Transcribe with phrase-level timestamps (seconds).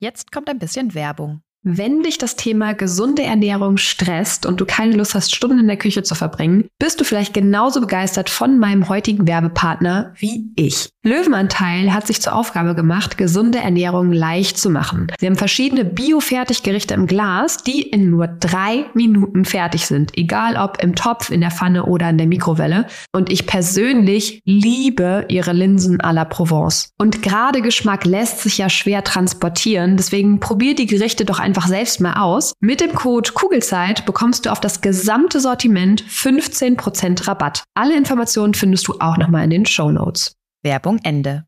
[0.00, 1.42] Jetzt kommt ein bisschen Werbung.
[1.64, 5.76] Wenn dich das Thema gesunde Ernährung stresst und du keine Lust hast, Stunden in der
[5.76, 10.90] Küche zu verbringen, bist du vielleicht genauso begeistert von meinem heutigen Werbepartner wie ich.
[11.02, 15.08] Löwenanteil hat sich zur Aufgabe gemacht, gesunde Ernährung leicht zu machen.
[15.18, 20.80] Sie haben verschiedene Bio-Fertiggerichte im Glas, die in nur drei Minuten fertig sind, egal ob
[20.80, 22.86] im Topf, in der Pfanne oder in der Mikrowelle.
[23.12, 26.92] Und ich persönlich liebe ihre Linsen à la Provence.
[26.98, 32.14] Und gerade Geschmack lässt sich ja schwer transportieren, deswegen probier die Gerichte doch selbst mal
[32.14, 32.52] aus.
[32.60, 37.64] Mit dem Code Kugelzeit bekommst du auf das gesamte Sortiment 15% Rabatt.
[37.74, 40.34] Alle Informationen findest du auch nochmal in den Show Notes.
[40.62, 41.44] Werbung Ende.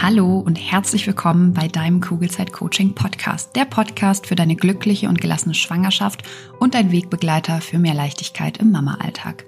[0.00, 5.20] Hallo und herzlich willkommen bei deinem Kugelzeit Coaching Podcast, der Podcast für deine glückliche und
[5.20, 6.24] gelassene Schwangerschaft
[6.58, 9.44] und dein Wegbegleiter für mehr Leichtigkeit im Mama-Alltag.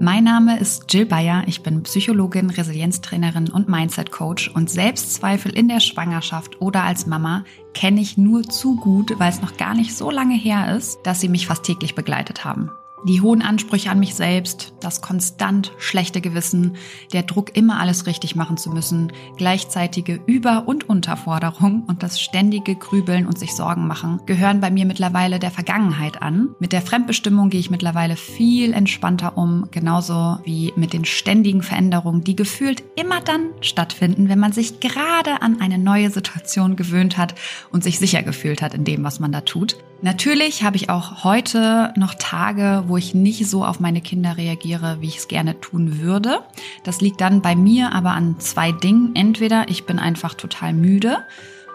[0.00, 5.66] Mein Name ist Jill Bayer, ich bin Psychologin, Resilienztrainerin und Mindset Coach und Selbstzweifel in
[5.66, 7.44] der Schwangerschaft oder als Mama
[7.74, 11.20] kenne ich nur zu gut, weil es noch gar nicht so lange her ist, dass
[11.20, 12.70] sie mich fast täglich begleitet haben.
[13.04, 16.76] Die hohen Ansprüche an mich selbst, das konstant schlechte Gewissen,
[17.12, 22.74] der Druck, immer alles richtig machen zu müssen, gleichzeitige Über- und Unterforderung und das ständige
[22.74, 26.50] Grübeln und sich Sorgen machen gehören bei mir mittlerweile der Vergangenheit an.
[26.58, 32.24] Mit der Fremdbestimmung gehe ich mittlerweile viel entspannter um, genauso wie mit den ständigen Veränderungen,
[32.24, 37.34] die gefühlt immer dann stattfinden, wenn man sich gerade an eine neue Situation gewöhnt hat
[37.70, 39.76] und sich sicher gefühlt hat in dem, was man da tut.
[40.00, 44.98] Natürlich habe ich auch heute noch Tage, wo ich nicht so auf meine Kinder reagiere,
[45.00, 46.40] wie ich es gerne tun würde.
[46.84, 49.16] Das liegt dann bei mir aber an zwei Dingen.
[49.16, 51.18] Entweder ich bin einfach total müde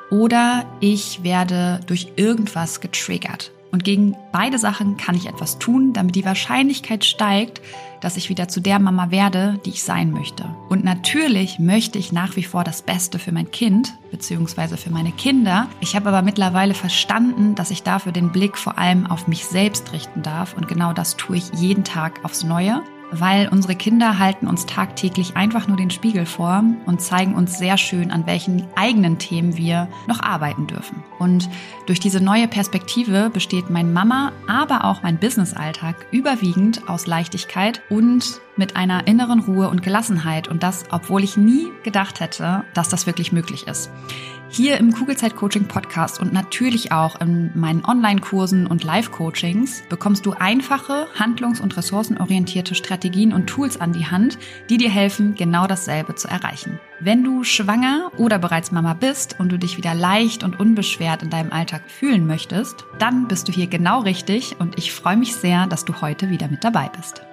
[0.10, 3.53] oder ich werde durch irgendwas getriggert.
[3.74, 7.60] Und gegen beide Sachen kann ich etwas tun, damit die Wahrscheinlichkeit steigt,
[8.02, 10.46] dass ich wieder zu der Mama werde, die ich sein möchte.
[10.70, 14.78] Und natürlich möchte ich nach wie vor das Beste für mein Kind bzw.
[14.78, 15.68] für meine Kinder.
[15.82, 19.92] Ich habe aber mittlerweile verstanden, dass ich dafür den Blick vor allem auf mich selbst
[19.92, 20.56] richten darf.
[20.56, 22.84] Und genau das tue ich jeden Tag aufs Neue
[23.20, 27.78] weil unsere Kinder halten uns tagtäglich einfach nur den Spiegel vor und zeigen uns sehr
[27.78, 31.04] schön, an welchen eigenen Themen wir noch arbeiten dürfen.
[31.20, 31.50] Und
[31.86, 38.42] durch diese neue Perspektive besteht mein Mama, aber auch mein Businessalltag überwiegend aus Leichtigkeit und
[38.56, 43.08] mit einer inneren Ruhe und Gelassenheit und das, obwohl ich nie gedacht hätte, dass das
[43.08, 43.90] wirklich möglich ist.
[44.56, 50.34] Hier im Kugelzeit Coaching Podcast und natürlich auch in meinen Online-Kursen und Live-Coachings bekommst du
[50.34, 54.38] einfache, handlungs- und ressourcenorientierte Strategien und Tools an die Hand,
[54.70, 56.80] die dir helfen, genau dasselbe zu erreichen.
[57.00, 61.32] Wenn du schwanger oder bereits Mama bist und du dich wieder leicht und unbeschwert in
[61.32, 65.66] deinem Alltag fühlen möchtest, dann bist du hier genau richtig und ich freue mich sehr,
[65.66, 67.24] dass du heute wieder mit dabei bist.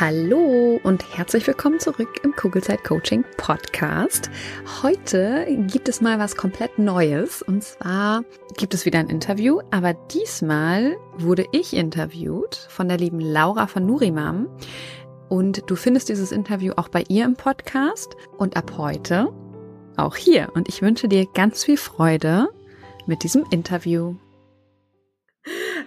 [0.00, 4.28] Hallo und herzlich willkommen zurück im Kugelzeit Coaching Podcast.
[4.82, 8.24] Heute gibt es mal was komplett Neues und zwar
[8.56, 13.86] gibt es wieder ein Interview, aber diesmal wurde ich interviewt von der lieben Laura von
[13.86, 14.48] Nurimam
[15.28, 19.32] und du findest dieses Interview auch bei ihr im Podcast und ab heute
[19.96, 22.48] auch hier und ich wünsche dir ganz viel Freude
[23.06, 24.16] mit diesem Interview.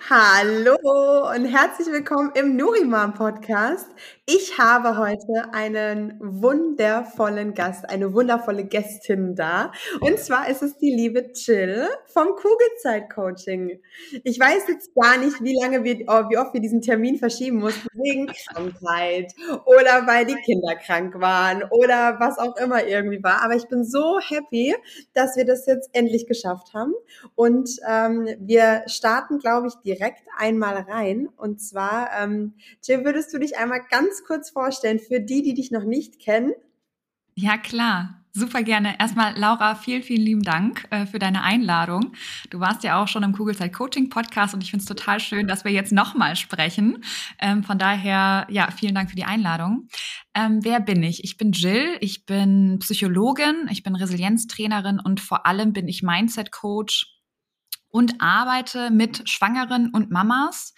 [0.09, 3.87] Hallo und herzlich willkommen im Nurimam Podcast.
[4.25, 9.71] Ich habe heute einen wundervollen Gast, eine wundervolle Gästin da.
[10.01, 13.79] Und zwar ist es die liebe Jill vom Kugelzeit Coaching.
[14.25, 17.59] Ich weiß jetzt gar nicht, wie lange wir, oh, wie oft wir diesen Termin verschieben
[17.59, 19.33] mussten, wegen Krankheit
[19.65, 23.41] oder weil die Kinder krank waren oder was auch immer irgendwie war.
[23.43, 24.75] Aber ich bin so happy,
[25.13, 26.93] dass wir das jetzt endlich geschafft haben.
[27.35, 31.27] Und ähm, wir starten, glaube ich, direkt einmal rein.
[31.37, 35.71] Und zwar, ähm, Jill, würdest du dich einmal ganz kurz vorstellen für die, die dich
[35.71, 36.53] noch nicht kennen?
[37.35, 38.17] Ja, klar.
[38.37, 38.99] Super gerne.
[38.99, 42.13] Erstmal, Laura, vielen, vielen lieben Dank äh, für deine Einladung.
[42.51, 45.47] Du warst ja auch schon im Kugelzeit Coaching Podcast und ich finde es total schön,
[45.47, 47.03] dass wir jetzt nochmal sprechen.
[47.39, 49.87] Ähm, von daher, ja, vielen Dank für die Einladung.
[50.35, 51.23] Ähm, wer bin ich?
[51.23, 56.51] Ich bin Jill, ich bin Psychologin, ich bin Resilienztrainerin und vor allem bin ich Mindset
[56.51, 57.16] Coach
[57.97, 60.75] und arbeite mit Schwangeren und Mamas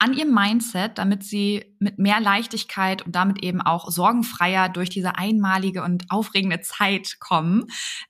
[0.00, 5.14] an ihrem Mindset, damit sie mit mehr Leichtigkeit und damit eben auch sorgenfreier durch diese
[5.16, 7.66] einmalige und aufregende Zeit kommen,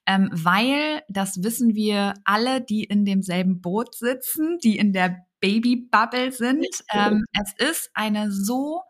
[0.06, 6.32] ähm, weil das wissen wir alle, die in demselben Boot sitzen, die in der Babybubble
[6.32, 6.66] sind.
[6.94, 8.80] Ähm, es ist eine so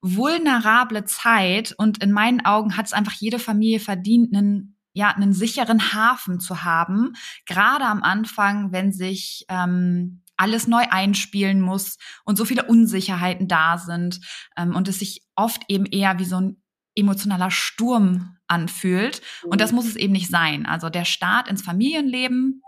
[0.00, 5.32] vulnerable Zeit und in meinen Augen hat es einfach jede Familie verdient, einen ja, einen
[5.32, 7.14] sicheren Hafen zu haben,
[7.46, 13.78] gerade am Anfang, wenn sich ähm, alles neu einspielen muss und so viele Unsicherheiten da
[13.78, 14.20] sind
[14.56, 16.62] ähm, und es sich oft eben eher wie so ein
[16.94, 19.20] emotionaler Sturm anfühlt.
[19.44, 20.66] Und das muss es eben nicht sein.
[20.66, 22.62] Also der Start ins Familienleben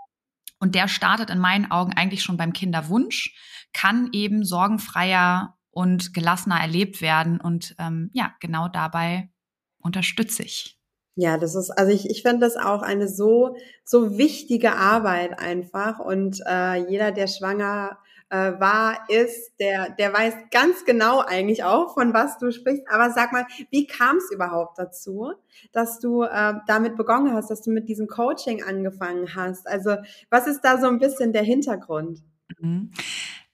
[0.58, 3.34] und der startet in meinen Augen eigentlich schon beim Kinderwunsch,
[3.72, 7.40] kann eben sorgenfreier und gelassener erlebt werden.
[7.40, 9.30] Und ähm, ja, genau dabei
[9.78, 10.79] unterstütze ich.
[11.16, 15.98] Ja, das ist, also ich, ich finde das auch eine so, so wichtige Arbeit einfach.
[15.98, 17.98] Und äh, jeder, der schwanger
[18.30, 22.84] äh, war, ist, der, der weiß ganz genau eigentlich auch, von was du sprichst.
[22.88, 25.32] Aber sag mal, wie kam es überhaupt dazu,
[25.72, 29.66] dass du äh, damit begonnen hast, dass du mit diesem Coaching angefangen hast?
[29.66, 29.96] Also
[30.30, 32.20] was ist da so ein bisschen der Hintergrund?
[32.60, 32.92] Mhm.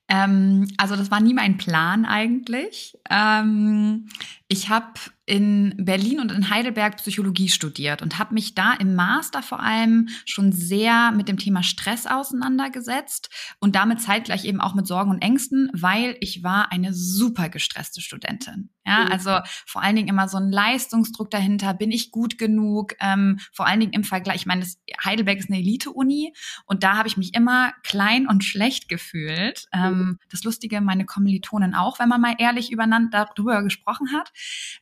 [0.08, 2.96] Ähm, also das war nie mein Plan eigentlich.
[3.10, 4.08] Ähm,
[4.48, 4.94] ich habe
[5.26, 10.08] in Berlin und in Heidelberg Psychologie studiert und habe mich da im Master vor allem
[10.24, 13.28] schon sehr mit dem Thema Stress auseinandergesetzt
[13.58, 18.00] und damit zeitgleich eben auch mit Sorgen und Ängsten, weil ich war eine super gestresste
[18.00, 18.70] Studentin.
[18.86, 22.94] Ja, also vor allen Dingen immer so ein Leistungsdruck dahinter, bin ich gut genug?
[23.00, 26.32] Ähm, vor allen Dingen im Vergleich, ich meine, das, Heidelberg ist eine Elite-Uni
[26.66, 29.66] und da habe ich mich immer klein und schlecht gefühlt.
[29.72, 34.30] Ähm, das Lustige, meine Kommilitonen auch, wenn man mal ehrlich übereinander darüber gesprochen hat.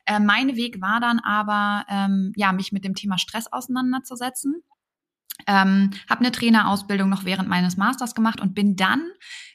[0.05, 4.63] Äh, mein Weg war dann aber, ähm, ja, mich mit dem Thema Stress auseinanderzusetzen.
[5.47, 9.03] Ähm, habe eine Trainerausbildung noch während meines Masters gemacht und bin dann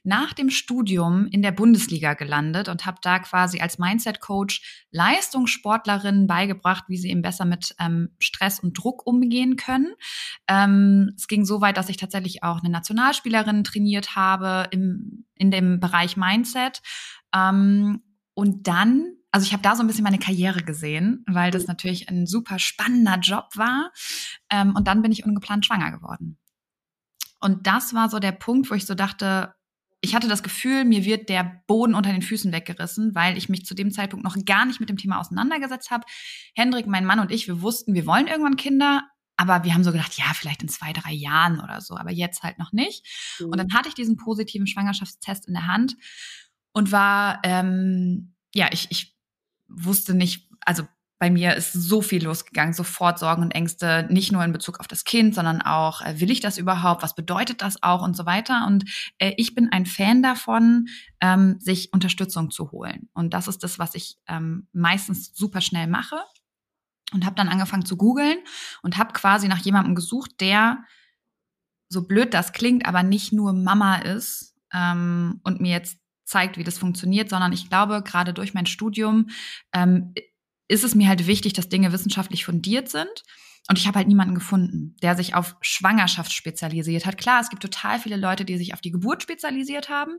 [0.04, 6.84] nach dem Studium in der Bundesliga gelandet und habe da quasi als Mindset-Coach Leistungssportlerinnen beigebracht,
[6.88, 9.94] wie sie eben besser mit ähm, Stress und Druck umgehen können.
[10.46, 15.50] Ähm, es ging so weit, dass ich tatsächlich auch eine Nationalspielerin trainiert habe im, in
[15.50, 16.82] dem Bereich Mindset.
[17.34, 18.02] Ähm,
[18.34, 22.08] und dann also ich habe da so ein bisschen meine Karriere gesehen, weil das natürlich
[22.08, 23.92] ein super spannender Job war.
[24.50, 26.38] Ähm, und dann bin ich ungeplant schwanger geworden.
[27.40, 29.54] Und das war so der Punkt, wo ich so dachte,
[30.02, 33.66] ich hatte das Gefühl, mir wird der Boden unter den Füßen weggerissen, weil ich mich
[33.66, 36.04] zu dem Zeitpunkt noch gar nicht mit dem Thema auseinandergesetzt habe.
[36.54, 39.02] Hendrik, mein Mann und ich, wir wussten, wir wollen irgendwann Kinder,
[39.36, 42.42] aber wir haben so gedacht, ja, vielleicht in zwei, drei Jahren oder so, aber jetzt
[42.42, 43.06] halt noch nicht.
[43.38, 43.46] Mhm.
[43.46, 45.96] Und dann hatte ich diesen positiven Schwangerschaftstest in der Hand
[46.72, 49.14] und war, ähm, ja, ich, ich
[49.70, 50.84] wusste nicht, also
[51.20, 54.88] bei mir ist so viel losgegangen, sofort Sorgen und Ängste, nicht nur in Bezug auf
[54.88, 58.24] das Kind, sondern auch, äh, will ich das überhaupt, was bedeutet das auch und so
[58.24, 58.66] weiter.
[58.66, 58.84] Und
[59.18, 60.88] äh, ich bin ein Fan davon,
[61.20, 63.10] ähm, sich Unterstützung zu holen.
[63.12, 66.16] Und das ist das, was ich ähm, meistens super schnell mache.
[67.12, 68.38] Und habe dann angefangen zu googeln
[68.82, 70.84] und habe quasi nach jemandem gesucht, der,
[71.88, 75.98] so blöd das klingt, aber nicht nur Mama ist ähm, und mir jetzt
[76.30, 79.28] zeigt, wie das funktioniert, sondern ich glaube, gerade durch mein Studium
[79.74, 80.14] ähm,
[80.68, 83.24] ist es mir halt wichtig, dass Dinge wissenschaftlich fundiert sind.
[83.68, 87.18] Und ich habe halt niemanden gefunden, der sich auf Schwangerschaft spezialisiert hat.
[87.18, 90.18] Klar, es gibt total viele Leute, die sich auf die Geburt spezialisiert haben.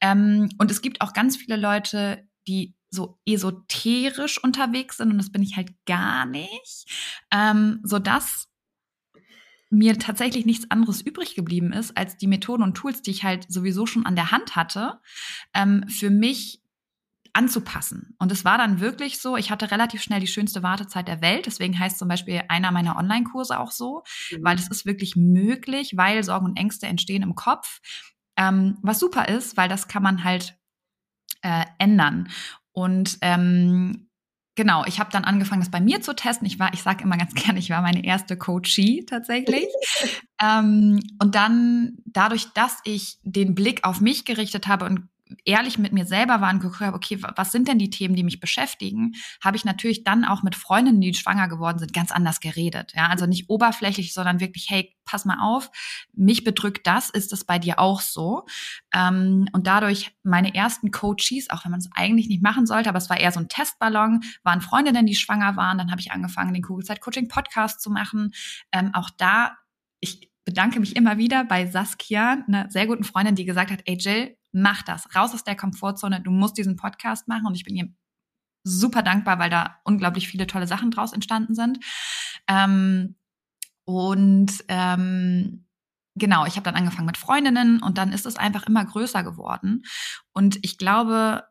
[0.00, 5.10] Ähm, und es gibt auch ganz viele Leute, die so esoterisch unterwegs sind.
[5.10, 6.86] Und das bin ich halt gar nicht.
[7.32, 7.98] Ähm, so
[9.70, 13.46] mir tatsächlich nichts anderes übrig geblieben ist, als die Methoden und Tools, die ich halt
[13.48, 15.00] sowieso schon an der Hand hatte,
[15.54, 16.62] ähm, für mich
[17.36, 18.14] anzupassen.
[18.18, 21.44] Und es war dann wirklich so, ich hatte relativ schnell die schönste Wartezeit der Welt.
[21.44, 24.38] Deswegen heißt zum Beispiel einer meiner Online-Kurse auch so, mhm.
[24.42, 27.80] weil es ist wirklich möglich, weil Sorgen und Ängste entstehen im Kopf.
[28.38, 30.56] Ähm, was super ist, weil das kann man halt
[31.42, 32.28] äh, ändern.
[32.72, 34.05] Und ähm,
[34.56, 36.46] genau, ich habe dann angefangen, das bei mir zu testen.
[36.46, 39.68] Ich war, ich sage immer ganz gerne, ich war meine erste Coachie tatsächlich.
[40.42, 45.08] ähm, und dann dadurch, dass ich den Blick auf mich gerichtet habe und
[45.44, 48.24] ehrlich mit mir selber war und geguckt habe, okay, was sind denn die Themen, die
[48.24, 49.12] mich beschäftigen,
[49.42, 52.92] habe ich natürlich dann auch mit Freundinnen, die schwanger geworden sind, ganz anders geredet.
[52.94, 55.70] Ja, also nicht oberflächlich, sondern wirklich, hey, pass mal auf,
[56.12, 58.44] mich bedrückt das, ist das bei dir auch so?
[58.92, 62.98] Ähm, und dadurch meine ersten Coaches, auch wenn man es eigentlich nicht machen sollte, aber
[62.98, 65.78] es war eher so ein Testballon, waren Freundinnen, die schwanger waren.
[65.78, 68.32] Dann habe ich angefangen, den Kugelzeit Coaching Podcast zu machen.
[68.72, 69.56] Ähm, auch da,
[70.00, 73.96] ich bedanke mich immer wieder bei Saskia, einer sehr guten Freundin, die gesagt hat, ey
[73.96, 77.76] Jill, mach das, raus aus der Komfortzone, du musst diesen Podcast machen und ich bin
[77.76, 77.88] ihr
[78.64, 81.78] super dankbar, weil da unglaublich viele tolle Sachen draus entstanden sind.
[82.48, 83.16] Ähm,
[83.84, 85.66] und ähm,
[86.14, 89.82] genau, ich habe dann angefangen mit Freundinnen und dann ist es einfach immer größer geworden.
[90.32, 91.44] Und ich glaube,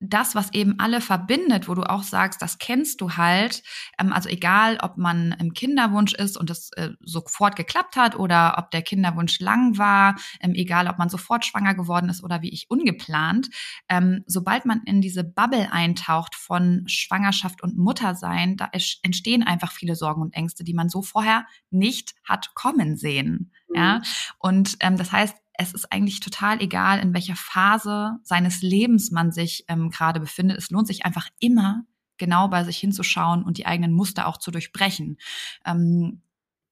[0.00, 3.62] das, was eben alle verbindet, wo du auch sagst, das kennst du halt,
[3.98, 8.56] ähm, also egal, ob man im Kinderwunsch ist und es äh, sofort geklappt hat oder
[8.58, 12.50] ob der Kinderwunsch lang war, ähm, egal, ob man sofort schwanger geworden ist oder wie
[12.50, 13.48] ich ungeplant,
[13.88, 18.68] ähm, sobald man in diese Bubble eintaucht von Schwangerschaft und Muttersein, da
[19.02, 23.52] entstehen einfach viele Sorgen und Ängste, die man so vorher nicht hat kommen sehen.
[23.68, 23.76] Mhm.
[23.76, 24.02] Ja,
[24.38, 29.32] und ähm, das heißt, es ist eigentlich total egal, in welcher Phase seines Lebens man
[29.32, 30.58] sich ähm, gerade befindet.
[30.58, 31.84] Es lohnt sich einfach immer,
[32.18, 35.18] genau bei sich hinzuschauen und die eigenen Muster auch zu durchbrechen.
[35.64, 36.22] Ähm,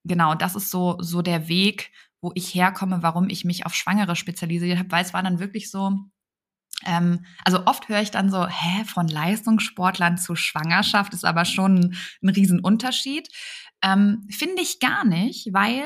[0.03, 4.15] genau, das ist so, so der Weg, wo ich herkomme, warum ich mich auf Schwangere
[4.15, 5.99] spezialisiert habe, weil es war dann wirklich so,
[6.85, 11.75] ähm, also oft höre ich dann so, hä, von Leistungssportlern zu Schwangerschaft ist aber schon
[11.75, 13.29] ein, ein Riesenunterschied.
[13.81, 15.85] Ähm, Finde ich gar nicht, weil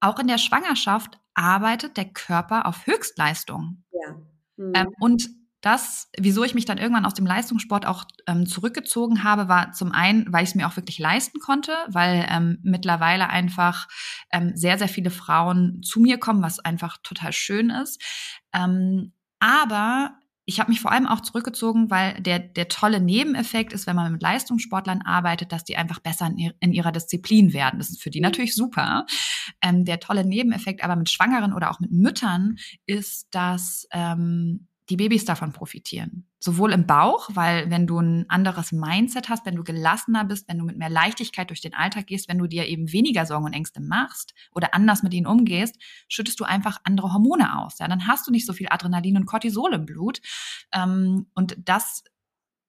[0.00, 3.84] auch in der Schwangerschaft arbeitet der Körper auf Höchstleistung.
[3.92, 4.16] Ja.
[4.56, 4.72] Mhm.
[4.74, 5.28] Ähm, und
[5.60, 9.90] das, wieso ich mich dann irgendwann aus dem Leistungssport auch ähm, zurückgezogen habe, war zum
[9.90, 13.88] einen, weil ich es mir auch wirklich leisten konnte, weil ähm, mittlerweile einfach
[14.30, 18.00] ähm, sehr, sehr viele Frauen zu mir kommen, was einfach total schön ist.
[18.52, 20.16] Ähm, aber
[20.48, 24.12] ich habe mich vor allem auch zurückgezogen, weil der, der tolle Nebeneffekt ist, wenn man
[24.12, 27.80] mit Leistungssportlern arbeitet, dass die einfach besser in, in ihrer Disziplin werden.
[27.80, 28.26] Das ist für die mhm.
[28.26, 29.06] natürlich super.
[29.60, 34.96] Ähm, der tolle Nebeneffekt aber mit Schwangeren oder auch mit Müttern ist, dass ähm, die
[34.96, 36.28] Babys davon profitieren.
[36.38, 40.58] Sowohl im Bauch, weil wenn du ein anderes Mindset hast, wenn du gelassener bist, wenn
[40.58, 43.52] du mit mehr Leichtigkeit durch den Alltag gehst, wenn du dir eben weniger Sorgen und
[43.52, 45.76] Ängste machst oder anders mit ihnen umgehst,
[46.08, 47.78] schüttest du einfach andere Hormone aus.
[47.78, 50.20] Ja, dann hast du nicht so viel Adrenalin und Cortisol im Blut.
[50.72, 52.04] Ähm, und das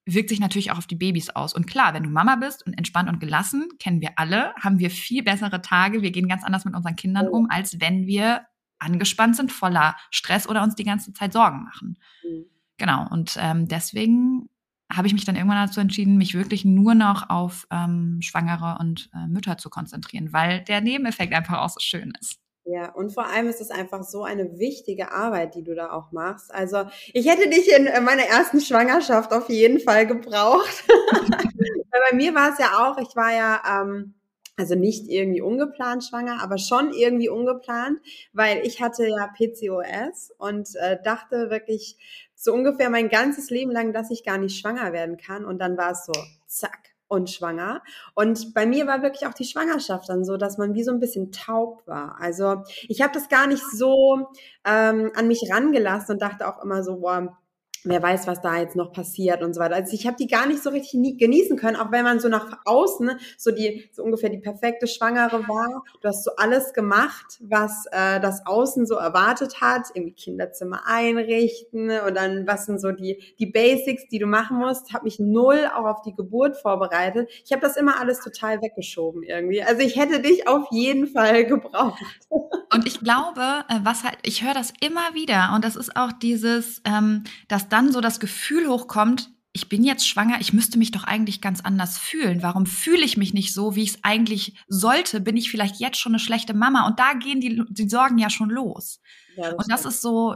[0.07, 1.53] wirkt sich natürlich auch auf die Babys aus.
[1.53, 4.89] Und klar, wenn du Mama bist und entspannt und gelassen, kennen wir alle, haben wir
[4.89, 6.01] viel bessere Tage.
[6.01, 8.45] Wir gehen ganz anders mit unseren Kindern um, als wenn wir
[8.79, 11.97] angespannt sind, voller Stress oder uns die ganze Zeit Sorgen machen.
[12.23, 12.45] Mhm.
[12.77, 13.07] Genau.
[13.09, 14.49] Und ähm, deswegen
[14.91, 19.09] habe ich mich dann irgendwann dazu entschieden, mich wirklich nur noch auf ähm, Schwangere und
[19.13, 22.39] äh, Mütter zu konzentrieren, weil der Nebeneffekt einfach auch so schön ist.
[22.69, 26.11] Ja, und vor allem ist es einfach so eine wichtige Arbeit, die du da auch
[26.11, 26.53] machst.
[26.53, 30.83] Also ich hätte dich in äh, meiner ersten Schwangerschaft auf jeden Fall gebraucht.
[31.89, 34.15] Bei mir war es ja auch, ich war ja ähm,
[34.57, 37.99] also nicht irgendwie ungeplant schwanger, aber schon irgendwie ungeplant,
[38.33, 41.97] weil ich hatte ja PCOS und äh, dachte wirklich
[42.35, 45.45] so ungefähr mein ganzes Leben lang, dass ich gar nicht schwanger werden kann.
[45.45, 46.13] Und dann war es so,
[46.47, 47.81] zack, und schwanger.
[48.15, 50.99] Und bei mir war wirklich auch die Schwangerschaft dann so, dass man wie so ein
[50.99, 52.17] bisschen taub war.
[52.19, 54.27] Also ich habe das gar nicht so
[54.65, 57.37] ähm, an mich rangelassen und dachte auch immer so, boah,
[57.83, 59.75] wer weiß, was da jetzt noch passiert und so weiter.
[59.75, 62.27] Also ich habe die gar nicht so richtig nie genießen können, auch wenn man so
[62.27, 65.83] nach außen so die so ungefähr die perfekte Schwangere war.
[66.01, 71.89] Du hast so alles gemacht, was äh, das Außen so erwartet hat, irgendwie Kinderzimmer einrichten
[71.89, 74.93] und dann was sind so die die Basics, die du machen musst.
[74.93, 77.29] Habe mich null auch auf die Geburt vorbereitet.
[77.45, 79.63] Ich habe das immer alles total weggeschoben irgendwie.
[79.63, 82.01] Also ich hätte dich auf jeden Fall gebraucht.
[82.29, 86.11] Und ich glaube, äh, was halt, ich höre das immer wieder und das ist auch
[86.11, 87.23] dieses, ähm,
[87.67, 91.41] dass dann so das Gefühl hochkommt, ich bin jetzt schwanger, ich müsste mich doch eigentlich
[91.41, 92.43] ganz anders fühlen.
[92.43, 95.19] Warum fühle ich mich nicht so, wie ich es eigentlich sollte?
[95.19, 96.85] Bin ich vielleicht jetzt schon eine schlechte Mama?
[96.85, 99.01] Und da gehen die, die Sorgen ja schon los.
[99.35, 100.35] Ja, das und das ist so,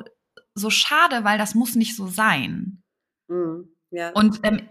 [0.56, 2.82] so schade, weil das muss nicht so sein.
[3.28, 3.76] Mhm.
[3.92, 4.10] Ja.
[4.14, 4.68] Und ähm,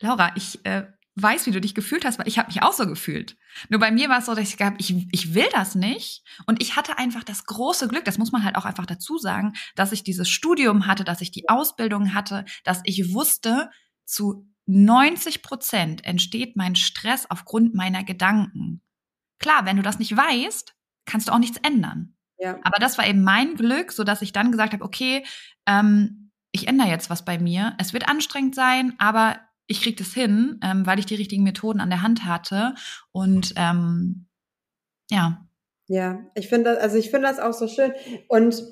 [0.00, 0.86] Laura, ich äh,
[1.16, 3.36] weiß, wie du dich gefühlt hast, weil ich habe mich auch so gefühlt.
[3.68, 6.24] Nur bei mir war es so, dass ich gab, ich, ich will das nicht.
[6.46, 9.52] Und ich hatte einfach das große Glück, das muss man halt auch einfach dazu sagen,
[9.76, 13.70] dass ich dieses Studium hatte, dass ich die Ausbildung hatte, dass ich wusste,
[14.04, 18.82] zu 90 Prozent entsteht mein Stress aufgrund meiner Gedanken.
[19.38, 22.16] Klar, wenn du das nicht weißt, kannst du auch nichts ändern.
[22.38, 22.58] Ja.
[22.62, 25.24] Aber das war eben mein Glück, so dass ich dann gesagt habe, okay,
[25.66, 27.74] ähm, ich ändere jetzt was bei mir.
[27.78, 31.80] Es wird anstrengend sein, aber ich krieg das hin, ähm, weil ich die richtigen Methoden
[31.80, 32.74] an der Hand hatte.
[33.12, 34.26] Und ähm,
[35.10, 35.46] ja.
[35.86, 37.92] Ja, ich finde, also ich finde das auch so schön.
[38.28, 38.62] Und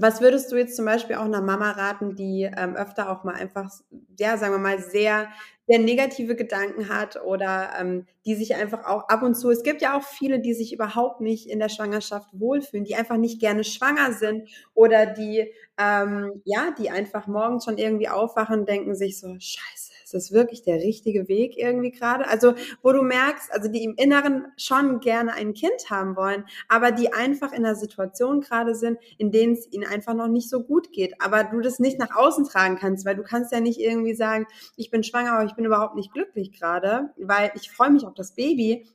[0.00, 3.34] was würdest du jetzt zum Beispiel auch einer Mama raten, die ähm, öfter auch mal
[3.34, 3.70] einfach,
[4.18, 5.28] ja, sagen wir mal, sehr,
[5.66, 9.82] sehr negative Gedanken hat oder ähm, die sich einfach auch ab und zu, es gibt
[9.82, 13.64] ja auch viele, die sich überhaupt nicht in der Schwangerschaft wohlfühlen, die einfach nicht gerne
[13.64, 19.18] schwanger sind oder die, ähm, ja, die einfach morgens schon irgendwie aufwachen und denken sich
[19.18, 22.26] so, scheiße ist das wirklich der richtige Weg irgendwie gerade?
[22.28, 26.92] Also, wo du merkst, also die im Inneren schon gerne ein Kind haben wollen, aber
[26.92, 30.62] die einfach in einer Situation gerade sind, in denen es ihnen einfach noch nicht so
[30.62, 33.78] gut geht, aber du das nicht nach außen tragen kannst, weil du kannst ja nicht
[33.78, 34.46] irgendwie sagen,
[34.76, 38.14] ich bin schwanger, aber ich bin überhaupt nicht glücklich gerade, weil ich freue mich auf
[38.14, 38.86] das Baby,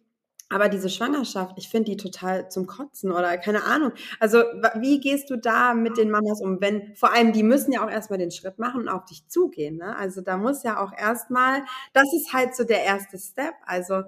[0.54, 3.92] aber diese Schwangerschaft, ich finde die total zum Kotzen oder keine Ahnung.
[4.20, 4.44] Also
[4.80, 6.62] wie gehst du da mit den Mamas um?
[6.62, 9.78] Wenn vor allem die müssen ja auch erstmal den Schritt machen und auf dich zugehen.
[9.78, 9.98] Ne?
[9.98, 13.56] Also da muss ja auch erstmal, das ist halt so der erste Step.
[13.66, 14.04] Also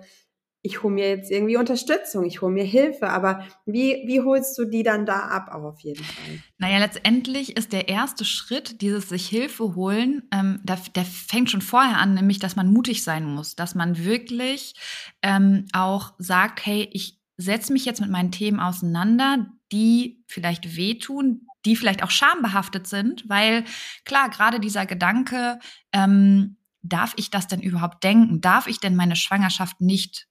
[0.65, 4.65] ich hole mir jetzt irgendwie Unterstützung, ich hole mir Hilfe, aber wie, wie holst du
[4.65, 6.39] die dann da ab auch auf jeden Fall?
[6.57, 11.61] Naja, letztendlich ist der erste Schritt, dieses sich Hilfe holen, ähm, der, der fängt schon
[11.61, 14.73] vorher an, nämlich, dass man mutig sein muss, dass man wirklich
[15.21, 21.47] ähm, auch sagt, hey, ich setze mich jetzt mit meinen Themen auseinander, die vielleicht wehtun,
[21.65, 23.65] die vielleicht auch schambehaftet sind, weil
[24.03, 25.59] klar, gerade dieser Gedanke,
[25.91, 28.41] ähm, darf ich das denn überhaupt denken?
[28.41, 30.27] Darf ich denn meine Schwangerschaft nicht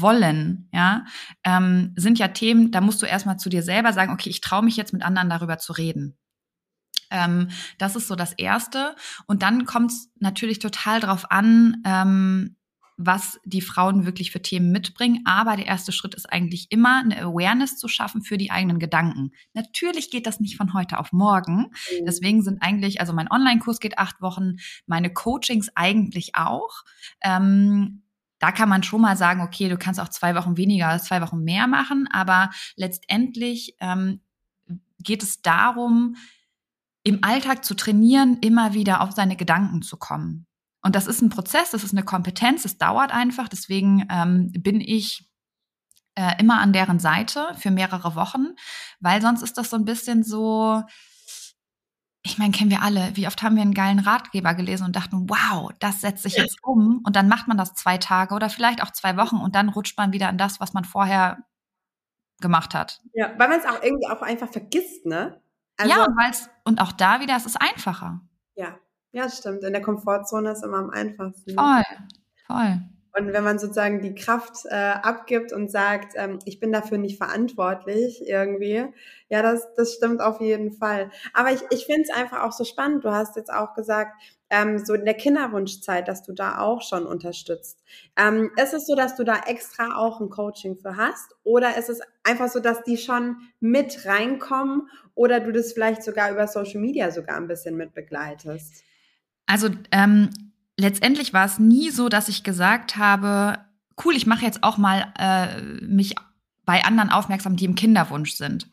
[0.00, 1.04] wollen, ja,
[1.44, 4.64] ähm, sind ja Themen, da musst du erstmal zu dir selber sagen, okay, ich traue
[4.64, 6.16] mich jetzt mit anderen darüber zu reden.
[7.10, 7.48] Ähm,
[7.78, 8.96] das ist so das Erste.
[9.26, 12.56] Und dann kommt es natürlich total drauf an, ähm,
[12.96, 15.22] was die Frauen wirklich für Themen mitbringen.
[15.24, 19.32] Aber der erste Schritt ist eigentlich immer, eine Awareness zu schaffen für die eigenen Gedanken.
[19.52, 21.72] Natürlich geht das nicht von heute auf morgen.
[21.72, 22.04] Mhm.
[22.06, 26.84] Deswegen sind eigentlich, also mein Online-Kurs geht acht Wochen, meine Coachings eigentlich auch.
[27.20, 28.03] Ähm,
[28.44, 31.42] da kann man schon mal sagen, okay, du kannst auch zwei Wochen weniger zwei Wochen
[31.44, 34.20] mehr machen, aber letztendlich ähm,
[34.98, 36.16] geht es darum,
[37.04, 40.46] im Alltag zu trainieren, immer wieder auf seine Gedanken zu kommen.
[40.82, 43.48] Und das ist ein Prozess, das ist eine Kompetenz, es dauert einfach.
[43.48, 45.26] Deswegen ähm, bin ich
[46.14, 48.48] äh, immer an deren Seite für mehrere Wochen,
[49.00, 50.82] weil sonst ist das so ein bisschen so,
[52.26, 53.10] ich meine, kennen wir alle.
[53.14, 56.58] Wie oft haben wir einen geilen Ratgeber gelesen und dachten, wow, das setzt sich jetzt
[56.64, 57.02] um.
[57.04, 59.98] Und dann macht man das zwei Tage oder vielleicht auch zwei Wochen und dann rutscht
[59.98, 61.44] man wieder an das, was man vorher
[62.40, 63.02] gemacht hat.
[63.12, 65.38] Ja, weil man es auch irgendwie auch einfach vergisst, ne?
[65.76, 68.22] Also, ja, und, weil's, und auch da wieder, es ist einfacher.
[68.54, 68.78] Ja,
[69.12, 69.62] ja, stimmt.
[69.62, 71.54] In der Komfortzone ist immer am einfachsten.
[71.54, 71.82] Voll,
[72.46, 72.80] voll.
[73.16, 77.16] Und wenn man sozusagen die Kraft äh, abgibt und sagt, ähm, ich bin dafür nicht
[77.16, 78.86] verantwortlich irgendwie,
[79.28, 81.10] ja, das, das stimmt auf jeden Fall.
[81.32, 83.04] Aber ich, ich finde es einfach auch so spannend.
[83.04, 87.06] Du hast jetzt auch gesagt, ähm, so in der Kinderwunschzeit, dass du da auch schon
[87.06, 87.84] unterstützt.
[88.16, 91.36] Ähm, ist es so, dass du da extra auch ein Coaching für hast?
[91.44, 96.32] Oder ist es einfach so, dass die schon mit reinkommen oder du das vielleicht sogar
[96.32, 98.82] über Social Media sogar ein bisschen mit begleitest?
[99.46, 100.30] Also ähm,
[100.76, 103.58] letztendlich war es nie so, dass ich gesagt habe,
[104.04, 106.14] cool, ich mache jetzt auch mal äh, mich
[106.64, 108.68] bei anderen aufmerksam, die im Kinderwunsch sind.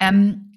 [0.00, 0.48] Ähm,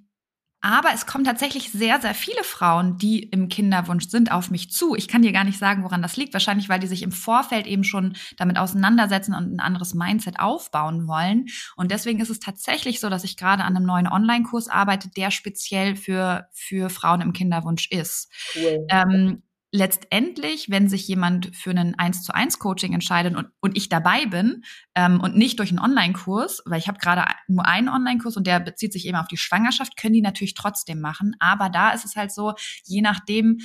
[0.64, 4.96] aber es kommen tatsächlich sehr, sehr viele Frauen, die im Kinderwunsch sind, auf mich zu.
[4.96, 6.34] Ich kann dir gar nicht sagen, woran das liegt.
[6.34, 11.08] Wahrscheinlich, weil die sich im Vorfeld eben schon damit auseinandersetzen und ein anderes Mindset aufbauen
[11.08, 11.48] wollen.
[11.76, 15.32] Und deswegen ist es tatsächlich so, dass ich gerade an einem neuen Online-Kurs arbeite, der
[15.32, 18.32] speziell für, für Frauen im Kinderwunsch ist.
[18.56, 18.86] Cool.
[18.90, 19.42] Ähm,
[19.72, 24.26] letztendlich, wenn sich jemand für einen 1 zu 1 Coaching entscheidet und, und ich dabei
[24.26, 24.64] bin
[24.96, 28.60] ähm, und nicht durch einen Online-Kurs, weil ich habe gerade nur einen Online-Kurs und der
[28.60, 31.36] bezieht sich eben auf die Schwangerschaft, können die natürlich trotzdem machen.
[31.40, 32.54] Aber da ist es halt so,
[32.84, 33.60] je nachdem,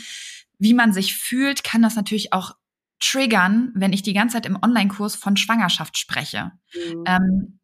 [0.58, 2.52] wie man sich fühlt, kann das natürlich auch
[3.00, 6.52] triggern, wenn ich die ganze Zeit im Online-Kurs von Schwangerschaft spreche.
[6.72, 7.04] Mhm.
[7.06, 7.58] Ähm,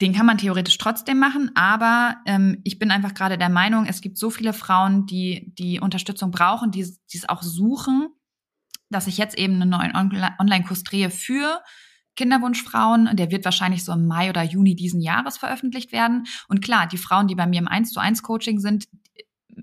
[0.00, 4.00] den kann man theoretisch trotzdem machen, aber ähm, ich bin einfach gerade der Meinung, es
[4.00, 8.08] gibt so viele Frauen, die die Unterstützung brauchen, die, die es auch suchen,
[8.90, 11.60] dass ich jetzt eben einen neuen Online-Kurs drehe für
[12.16, 13.16] Kinderwunschfrauen.
[13.16, 16.26] Der wird wahrscheinlich so im Mai oder Juni diesen Jahres veröffentlicht werden.
[16.48, 18.88] Und klar, die Frauen, die bei mir im 1 zu 1 Coaching sind,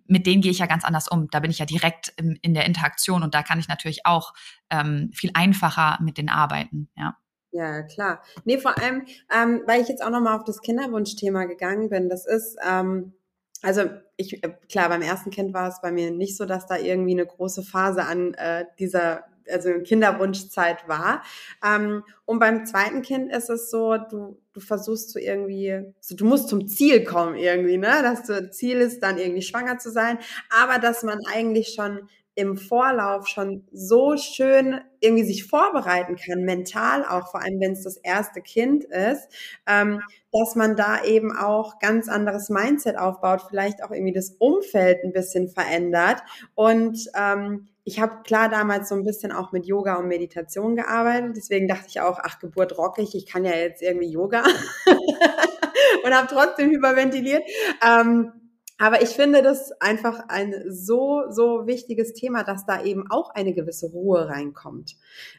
[0.08, 1.28] mit denen gehe ich ja ganz anders um.
[1.32, 4.34] Da bin ich ja direkt in, in der Interaktion und da kann ich natürlich auch
[4.70, 7.18] ähm, viel einfacher mit denen arbeiten, ja.
[7.56, 8.22] Ja, klar.
[8.44, 12.10] Nee, vor allem, ähm, weil ich jetzt auch nochmal auf das Kinderwunschthema gegangen bin.
[12.10, 13.14] Das ist, ähm,
[13.62, 13.84] also
[14.18, 17.14] ich, äh, klar, beim ersten Kind war es bei mir nicht so, dass da irgendwie
[17.14, 21.24] eine große Phase an äh, dieser also Kinderwunschzeit war.
[21.64, 26.26] Ähm, und beim zweiten Kind ist es so, du, du versuchst so irgendwie, so, du
[26.26, 28.02] musst zum Ziel kommen irgendwie, ne?
[28.02, 30.18] Dass du Ziel ist, dann irgendwie schwanger zu sein,
[30.50, 37.06] aber dass man eigentlich schon im Vorlauf schon so schön irgendwie sich vorbereiten kann, mental
[37.06, 39.28] auch, vor allem wenn es das erste Kind ist,
[39.68, 40.02] ähm,
[40.34, 45.14] dass man da eben auch ganz anderes Mindset aufbaut, vielleicht auch irgendwie das Umfeld ein
[45.14, 46.22] bisschen verändert.
[46.56, 51.38] Und ähm, ich habe klar damals so ein bisschen auch mit Yoga und Meditation gearbeitet,
[51.38, 54.44] deswegen dachte ich auch, ach, Geburt rockig, ich kann ja jetzt irgendwie Yoga
[56.04, 57.44] und habe trotzdem hyperventiliert.
[57.86, 58.45] Ähm,
[58.78, 63.54] aber ich finde das einfach ein so, so wichtiges Thema, dass da eben auch eine
[63.54, 64.98] gewisse Ruhe reinkommt.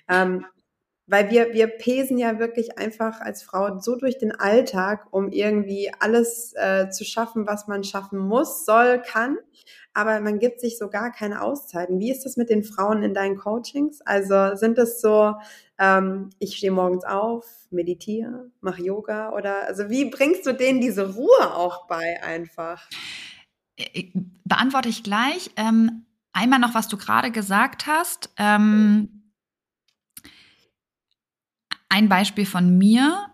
[0.09, 0.46] Ähm,
[1.06, 5.92] weil wir, wir pesen ja wirklich einfach als Frau so durch den Alltag, um irgendwie
[6.00, 9.36] alles äh, zu schaffen, was man schaffen muss, soll, kann.
[9.94, 12.00] Aber man gibt sich so gar keine Auszeiten.
[12.00, 14.00] Wie ist das mit den Frauen in deinen Coachings?
[14.02, 15.34] Also sind das so,
[15.78, 21.14] ähm, ich stehe morgens auf, meditiere, mache Yoga oder also wie bringst du denen diese
[21.14, 22.88] Ruhe auch bei einfach?
[23.76, 24.10] Äh,
[24.44, 25.50] beantworte ich gleich.
[25.56, 28.30] Ähm, einmal noch, was du gerade gesagt hast.
[28.38, 29.25] Ähm,
[31.88, 33.31] ein Beispiel von mir.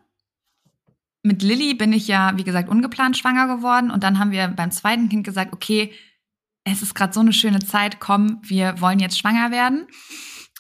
[1.23, 3.91] Mit Lilly bin ich ja, wie gesagt, ungeplant schwanger geworden.
[3.91, 5.93] Und dann haben wir beim zweiten Kind gesagt, okay,
[6.65, 9.87] es ist gerade so eine schöne Zeit, komm, wir wollen jetzt schwanger werden.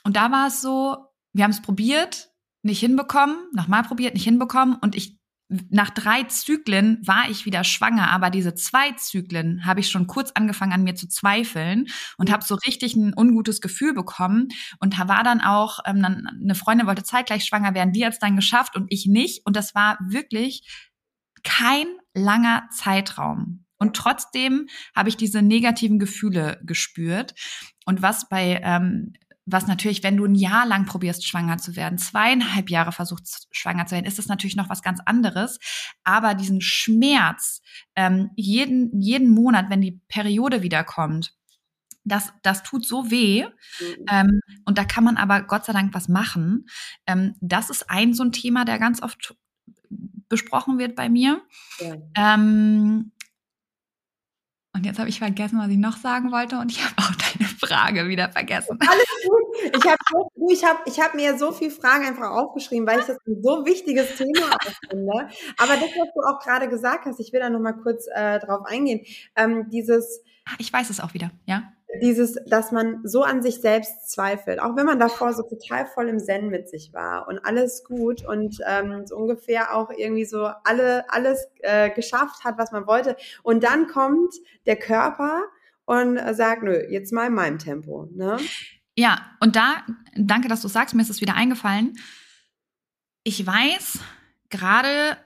[0.04, 0.96] Und da war es so,
[1.32, 2.30] wir haben es probiert,
[2.62, 4.76] nicht hinbekommen, nochmal probiert, nicht hinbekommen.
[4.76, 5.18] Und ich
[5.70, 10.30] nach drei Zyklen war ich wieder schwanger, aber diese zwei Zyklen habe ich schon kurz
[10.32, 11.86] angefangen an mir zu zweifeln
[12.16, 14.48] und habe so richtig ein ungutes Gefühl bekommen
[14.80, 18.18] und war dann auch, ähm, dann, eine Freundin wollte zeitgleich schwanger werden, die hat es
[18.18, 20.62] dann geschafft und ich nicht und das war wirklich
[21.42, 23.64] kein langer Zeitraum.
[23.78, 27.34] Und trotzdem habe ich diese negativen Gefühle gespürt.
[27.84, 29.14] Und was bei ähm,
[29.52, 33.86] was natürlich, wenn du ein Jahr lang probierst, schwanger zu werden, zweieinhalb Jahre versuchst, schwanger
[33.86, 35.58] zu werden, ist das natürlich noch was ganz anderes.
[36.04, 37.62] Aber diesen Schmerz,
[37.94, 41.34] ähm, jeden, jeden Monat, wenn die Periode wiederkommt,
[42.04, 43.44] das, das tut so weh.
[43.44, 44.04] Mhm.
[44.10, 46.66] Ähm, und da kann man aber Gott sei Dank was machen.
[47.06, 49.36] Ähm, das ist ein so ein Thema, der ganz oft
[50.28, 51.42] besprochen wird bei mir.
[51.78, 51.96] Ja.
[52.16, 53.12] Ähm,
[54.74, 57.14] und jetzt habe ich vergessen, was ich noch sagen wollte und ich habe auch
[57.66, 58.78] Frage wieder vergessen.
[58.80, 59.76] Alles gut.
[59.76, 59.98] Ich habe
[60.50, 63.64] ich hab, ich hab mir so viele Fragen einfach aufgeschrieben, weil ich das ein so
[63.64, 64.56] wichtiges Thema
[64.88, 65.28] finde.
[65.58, 68.38] Aber das, was du auch gerade gesagt hast, ich will da noch mal kurz äh,
[68.40, 69.04] drauf eingehen.
[69.36, 70.22] Ähm, dieses.
[70.46, 71.62] Ah, ich weiß es auch wieder, ja
[72.00, 76.08] dieses, dass man so an sich selbst zweifelt, auch wenn man davor so total voll
[76.08, 80.48] im Zen mit sich war und alles gut und ähm, so ungefähr auch irgendwie so
[80.64, 83.16] alle alles äh, geschafft hat, was man wollte.
[83.42, 84.34] Und dann kommt
[84.66, 85.42] der Körper
[85.84, 88.08] und sagt, nö, jetzt mal in meinem Tempo.
[88.12, 88.38] Ne?
[88.96, 91.94] Ja, und da, danke, dass du sagst, mir ist es wieder eingefallen.
[93.24, 94.00] Ich weiß
[94.50, 95.16] gerade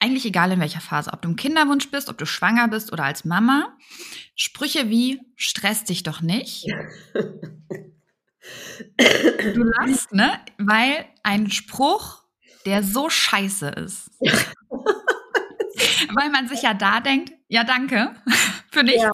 [0.00, 3.04] eigentlich egal in welcher Phase, ob du im Kinderwunsch bist, ob du schwanger bist oder
[3.04, 3.76] als Mama,
[4.34, 6.66] Sprüche wie stress dich doch nicht.
[8.98, 10.38] du lachst, ne?
[10.58, 12.24] Weil ein Spruch,
[12.66, 14.10] der so scheiße ist.
[16.14, 18.14] weil man sich ja da denkt, ja danke
[18.70, 19.02] für nichts.
[19.02, 19.10] Ja.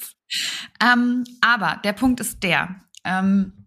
[0.82, 3.64] Ähm, aber der Punkt ist der, ähm,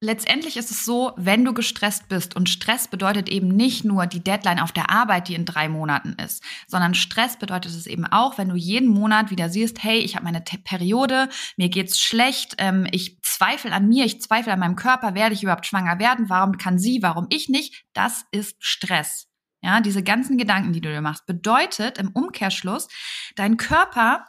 [0.00, 4.22] Letztendlich ist es so, wenn du gestresst bist, und Stress bedeutet eben nicht nur die
[4.22, 8.38] Deadline auf der Arbeit, die in drei Monaten ist, sondern Stress bedeutet es eben auch,
[8.38, 12.86] wenn du jeden Monat wieder siehst, hey, ich habe meine Periode, mir geht's schlecht, ähm,
[12.92, 16.58] ich zweifle an mir, ich zweifle an meinem Körper, werde ich überhaupt schwanger werden, warum
[16.58, 19.26] kann sie, warum ich nicht, das ist Stress.
[19.62, 22.86] Ja, diese ganzen Gedanken, die du dir machst, bedeutet im Umkehrschluss,
[23.34, 24.24] dein Körper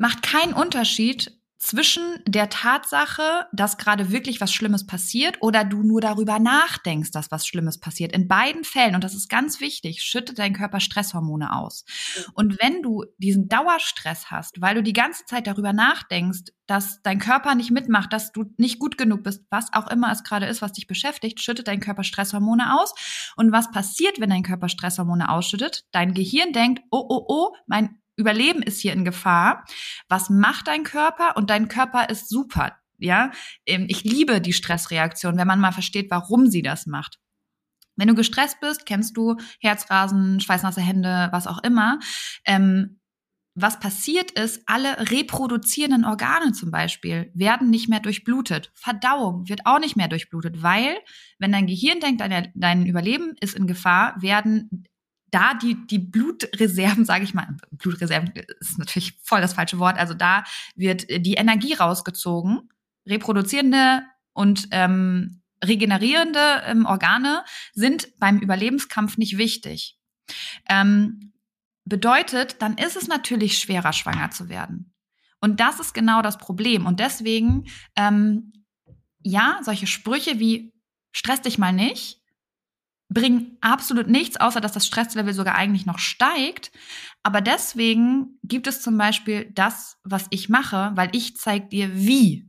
[0.00, 6.00] macht keinen Unterschied, zwischen der Tatsache, dass gerade wirklich was Schlimmes passiert oder du nur
[6.00, 8.12] darüber nachdenkst, dass was Schlimmes passiert.
[8.12, 11.84] In beiden Fällen, und das ist ganz wichtig, schüttet dein Körper Stresshormone aus.
[12.32, 17.18] Und wenn du diesen Dauerstress hast, weil du die ganze Zeit darüber nachdenkst, dass dein
[17.18, 20.62] Körper nicht mitmacht, dass du nicht gut genug bist, was auch immer es gerade ist,
[20.62, 22.94] was dich beschäftigt, schüttet dein Körper Stresshormone aus.
[23.36, 25.84] Und was passiert, wenn dein Körper Stresshormone ausschüttet?
[25.92, 29.64] Dein Gehirn denkt, oh, oh, oh, mein Überleben ist hier in Gefahr.
[30.08, 31.36] Was macht dein Körper?
[31.36, 32.76] Und dein Körper ist super.
[32.98, 33.32] Ja,
[33.66, 37.18] ähm, ich liebe die Stressreaktion, wenn man mal versteht, warum sie das macht.
[37.96, 41.98] Wenn du gestresst bist, kennst du Herzrasen, schweißnasse Hände, was auch immer.
[42.44, 43.00] Ähm,
[43.54, 48.70] was passiert ist, alle reproduzierenden Organe zum Beispiel werden nicht mehr durchblutet.
[48.74, 50.96] Verdauung wird auch nicht mehr durchblutet, weil
[51.38, 54.84] wenn dein Gehirn denkt, dein, dein Überleben ist in Gefahr, werden
[55.30, 60.14] da die, die Blutreserven, sage ich mal, Blutreserven ist natürlich voll das falsche Wort, also
[60.14, 62.68] da wird die Energie rausgezogen,
[63.06, 69.98] reproduzierende und ähm, regenerierende ähm, Organe sind beim Überlebenskampf nicht wichtig.
[70.68, 71.32] Ähm,
[71.84, 74.94] bedeutet, dann ist es natürlich schwerer, schwanger zu werden.
[75.40, 76.86] Und das ist genau das Problem.
[76.86, 77.66] Und deswegen,
[77.96, 78.52] ähm,
[79.22, 80.72] ja, solche Sprüche wie
[81.12, 82.19] stress dich mal nicht,
[83.10, 86.70] bringen absolut nichts, außer dass das Stresslevel sogar eigentlich noch steigt.
[87.22, 92.48] Aber deswegen gibt es zum Beispiel das, was ich mache, weil ich zeige dir, wie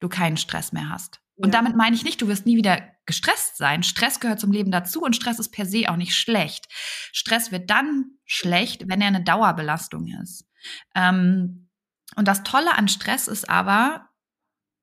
[0.00, 1.20] du keinen Stress mehr hast.
[1.36, 1.46] Ja.
[1.46, 3.84] Und damit meine ich nicht, du wirst nie wieder gestresst sein.
[3.84, 6.66] Stress gehört zum Leben dazu und Stress ist per se auch nicht schlecht.
[7.12, 10.48] Stress wird dann schlecht, wenn er eine Dauerbelastung ist.
[10.96, 11.70] Ähm,
[12.16, 14.08] und das Tolle an Stress ist aber,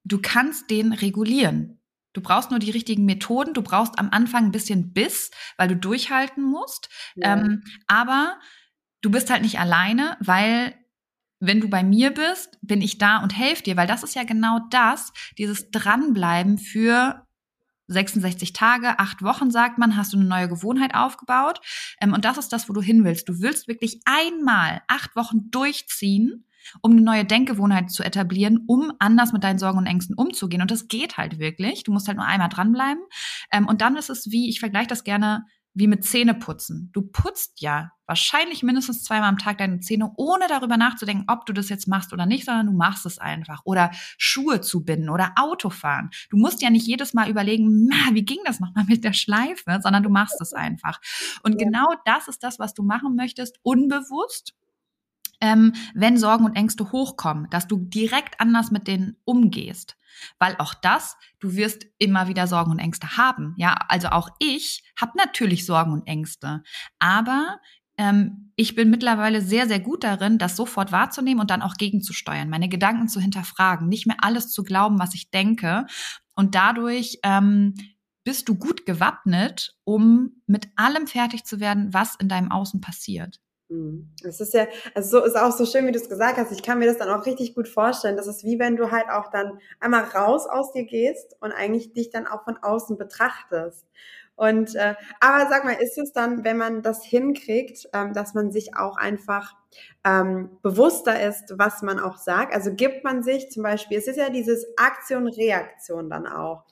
[0.05, 1.78] du kannst den regulieren.
[2.13, 3.53] Du brauchst nur die richtigen Methoden.
[3.53, 6.89] Du brauchst am Anfang ein bisschen Biss, weil du durchhalten musst.
[7.15, 7.33] Ja.
[7.33, 8.39] Ähm, aber
[9.01, 10.75] du bist halt nicht alleine, weil
[11.39, 14.23] wenn du bei mir bist, bin ich da und helfe dir, weil das ist ja
[14.23, 17.25] genau das, dieses Dranbleiben für
[17.87, 21.59] 66 Tage, acht Wochen, sagt man, hast du eine neue Gewohnheit aufgebaut.
[22.01, 23.27] Ähm, und das ist das, wo du hin willst.
[23.29, 26.45] Du willst wirklich einmal acht Wochen durchziehen
[26.81, 30.61] um eine neue Denkgewohnheit zu etablieren, um anders mit deinen Sorgen und Ängsten umzugehen.
[30.61, 31.83] Und das geht halt wirklich.
[31.83, 33.03] Du musst halt nur einmal dranbleiben.
[33.51, 36.89] Ähm, und dann ist es wie, ich vergleiche das gerne wie mit Zähneputzen.
[36.93, 41.53] Du putzt ja wahrscheinlich mindestens zweimal am Tag deine Zähne, ohne darüber nachzudenken, ob du
[41.53, 43.61] das jetzt machst oder nicht, sondern du machst es einfach.
[43.65, 46.09] Oder Schuhe zu binden oder Autofahren.
[46.29, 50.03] Du musst ja nicht jedes Mal überlegen, wie ging das nochmal mit der Schleife, sondern
[50.03, 50.99] du machst es einfach.
[51.43, 54.55] Und genau das ist das, was du machen möchtest, unbewusst
[55.41, 59.97] ähm, wenn Sorgen und Ängste hochkommen, dass du direkt anders mit denen umgehst.
[60.37, 63.53] Weil auch das, du wirst immer wieder Sorgen und Ängste haben.
[63.57, 66.63] Ja, also auch ich habe natürlich Sorgen und Ängste.
[66.99, 67.59] Aber
[67.97, 72.49] ähm, ich bin mittlerweile sehr, sehr gut darin, das sofort wahrzunehmen und dann auch gegenzusteuern,
[72.49, 75.85] meine Gedanken zu hinterfragen, nicht mehr alles zu glauben, was ich denke.
[76.35, 77.75] Und dadurch ähm,
[78.23, 83.39] bist du gut gewappnet, um mit allem fertig zu werden, was in deinem Außen passiert.
[83.69, 84.09] Mhm.
[84.23, 86.51] Es ist ja, also so ist auch so schön, wie du es gesagt hast.
[86.51, 88.17] Ich kann mir das dann auch richtig gut vorstellen.
[88.17, 91.93] Das ist wie wenn du halt auch dann einmal raus aus dir gehst und eigentlich
[91.93, 93.85] dich dann auch von außen betrachtest.
[94.35, 98.51] Und äh, aber sag mal, ist es dann, wenn man das hinkriegt, ähm, dass man
[98.51, 99.53] sich auch einfach
[100.05, 102.53] ähm, bewusster ist, was man auch sagt?
[102.55, 106.63] Also gibt man sich zum Beispiel, es ist ja dieses Aktion-Reaktion dann auch.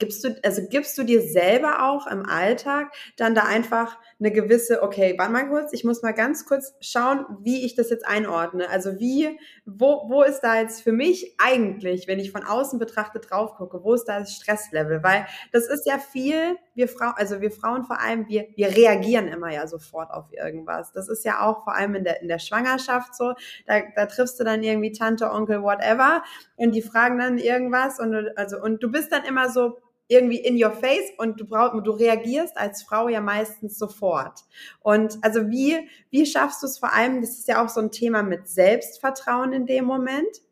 [0.00, 4.82] Gibst du, also gibst du dir selber auch im Alltag dann da einfach eine gewisse,
[4.82, 8.68] okay, warte mal kurz, ich muss mal ganz kurz schauen, wie ich das jetzt einordne.
[8.68, 13.30] Also wie, wo, wo ist da jetzt für mich eigentlich, wenn ich von außen betrachtet
[13.30, 15.02] drauf gucke, wo ist da das Stresslevel?
[15.02, 19.28] Weil das ist ja viel, wir Frauen, also wir Frauen vor allem, wir, wir reagieren
[19.28, 20.92] immer ja sofort auf irgendwas.
[20.92, 23.34] Das ist ja auch vor allem in der, in der Schwangerschaft so.
[23.66, 26.22] Da, da triffst du dann irgendwie Tante, Onkel, whatever
[26.56, 29.78] und die fragen dann irgendwas und also, und du bist dann immer so,
[30.10, 34.40] irgendwie in your face und du brauchst, du reagierst als Frau ja meistens sofort.
[34.80, 37.92] Und also wie, wie schaffst du es vor allem, das ist ja auch so ein
[37.92, 40.42] Thema mit Selbstvertrauen in dem Moment.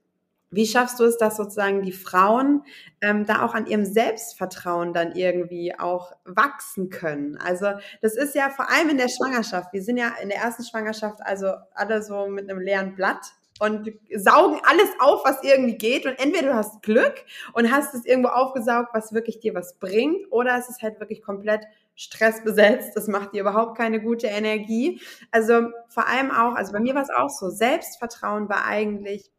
[0.50, 2.62] Wie schaffst du es, dass sozusagen die Frauen
[3.02, 7.36] ähm, da auch an ihrem Selbstvertrauen dann irgendwie auch wachsen können?
[7.36, 7.66] Also
[8.00, 9.72] das ist ja vor allem in der Schwangerschaft.
[9.72, 13.92] Wir sind ja in der ersten Schwangerschaft also alle so mit einem leeren Blatt und
[14.14, 16.06] saugen alles auf, was irgendwie geht.
[16.06, 20.30] Und entweder du hast Glück und hast es irgendwo aufgesaugt, was wirklich dir was bringt,
[20.30, 21.64] oder es ist halt wirklich komplett
[21.96, 22.96] stressbesetzt.
[22.96, 25.00] Das macht dir überhaupt keine gute Energie.
[25.30, 29.30] Also vor allem auch, also bei mir war es auch so, Selbstvertrauen war eigentlich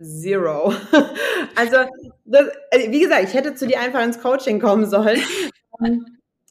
[0.00, 0.72] zero.
[1.54, 1.76] also,
[2.24, 5.20] das, äh, wie gesagt, ich hätte zu dir einfach ins Coaching kommen sollen.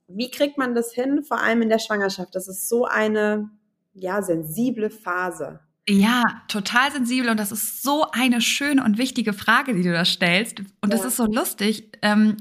[0.07, 2.35] Wie kriegt man das hin, vor allem in der Schwangerschaft?
[2.35, 3.49] Das ist so eine,
[3.93, 5.59] ja, sensible Phase.
[5.89, 10.03] Ja, total sensibel und das ist so eine schöne und wichtige Frage, die du da
[10.03, 10.59] stellst.
[10.59, 10.89] Und ja.
[10.89, 11.97] das ist so lustig.
[12.01, 12.37] Ähm,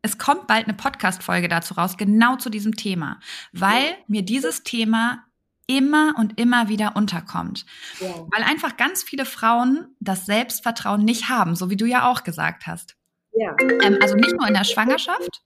[0.00, 3.20] es kommt bald eine Podcast-Folge dazu raus, genau zu diesem Thema,
[3.52, 3.96] weil ja.
[4.06, 5.24] mir dieses Thema
[5.66, 7.66] immer und immer wieder unterkommt.
[8.00, 8.14] Ja.
[8.30, 12.66] Weil einfach ganz viele Frauen das Selbstvertrauen nicht haben, so wie du ja auch gesagt
[12.66, 12.96] hast.
[13.32, 13.54] Ja.
[13.82, 15.42] Ähm, also nicht nur in der Schwangerschaft.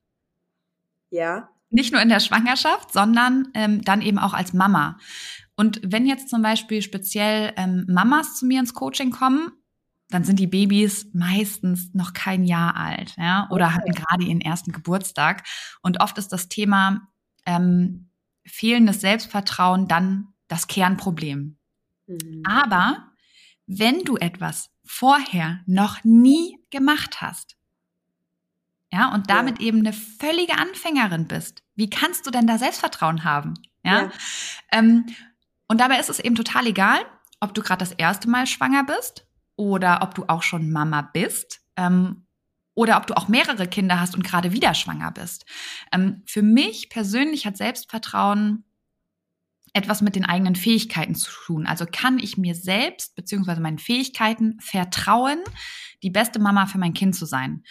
[1.11, 1.49] Ja.
[1.71, 4.99] Nicht nur in der Schwangerschaft, sondern ähm, dann eben auch als Mama.
[5.61, 9.53] Und wenn jetzt zum Beispiel speziell ähm, Mamas zu mir ins Coaching kommen,
[10.09, 13.75] dann sind die Babys meistens noch kein Jahr alt, ja, oder okay.
[13.75, 15.47] hatten gerade ihren ersten Geburtstag.
[15.83, 17.03] Und oft ist das Thema
[17.45, 18.09] ähm,
[18.47, 21.59] fehlendes Selbstvertrauen dann das Kernproblem.
[22.07, 22.43] Mhm.
[22.47, 23.11] Aber
[23.67, 27.59] wenn du etwas vorher noch nie gemacht hast,
[28.91, 29.67] ja, und damit ja.
[29.67, 33.53] eben eine völlige Anfängerin bist, wie kannst du denn da Selbstvertrauen haben?
[33.85, 34.05] Ja.
[34.05, 34.11] ja.
[34.73, 35.05] Ähm,
[35.71, 36.99] und dabei ist es eben total egal,
[37.39, 41.61] ob du gerade das erste Mal schwanger bist oder ob du auch schon Mama bist
[41.77, 42.27] ähm,
[42.75, 45.47] oder ob du auch mehrere Kinder hast und gerade wieder schwanger bist.
[45.93, 48.65] Ähm, für mich persönlich hat Selbstvertrauen
[49.73, 51.69] etwas mit den eigenen Fähigkeiten zu tun.
[51.69, 55.39] Also kann ich mir selbst beziehungsweise meinen Fähigkeiten vertrauen,
[56.03, 57.63] die beste Mama für mein Kind zu sein.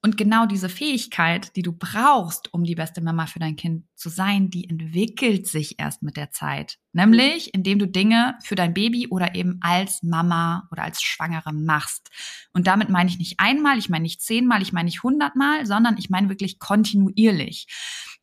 [0.00, 4.08] Und genau diese Fähigkeit, die du brauchst, um die beste Mama für dein Kind zu
[4.08, 6.78] sein, die entwickelt sich erst mit der Zeit.
[6.92, 12.10] Nämlich, indem du Dinge für dein Baby oder eben als Mama oder als Schwangere machst.
[12.52, 15.96] Und damit meine ich nicht einmal, ich meine nicht zehnmal, ich meine nicht hundertmal, sondern
[15.98, 17.66] ich meine wirklich kontinuierlich.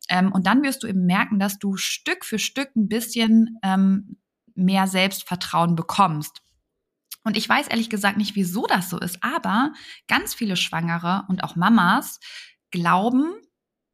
[0.08, 4.16] Ähm, und dann wirst du eben merken, dass du Stück für Stück ein bisschen ähm,
[4.54, 6.40] mehr Selbstvertrauen bekommst.
[7.26, 9.72] Und ich weiß ehrlich gesagt nicht, wieso das so ist, aber
[10.06, 12.20] ganz viele Schwangere und auch Mamas
[12.70, 13.34] glauben,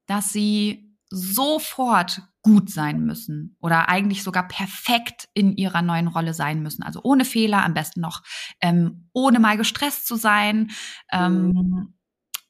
[0.06, 6.62] dass sie sofort gut sein müssen oder eigentlich sogar perfekt in ihrer neuen Rolle sein
[6.62, 6.82] müssen.
[6.82, 8.22] Also ohne Fehler, am besten noch
[8.60, 10.70] ähm, ohne mal gestresst zu sein.
[11.10, 11.94] Ähm, mhm.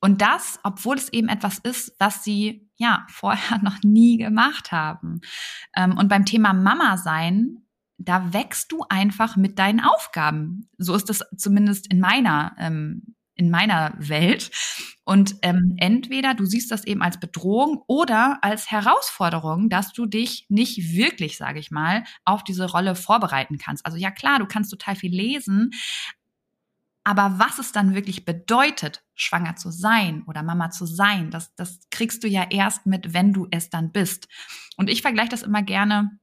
[0.00, 5.20] Und das, obwohl es eben etwas ist, was sie ja vorher noch nie gemacht haben.
[5.76, 7.61] Ähm, und beim Thema Mama sein
[8.04, 10.68] da wächst du einfach mit deinen Aufgaben.
[10.78, 14.50] So ist das zumindest in meiner ähm, in meiner Welt.
[15.04, 20.46] Und ähm, entweder du siehst das eben als Bedrohung oder als Herausforderung, dass du dich
[20.48, 23.84] nicht wirklich, sage ich mal, auf diese Rolle vorbereiten kannst.
[23.84, 25.70] Also ja klar, du kannst total viel lesen,
[27.04, 31.80] aber was es dann wirklich bedeutet, schwanger zu sein oder Mama zu sein, das, das
[31.90, 34.28] kriegst du ja erst mit, wenn du es dann bist.
[34.76, 36.18] Und ich vergleiche das immer gerne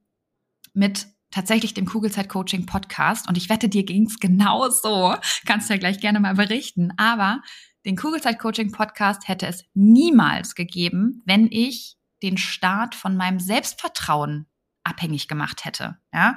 [0.72, 3.28] mit tatsächlich dem Kugelzeit-Coaching Podcast.
[3.28, 5.14] Und ich wette, dir ging's genau so.
[5.46, 6.92] Kannst du ja gleich gerne mal berichten.
[6.96, 7.40] Aber
[7.84, 14.46] den Kugelzeit-Coaching Podcast hätte es niemals gegeben, wenn ich den Start von meinem Selbstvertrauen
[14.84, 15.98] abhängig gemacht hätte.
[16.12, 16.36] Ja,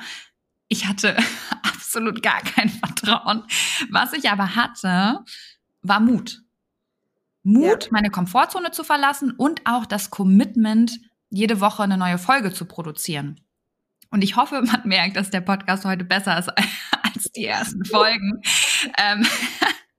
[0.67, 1.17] ich hatte
[1.63, 3.43] absolut gar kein Vertrauen.
[3.89, 5.19] Was ich aber hatte,
[5.81, 6.41] war Mut.
[7.43, 7.89] Mut, ja.
[7.91, 10.97] meine Komfortzone zu verlassen und auch das Commitment,
[11.29, 13.42] jede Woche eine neue Folge zu produzieren.
[14.13, 16.49] Und ich hoffe, man merkt, dass der Podcast heute besser ist
[17.01, 18.41] als die ersten Folgen.
[18.97, 19.25] ähm,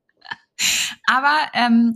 [1.06, 1.94] aber ähm,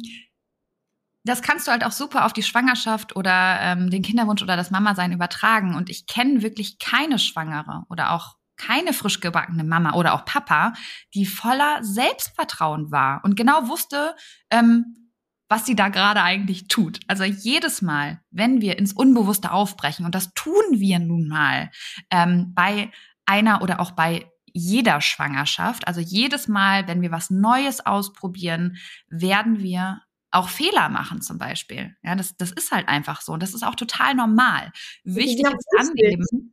[1.24, 4.72] das kannst du halt auch super auf die Schwangerschaft oder ähm, den Kinderwunsch oder das
[4.72, 5.76] Mama-Sein übertragen.
[5.76, 10.72] Und ich kenne wirklich keine Schwangere oder auch keine frisch gebackene Mama oder auch Papa,
[11.14, 14.16] die voller Selbstvertrauen war und genau wusste,
[14.50, 15.07] ähm,
[15.48, 17.00] was sie da gerade eigentlich tut.
[17.06, 21.70] Also jedes Mal, wenn wir ins Unbewusste aufbrechen, und das tun wir nun mal
[22.10, 22.90] ähm, bei
[23.26, 28.76] einer oder auch bei jeder Schwangerschaft, also jedes Mal, wenn wir was Neues ausprobieren,
[29.08, 31.96] werden wir auch Fehler machen zum Beispiel.
[32.02, 33.32] Ja, das, das ist halt einfach so.
[33.32, 34.72] Und das ist auch total normal.
[35.04, 36.52] Wichtig ist dann eben,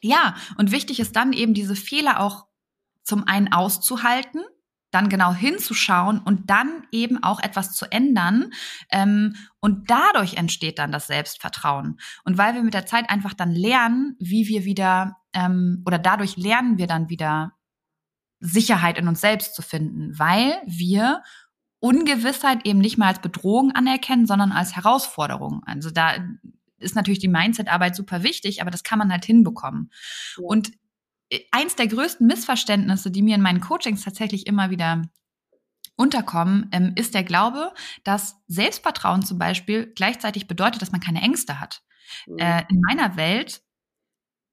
[0.00, 2.46] ja, und wichtig ist dann eben diese Fehler auch
[3.04, 4.42] zum einen auszuhalten,
[4.90, 8.50] dann genau hinzuschauen und dann eben auch etwas zu ändern.
[8.90, 11.98] Ähm, und dadurch entsteht dann das Selbstvertrauen.
[12.24, 16.36] Und weil wir mit der Zeit einfach dann lernen, wie wir wieder, ähm, oder dadurch
[16.36, 17.52] lernen wir dann wieder
[18.40, 21.22] Sicherheit in uns selbst zu finden, weil wir
[21.78, 25.62] Ungewissheit eben nicht mehr als Bedrohung anerkennen, sondern als Herausforderung.
[25.66, 26.14] Also da
[26.78, 29.90] ist natürlich die Mindset-Arbeit super wichtig, aber das kann man halt hinbekommen.
[30.36, 30.44] Ja.
[30.46, 30.72] Und
[31.50, 35.02] eins der größten Missverständnisse, die mir in meinen Coachings tatsächlich immer wieder
[35.96, 37.72] unterkommen, ähm, ist der Glaube,
[38.04, 41.82] dass Selbstvertrauen zum Beispiel gleichzeitig bedeutet, dass man keine Ängste hat.
[42.26, 42.38] Mhm.
[42.38, 43.62] Äh, in meiner Welt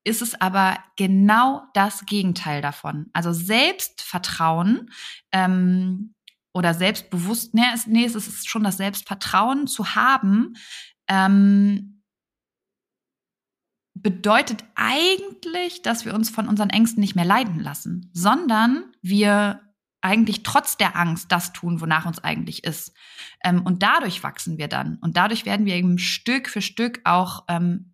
[0.04, 3.10] ist es aber genau das Gegenteil davon.
[3.14, 4.92] Also Selbstvertrauen
[5.32, 6.16] ähm,
[6.54, 10.56] oder selbstbewusst, nee, es, nee, es ist schon das Selbstvertrauen zu haben,
[11.08, 11.97] ähm,
[14.02, 19.62] bedeutet eigentlich, dass wir uns von unseren Ängsten nicht mehr leiden lassen, sondern wir
[20.02, 22.94] eigentlich trotz der Angst das tun, wonach uns eigentlich ist.
[23.44, 24.98] Ähm, und dadurch wachsen wir dann.
[25.02, 27.94] Und dadurch werden wir eben Stück für Stück auch ähm,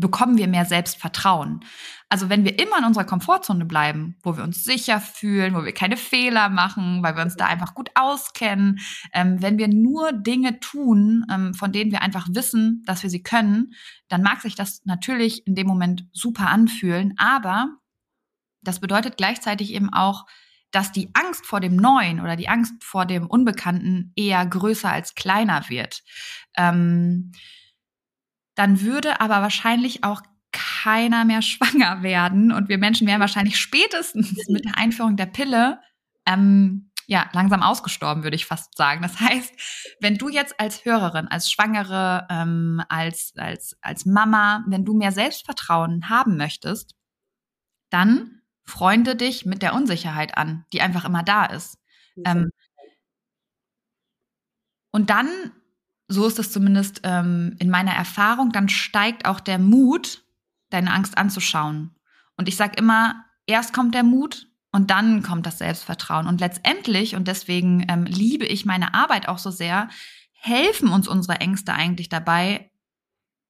[0.00, 1.60] bekommen wir mehr Selbstvertrauen.
[2.08, 5.72] Also wenn wir immer in unserer Komfortzone bleiben, wo wir uns sicher fühlen, wo wir
[5.72, 8.78] keine Fehler machen, weil wir uns da einfach gut auskennen,
[9.12, 13.22] ähm, wenn wir nur Dinge tun, ähm, von denen wir einfach wissen, dass wir sie
[13.22, 13.74] können,
[14.08, 17.76] dann mag sich das natürlich in dem Moment super anfühlen, aber
[18.62, 20.26] das bedeutet gleichzeitig eben auch,
[20.70, 25.14] dass die Angst vor dem Neuen oder die Angst vor dem Unbekannten eher größer als
[25.14, 26.02] kleiner wird.
[26.56, 27.32] Ähm,
[28.58, 34.48] dann würde aber wahrscheinlich auch keiner mehr schwanger werden und wir Menschen wären wahrscheinlich spätestens
[34.48, 35.80] mit der Einführung der Pille
[36.26, 39.00] ähm, ja langsam ausgestorben, würde ich fast sagen.
[39.00, 44.84] Das heißt, wenn du jetzt als Hörerin, als Schwangere, ähm, als als als Mama, wenn
[44.84, 46.96] du mehr Selbstvertrauen haben möchtest,
[47.90, 51.78] dann freunde dich mit der Unsicherheit an, die einfach immer da ist.
[52.26, 52.50] Ähm,
[54.90, 55.28] und dann
[56.08, 60.24] so ist es zumindest ähm, in meiner Erfahrung, dann steigt auch der Mut,
[60.70, 61.94] deine Angst anzuschauen.
[62.36, 66.26] Und ich sage immer, erst kommt der Mut und dann kommt das Selbstvertrauen.
[66.26, 69.88] Und letztendlich, und deswegen ähm, liebe ich meine Arbeit auch so sehr,
[70.32, 72.70] helfen uns unsere Ängste eigentlich dabei,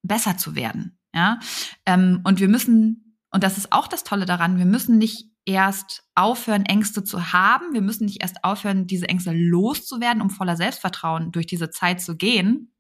[0.03, 0.99] besser zu werden.
[1.15, 1.39] Ja?
[1.87, 6.05] Ähm, und wir müssen, und das ist auch das Tolle daran, wir müssen nicht erst
[6.15, 7.73] aufhören, Ängste zu haben.
[7.73, 12.17] Wir müssen nicht erst aufhören, diese Ängste loszuwerden, um voller Selbstvertrauen durch diese Zeit zu
[12.17, 12.75] gehen.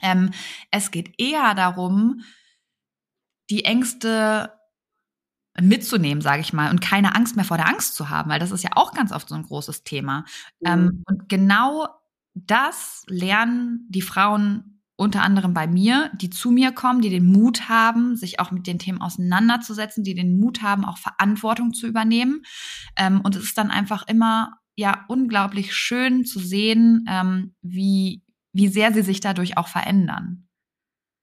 [0.00, 0.30] Ähm,
[0.70, 2.22] es geht eher darum,
[3.50, 4.54] die Ängste
[5.60, 8.52] mitzunehmen, sage ich mal, und keine Angst mehr vor der Angst zu haben, weil das
[8.52, 10.24] ist ja auch ganz oft so ein großes Thema.
[10.60, 10.66] Mhm.
[10.66, 11.88] Ähm, und genau
[12.34, 17.68] das lernen die Frauen unter anderem bei mir, die zu mir kommen, die den Mut
[17.68, 22.42] haben, sich auch mit den Themen auseinanderzusetzen, die den Mut haben, auch Verantwortung zu übernehmen.
[22.96, 28.66] Ähm, und es ist dann einfach immer ja unglaublich schön zu sehen, ähm, wie, wie
[28.66, 30.48] sehr sie sich dadurch auch verändern.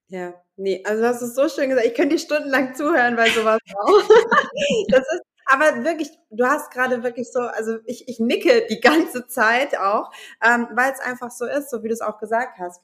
[0.08, 1.86] Ja, nee, also das ist so schön gesagt.
[1.86, 4.10] Ich könnte dir stundenlang zuhören bei sowas auch.
[4.88, 9.28] das ist Aber wirklich, du hast gerade wirklich so, also ich, ich nicke die ganze
[9.28, 10.12] Zeit auch,
[10.42, 12.80] ähm, weil es einfach so ist, so wie du es auch gesagt hast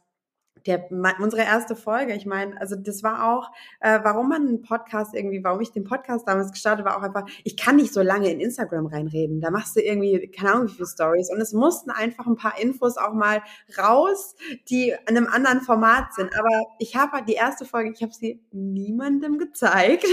[0.66, 0.90] der,
[1.20, 5.44] unsere erste Folge, ich meine, also das war auch, äh, warum man einen Podcast irgendwie,
[5.44, 8.40] warum ich den Podcast damals gestartet, war auch einfach, ich kann nicht so lange in
[8.40, 9.42] Instagram reinreden.
[9.42, 11.32] Da machst du irgendwie, keine Ahnung, wie viele Stories.
[11.32, 13.42] Und es mussten einfach ein paar Infos auch mal
[13.78, 14.36] raus,
[14.70, 16.38] die in einem anderen Format sind.
[16.38, 16.50] Aber
[16.80, 20.06] ich habe halt die erste Folge, ich habe sie niemandem gezeigt.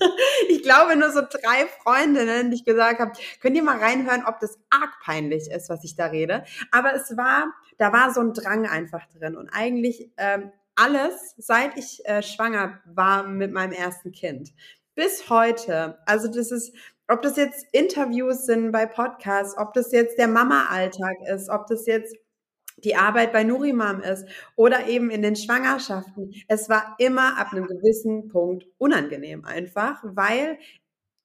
[0.48, 4.40] ich glaube nur so drei Freundinnen, die ich gesagt habe, könnt ihr mal reinhören, ob
[4.40, 6.44] das arg peinlich ist, was ich da rede.
[6.70, 9.36] Aber es war, da war so ein Drang einfach drin.
[9.36, 14.52] Und eigentlich ähm, alles, seit ich äh, schwanger war mit meinem ersten Kind,
[14.94, 16.74] bis heute, also das ist,
[17.08, 21.86] ob das jetzt Interviews sind bei Podcasts, ob das jetzt der Mama-Alltag ist, ob das
[21.86, 22.14] jetzt
[22.84, 24.26] die Arbeit bei Nurimam ist
[24.56, 26.34] oder eben in den Schwangerschaften.
[26.48, 30.58] Es war immer ab einem gewissen Punkt unangenehm einfach, weil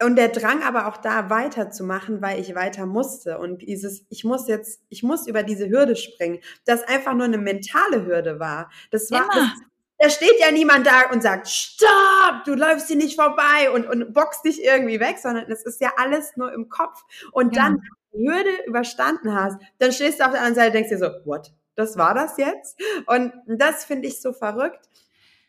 [0.04, 3.38] und der Drang aber auch da weiterzumachen, weil ich weiter musste.
[3.38, 7.38] Und dieses, ich muss jetzt, ich muss über diese Hürde springen, das einfach nur eine
[7.38, 8.70] mentale Hürde war.
[8.91, 9.50] Das war, das,
[9.98, 14.14] da steht ja niemand da und sagt, stopp, du läufst hier nicht vorbei und, und
[14.14, 17.02] boxt dich irgendwie weg, sondern es ist ja alles nur im Kopf.
[17.32, 17.64] Und ja.
[17.64, 17.82] dann
[18.14, 21.10] die Hürde überstanden hast, dann stehst du auf der anderen Seite und denkst dir so,
[21.26, 21.54] what?
[21.78, 22.82] Das war das jetzt?
[23.06, 24.89] Und das finde ich so verrückt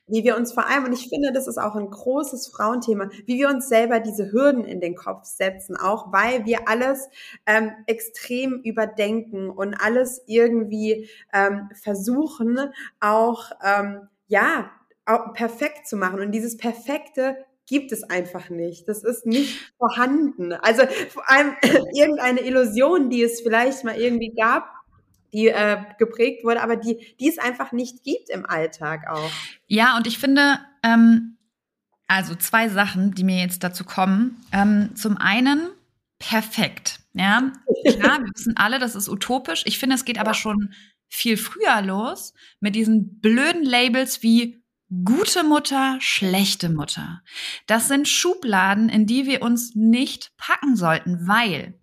[0.07, 3.39] wie wir uns vor allem, und ich finde, das ist auch ein großes Frauenthema, wie
[3.39, 7.09] wir uns selber diese Hürden in den Kopf setzen, auch weil wir alles
[7.47, 12.59] ähm, extrem überdenken und alles irgendwie ähm, versuchen,
[13.01, 14.71] auch, ähm, ja,
[15.07, 16.21] auch perfekt zu machen.
[16.21, 17.37] Und dieses Perfekte
[17.67, 18.89] gibt es einfach nicht.
[18.89, 20.53] Das ist nicht vorhanden.
[20.53, 21.57] Also vor allem
[21.95, 24.69] irgendeine Illusion, die es vielleicht mal irgendwie gab,
[25.37, 29.31] die äh, geprägt wurde, aber die, die es einfach nicht gibt im Alltag auch.
[29.67, 31.37] Ja, und ich finde, ähm,
[32.07, 34.43] also zwei Sachen, die mir jetzt dazu kommen.
[34.53, 35.69] Ähm, zum einen
[36.19, 37.01] perfekt.
[37.13, 37.53] Ja,
[37.85, 39.63] klar, wir wissen alle, das ist utopisch.
[39.67, 40.73] Ich finde, es geht aber schon
[41.09, 44.63] viel früher los mit diesen blöden Labels wie
[45.05, 47.23] gute Mutter, schlechte Mutter.
[47.67, 51.79] Das sind Schubladen, in die wir uns nicht packen sollten, weil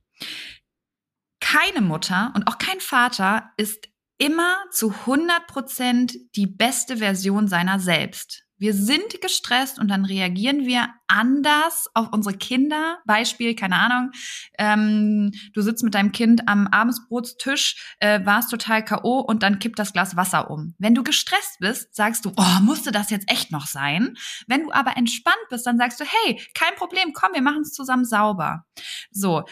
[1.54, 3.88] keine Mutter und auch kein Vater ist
[4.18, 8.44] immer zu 100 Prozent die beste Version seiner selbst.
[8.58, 13.00] Wir sind gestresst und dann reagieren wir anders auf unsere Kinder.
[13.06, 14.12] Beispiel, keine Ahnung,
[14.58, 19.20] ähm, du sitzt mit deinem Kind am Abendsbrotstisch, äh, warst total K.O.
[19.20, 20.76] und dann kippt das Glas Wasser um.
[20.78, 24.16] Wenn du gestresst bist, sagst du, oh, musste das jetzt echt noch sein?
[24.48, 27.74] Wenn du aber entspannt bist, dann sagst du, hey, kein Problem, komm, wir machen es
[27.74, 28.66] zusammen sauber.
[29.12, 29.44] So,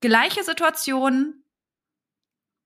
[0.00, 1.42] gleiche Situation,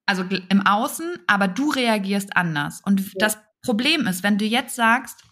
[0.06, 2.80] also im Außen, aber du reagierst anders.
[2.84, 3.12] Und ja.
[3.18, 5.22] das Problem ist, wenn du jetzt sagst,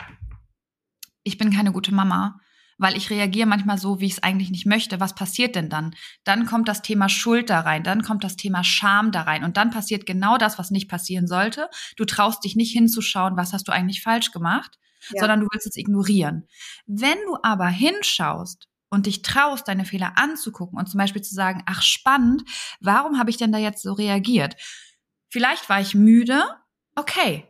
[1.23, 2.41] ich bin keine gute Mama,
[2.81, 5.01] weil ich reagiere manchmal so, wie ich es eigentlich nicht möchte.
[5.01, 5.95] Was passiert denn dann?
[6.25, 9.59] Dann kommt das Thema Schuld da rein, dann kommt das Thema Scham da rein und
[9.59, 11.69] dann passiert genau das, was nicht passieren sollte.
[11.97, 14.79] Du traust dich nicht hinzuschauen, was hast du eigentlich falsch gemacht,
[15.11, 15.21] ja.
[15.21, 16.49] sondern du willst es ignorieren.
[16.87, 21.63] Wenn du aber hinschaust und dich traust, deine Fehler anzugucken und zum Beispiel zu sagen,
[21.67, 22.43] ach spannend,
[22.81, 24.57] warum habe ich denn da jetzt so reagiert?
[25.29, 26.43] Vielleicht war ich müde,
[26.97, 27.47] okay.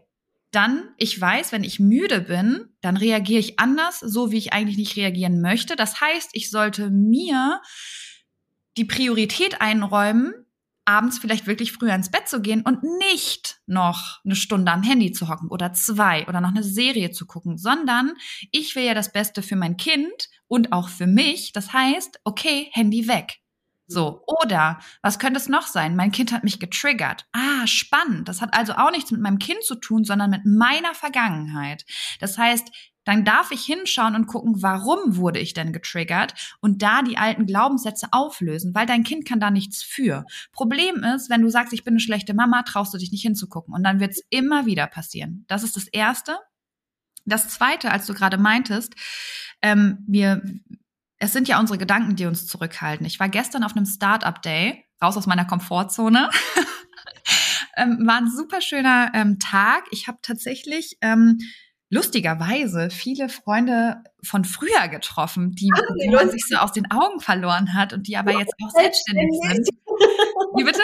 [0.52, 4.76] Dann, ich weiß, wenn ich müde bin, dann reagiere ich anders, so wie ich eigentlich
[4.76, 5.76] nicht reagieren möchte.
[5.76, 7.62] Das heißt, ich sollte mir
[8.76, 10.34] die Priorität einräumen,
[10.90, 15.12] abends vielleicht wirklich früher ins Bett zu gehen und nicht noch eine Stunde am Handy
[15.12, 18.12] zu hocken oder zwei oder noch eine Serie zu gucken, sondern
[18.50, 21.52] ich will ja das Beste für mein Kind und auch für mich.
[21.52, 23.38] Das heißt, okay, Handy weg.
[23.86, 25.96] So, oder was könnte es noch sein?
[25.96, 27.26] Mein Kind hat mich getriggert.
[27.32, 28.28] Ah, spannend.
[28.28, 31.84] Das hat also auch nichts mit meinem Kind zu tun, sondern mit meiner Vergangenheit.
[32.20, 32.70] Das heißt,
[33.04, 37.46] dann darf ich hinschauen und gucken, warum wurde ich denn getriggert und da die alten
[37.46, 40.24] Glaubenssätze auflösen, weil dein Kind kann da nichts für.
[40.52, 43.74] Problem ist, wenn du sagst, ich bin eine schlechte Mama, traust du dich nicht hinzugucken
[43.74, 45.44] und dann wird es immer wieder passieren.
[45.48, 46.38] Das ist das Erste.
[47.24, 48.94] Das Zweite, als du gerade meintest,
[49.62, 50.42] ähm, wir,
[51.18, 53.06] es sind ja unsere Gedanken, die uns zurückhalten.
[53.06, 56.30] Ich war gestern auf einem Startup Day, raus aus meiner Komfortzone.
[57.76, 59.84] ähm, war ein super schöner ähm, Tag.
[59.90, 61.38] Ich habe tatsächlich ähm,
[61.90, 65.70] lustigerweise viele Freunde von früher getroffen, die,
[66.02, 69.38] die man sich so aus den Augen verloren hat und die aber jetzt auch selbstständig
[69.42, 69.68] sind.
[70.56, 70.82] Wie bitte?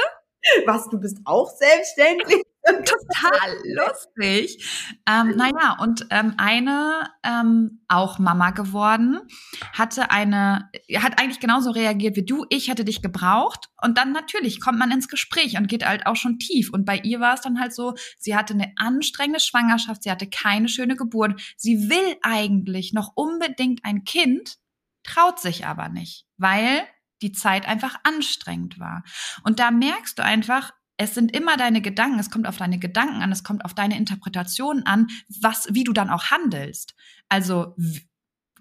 [0.66, 2.42] Was, du bist auch selbstständig?
[2.66, 4.64] Total lustig.
[5.08, 9.20] Ähm, naja, und ähm, eine, ähm, auch Mama geworden,
[9.72, 12.44] hatte eine, hat eigentlich genauso reagiert wie du.
[12.50, 13.68] Ich hätte dich gebraucht.
[13.80, 16.72] Und dann natürlich kommt man ins Gespräch und geht halt auch schon tief.
[16.72, 20.28] Und bei ihr war es dann halt so, sie hatte eine anstrengende Schwangerschaft, sie hatte
[20.28, 21.40] keine schöne Geburt.
[21.56, 24.56] Sie will eigentlich noch unbedingt ein Kind,
[25.04, 26.82] traut sich aber nicht, weil
[27.22, 29.02] die Zeit einfach anstrengend war.
[29.44, 33.22] Und da merkst du einfach, es sind immer deine Gedanken, es kommt auf deine Gedanken
[33.22, 35.08] an, es kommt auf deine Interpretation an,
[35.40, 36.94] was, wie du dann auch handelst.
[37.28, 37.76] Also,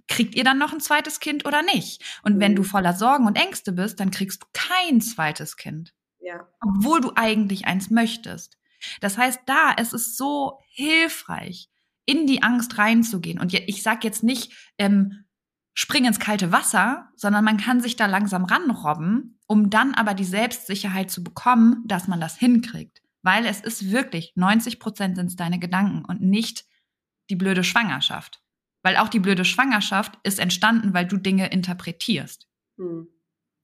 [0.08, 2.04] kriegt ihr dann noch ein zweites Kind oder nicht?
[2.24, 2.68] Und wenn du mhm.
[2.68, 5.94] voller Sorgen und Ängste bist, dann kriegst du kein zweites Kind.
[6.20, 6.48] Ja.
[6.62, 8.58] Obwohl du eigentlich eins möchtest.
[9.02, 11.70] Das heißt, da, es ist so hilfreich,
[12.06, 13.40] in die Angst reinzugehen.
[13.40, 15.25] Und ich sage jetzt nicht, ähm,
[15.76, 20.24] spring ins kalte Wasser, sondern man kann sich da langsam ranrobben, um dann aber die
[20.24, 23.04] Selbstsicherheit zu bekommen, dass man das hinkriegt.
[23.22, 26.66] Weil es ist wirklich, 90 Prozent sind es deine Gedanken und nicht
[27.30, 28.42] die blöde Schwangerschaft.
[28.84, 32.48] Weil auch die blöde Schwangerschaft ist entstanden, weil du Dinge interpretierst.
[32.78, 33.08] Hm.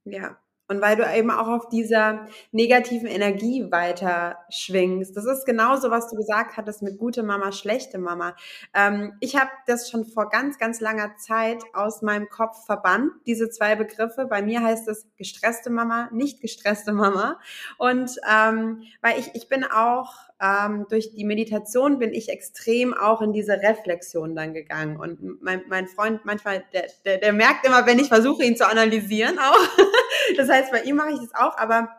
[0.05, 0.37] Ja.
[0.71, 5.17] Und weil du eben auch auf dieser negativen Energie weiter schwingst.
[5.17, 8.37] Das ist genauso, was du gesagt hattest mit gute Mama, schlechte Mama.
[8.73, 13.49] Ähm, ich habe das schon vor ganz, ganz langer Zeit aus meinem Kopf verbannt, diese
[13.49, 14.27] zwei Begriffe.
[14.27, 17.37] Bei mir heißt es gestresste Mama, nicht gestresste Mama.
[17.77, 23.21] Und ähm, weil ich, ich bin auch ähm, durch die Meditation bin ich extrem auch
[23.21, 24.97] in diese Reflexion dann gegangen.
[24.97, 28.67] Und mein, mein Freund manchmal, der, der, der merkt immer, wenn ich versuche, ihn zu
[28.67, 29.67] analysieren auch.
[30.37, 31.89] das heißt, bei ihm mache ich das auch, aber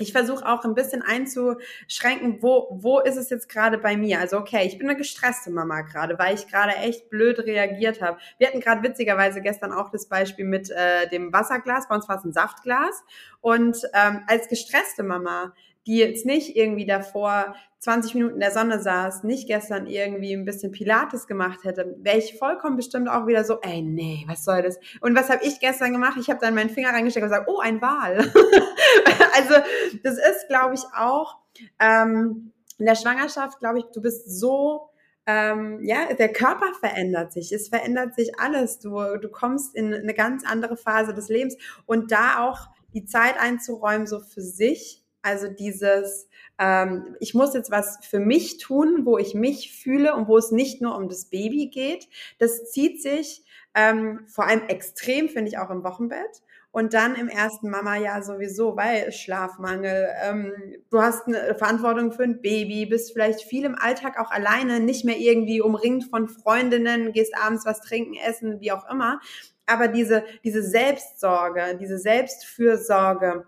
[0.00, 4.20] ich versuche auch ein bisschen einzuschränken, wo, wo ist es jetzt gerade bei mir?
[4.20, 8.18] Also okay, ich bin eine gestresste Mama gerade, weil ich gerade echt blöd reagiert habe.
[8.38, 12.16] Wir hatten gerade witzigerweise gestern auch das Beispiel mit äh, dem Wasserglas, bei uns war
[12.16, 13.02] es ein Saftglas.
[13.40, 15.52] Und ähm, als gestresste Mama
[15.88, 20.44] die jetzt nicht irgendwie davor 20 Minuten in der Sonne saß, nicht gestern irgendwie ein
[20.44, 24.60] bisschen Pilates gemacht hätte, wäre ich vollkommen bestimmt auch wieder so, ey, nee, was soll
[24.60, 24.78] das?
[25.00, 26.18] Und was habe ich gestern gemacht?
[26.20, 28.18] Ich habe dann meinen Finger reingesteckt und gesagt, oh, ein Wal.
[29.34, 29.54] also
[30.02, 31.38] das ist, glaube ich, auch
[31.80, 34.90] ähm, in der Schwangerschaft, glaube ich, du bist so
[35.24, 38.78] ähm, ja, der Körper verändert sich, es verändert sich alles.
[38.78, 43.38] Du, du kommst in eine ganz andere Phase des Lebens und da auch die Zeit
[43.38, 46.26] einzuräumen, so für sich, also dieses,
[46.58, 50.50] ähm, ich muss jetzt was für mich tun, wo ich mich fühle und wo es
[50.50, 52.08] nicht nur um das Baby geht.
[52.38, 56.42] Das zieht sich ähm, vor allem extrem, finde ich, auch im Wochenbett.
[56.70, 60.52] Und dann im ersten Mama-Jahr sowieso, weil Schlafmangel, ähm,
[60.90, 65.04] du hast eine Verantwortung für ein Baby, bist vielleicht viel im Alltag auch alleine, nicht
[65.04, 69.20] mehr irgendwie umringt von Freundinnen, gehst abends was trinken, essen, wie auch immer.
[69.66, 73.46] Aber diese, diese Selbstsorge, diese Selbstfürsorge,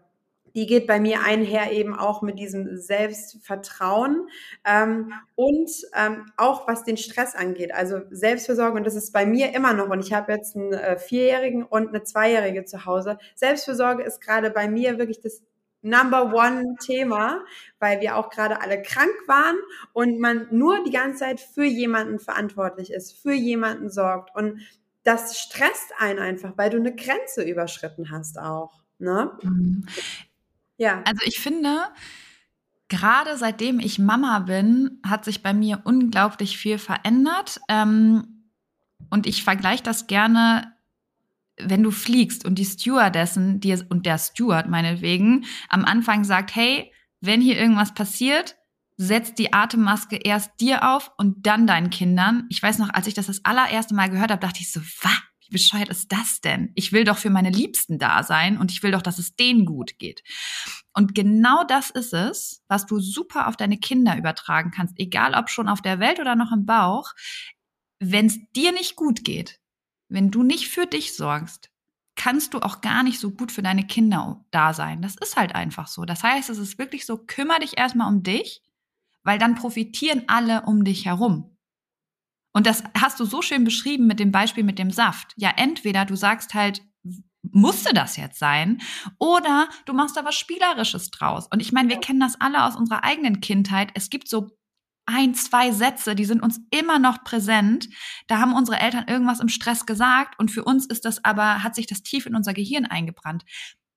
[0.55, 4.29] die geht bei mir einher eben auch mit diesem Selbstvertrauen
[4.65, 7.75] ähm, und ähm, auch was den Stress angeht.
[7.75, 10.99] Also Selbstversorgung, und das ist bei mir immer noch, und ich habe jetzt einen äh,
[10.99, 13.19] Vierjährigen und eine Zweijährige zu Hause.
[13.35, 15.43] Selbstversorge ist gerade bei mir wirklich das
[15.83, 17.43] Number One Thema,
[17.79, 19.57] weil wir auch gerade alle krank waren
[19.93, 24.35] und man nur die ganze Zeit für jemanden verantwortlich ist, für jemanden sorgt.
[24.37, 24.61] Und
[25.05, 28.83] das stresst einen einfach, weil du eine Grenze überschritten hast auch.
[28.99, 29.31] Ne?
[30.81, 31.03] Ja.
[31.05, 31.79] Also ich finde,
[32.89, 37.61] gerade seitdem ich Mama bin, hat sich bei mir unglaublich viel verändert.
[37.69, 38.47] Ähm,
[39.11, 40.73] und ich vergleiche das gerne,
[41.59, 46.91] wenn du fliegst und die Stewardessen dir und der Steward meinetwegen am Anfang sagt, hey,
[47.21, 48.57] wenn hier irgendwas passiert,
[48.97, 52.47] setz die Atemmaske erst dir auf und dann deinen Kindern.
[52.49, 55.30] Ich weiß noch, als ich das das allererste Mal gehört habe, dachte ich so, was?
[55.51, 56.71] Wie bescheuert ist das denn?
[56.77, 59.67] Ich will doch für meine Liebsten da sein und ich will doch, dass es denen
[59.67, 60.23] gut geht.
[60.95, 65.51] Und genau das ist es, was du super auf deine Kinder übertragen kannst, egal ob
[65.51, 67.15] schon auf der Welt oder noch im Bauch.
[67.99, 69.59] Wenn es dir nicht gut geht,
[70.09, 71.71] wenn du nicht für dich sorgst,
[72.15, 75.03] kannst du auch gar nicht so gut für deine Kinder da sein.
[75.03, 76.05] Das ist halt einfach so.
[76.05, 78.63] Das heißt, es ist wirklich so, kümmere dich erstmal um dich,
[79.25, 81.57] weil dann profitieren alle um dich herum.
[82.53, 85.33] Und das hast du so schön beschrieben mit dem Beispiel mit dem Saft.
[85.37, 86.83] Ja, entweder du sagst halt,
[87.43, 88.81] musste das jetzt sein?
[89.19, 91.47] Oder du machst da was Spielerisches draus.
[91.51, 93.91] Und ich meine, wir kennen das alle aus unserer eigenen Kindheit.
[93.95, 94.57] Es gibt so
[95.07, 97.89] ein, zwei Sätze, die sind uns immer noch präsent.
[98.29, 101.75] Da haben unsere Eltern irgendwas im Stress gesagt und für uns ist das aber, hat
[101.75, 103.45] sich das tief in unser Gehirn eingebrannt.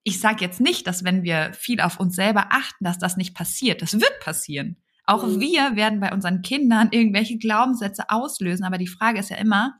[0.04, 3.36] Ich sage jetzt nicht, dass wenn wir viel auf uns selber achten, dass das nicht
[3.36, 3.82] passiert.
[3.82, 4.82] Das wird passieren.
[5.06, 5.39] Auch mhm.
[5.39, 8.64] wir werden bei unseren Kindern irgendwelche Glaubenssätze auslösen.
[8.64, 9.80] Aber die Frage ist ja immer,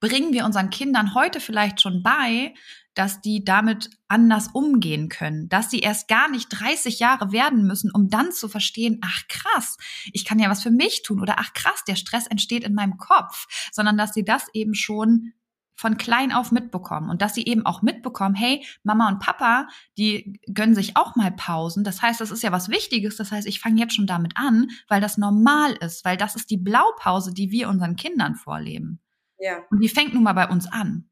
[0.00, 2.54] bringen wir unseren Kindern heute vielleicht schon bei,
[2.94, 7.90] dass die damit anders umgehen können, dass sie erst gar nicht 30 Jahre werden müssen,
[7.92, 9.76] um dann zu verstehen, ach krass,
[10.12, 12.96] ich kann ja was für mich tun oder ach krass, der Stress entsteht in meinem
[12.96, 15.32] Kopf, sondern dass sie das eben schon
[15.74, 19.68] von klein auf mitbekommen und dass sie eben auch mitbekommen, hey, Mama und Papa,
[19.98, 21.84] die gönnen sich auch mal Pausen.
[21.84, 23.16] Das heißt, das ist ja was Wichtiges.
[23.16, 26.50] Das heißt, ich fange jetzt schon damit an, weil das normal ist, weil das ist
[26.50, 29.00] die Blaupause, die wir unseren Kindern vorleben.
[29.38, 29.58] Ja.
[29.70, 31.10] Und die fängt nun mal bei uns an.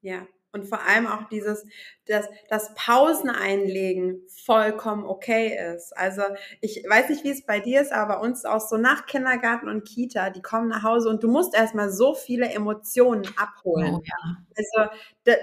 [0.00, 0.26] Ja.
[0.52, 1.64] Und vor allem auch dieses,
[2.06, 5.96] dass das Pausen einlegen vollkommen okay ist.
[5.96, 6.22] Also
[6.62, 9.68] ich weiß nicht, wie es bei dir ist, aber bei uns auch so nach Kindergarten
[9.68, 13.96] und Kita, die kommen nach Hause und du musst erstmal so viele Emotionen abholen.
[13.96, 14.36] Oh, ja.
[14.56, 14.90] Also,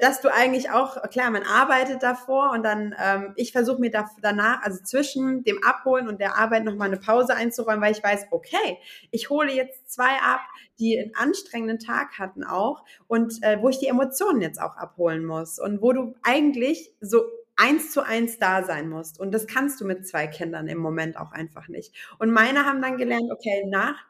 [0.01, 4.09] dass du eigentlich auch, klar, man arbeitet davor und dann, ähm, ich versuche mir da,
[4.21, 8.27] danach, also zwischen dem Abholen und der Arbeit nochmal eine Pause einzuräumen, weil ich weiß,
[8.31, 8.77] okay,
[9.11, 10.41] ich hole jetzt zwei ab,
[10.79, 15.25] die einen anstrengenden Tag hatten auch und äh, wo ich die Emotionen jetzt auch abholen
[15.25, 17.23] muss und wo du eigentlich so
[17.55, 19.19] eins zu eins da sein musst.
[19.19, 21.93] Und das kannst du mit zwei Kindern im Moment auch einfach nicht.
[22.19, 24.03] Und meine haben dann gelernt, okay, nach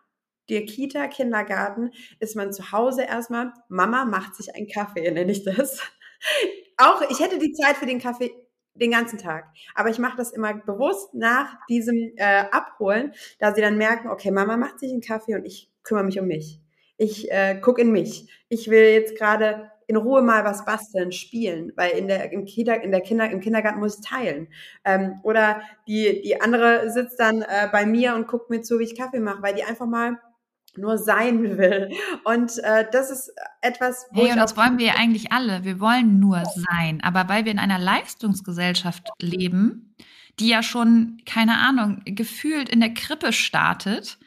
[0.50, 5.44] der Kita, Kindergarten ist man zu Hause erstmal, Mama macht sich einen Kaffee, nenne ich
[5.44, 5.82] das.
[6.78, 8.32] Auch ich hätte die Zeit für den Kaffee
[8.76, 9.46] den ganzen Tag.
[9.74, 14.32] Aber ich mache das immer bewusst nach diesem äh, Abholen, da sie dann merken, okay,
[14.32, 16.60] Mama macht sich einen Kaffee und ich kümmere mich um mich.
[16.98, 18.30] Ich äh, gucke in mich.
[18.50, 22.74] Ich will jetzt gerade in Ruhe mal was basteln, spielen, weil in der, im, Kita,
[22.74, 24.48] in der Kinder, im Kindergarten muss ich teilen.
[24.84, 28.86] Ähm, oder die, die andere sitzt dann äh, bei mir und guckt mir zu, wie
[28.86, 30.20] ich Kaffee mache, weil die einfach mal
[30.78, 31.92] nur sein will.
[32.24, 35.64] Und äh, das ist etwas, wo hey, und das wollen wir ja eigentlich alle.
[35.64, 37.02] Wir wollen nur sein.
[37.02, 39.96] Aber weil wir in einer Leistungsgesellschaft leben,
[40.40, 44.18] die ja schon, keine Ahnung, gefühlt in der Krippe startet,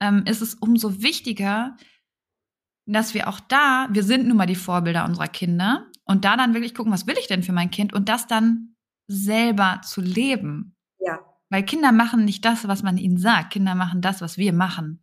[0.00, 1.76] ähm, ist es umso wichtiger,
[2.86, 6.54] dass wir auch da, wir sind nun mal die Vorbilder unserer Kinder und da dann
[6.54, 8.74] wirklich gucken, was will ich denn für mein Kind und das dann
[9.08, 10.76] selber zu leben.
[10.98, 11.18] Ja.
[11.50, 13.52] Weil Kinder machen nicht das, was man ihnen sagt.
[13.52, 15.02] Kinder machen das, was wir machen.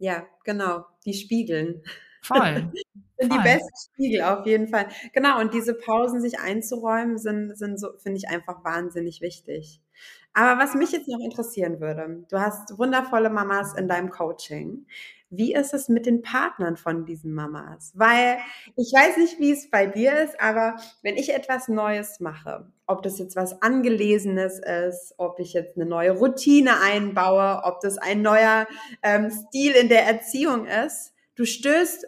[0.00, 0.86] Ja, genau.
[1.04, 1.82] Die spiegeln.
[2.22, 2.72] Voll.
[3.20, 4.88] sind die besten Spiegel auf jeden Fall.
[5.12, 5.40] Genau.
[5.40, 9.80] Und diese Pausen sich einzuräumen, sind, sind so, finde ich einfach wahnsinnig wichtig.
[10.32, 14.86] Aber was mich jetzt noch interessieren würde, du hast wundervolle Mamas in deinem Coaching.
[15.28, 17.92] Wie ist es mit den Partnern von diesen Mamas?
[17.94, 18.38] Weil
[18.76, 23.02] ich weiß nicht, wie es bei dir ist, aber wenn ich etwas Neues mache, ob
[23.02, 28.22] das jetzt was Angelesenes ist, ob ich jetzt eine neue Routine einbaue, ob das ein
[28.22, 28.66] neuer
[29.02, 32.06] ähm, Stil in der Erziehung ist, du stößt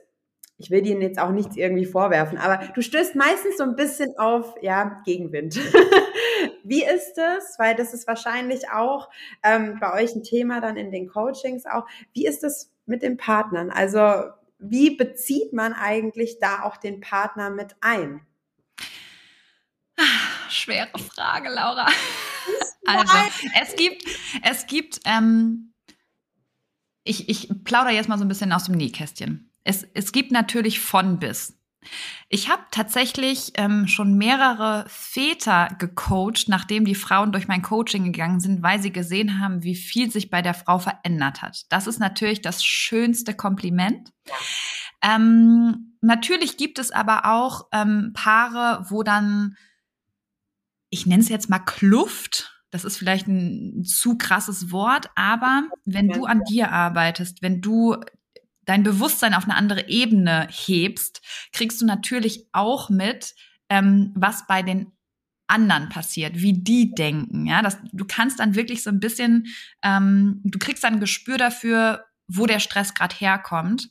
[0.59, 4.16] ich will dir jetzt auch nichts irgendwie vorwerfen, aber du stößt meistens so ein bisschen
[4.16, 5.57] auf, ja, Gegenwind.
[6.62, 7.59] Wie ist es?
[7.59, 9.11] Weil das ist wahrscheinlich auch
[9.43, 11.85] ähm, bei euch ein Thema dann in den Coachings auch.
[12.12, 13.70] Wie ist es mit den Partnern?
[13.70, 14.30] Also
[14.61, 18.24] wie bezieht man eigentlich da auch den Partner mit ein?
[20.53, 21.86] Schwere Frage, Laura.
[22.84, 23.16] Also,
[23.62, 24.03] es gibt,
[24.42, 25.72] es gibt, ähm,
[27.05, 29.53] ich, ich plaudere jetzt mal so ein bisschen aus dem Nähkästchen.
[29.62, 31.57] Es, es gibt natürlich von bis.
[32.28, 38.40] Ich habe tatsächlich ähm, schon mehrere Väter gecoacht, nachdem die Frauen durch mein Coaching gegangen
[38.40, 41.64] sind, weil sie gesehen haben, wie viel sich bei der Frau verändert hat.
[41.70, 44.12] Das ist natürlich das schönste Kompliment.
[45.03, 49.57] Ähm, natürlich gibt es aber auch ähm, Paare, wo dann,
[50.93, 56.09] ich nenne es jetzt mal Kluft, das ist vielleicht ein zu krasses Wort, aber wenn
[56.09, 57.97] du an dir arbeitest, wenn du
[58.64, 61.22] dein Bewusstsein auf eine andere Ebene hebst,
[61.53, 63.34] kriegst du natürlich auch mit,
[63.70, 64.93] ähm, was bei den
[65.47, 67.47] anderen passiert, wie die denken.
[67.47, 69.47] Ja, das, du kannst dann wirklich so ein bisschen,
[69.82, 73.90] ähm, du kriegst dann ein Gespür dafür, wo der Stress gerade herkommt.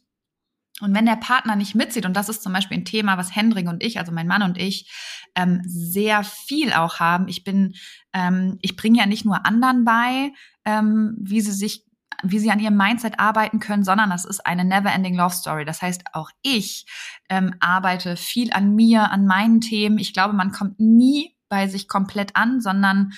[0.80, 3.68] Und wenn der Partner nicht mitzieht, und das ist zum Beispiel ein Thema, was Hendrik
[3.68, 4.92] und ich, also mein Mann und ich,
[5.36, 7.28] ähm, sehr viel auch haben.
[7.28, 7.74] Ich bin,
[8.14, 10.32] ähm, ich bringe ja nicht nur anderen bei,
[10.66, 11.86] ähm, wie sie sich
[12.24, 15.66] wie sie an ihrem Mindset arbeiten können, sondern das ist eine never-ending Love Story.
[15.66, 16.86] Das heißt, auch ich
[17.30, 19.98] ähm, arbeite viel an mir, an meinen Themen.
[19.98, 23.14] Ich glaube, man kommt nie bei sich komplett an, sondern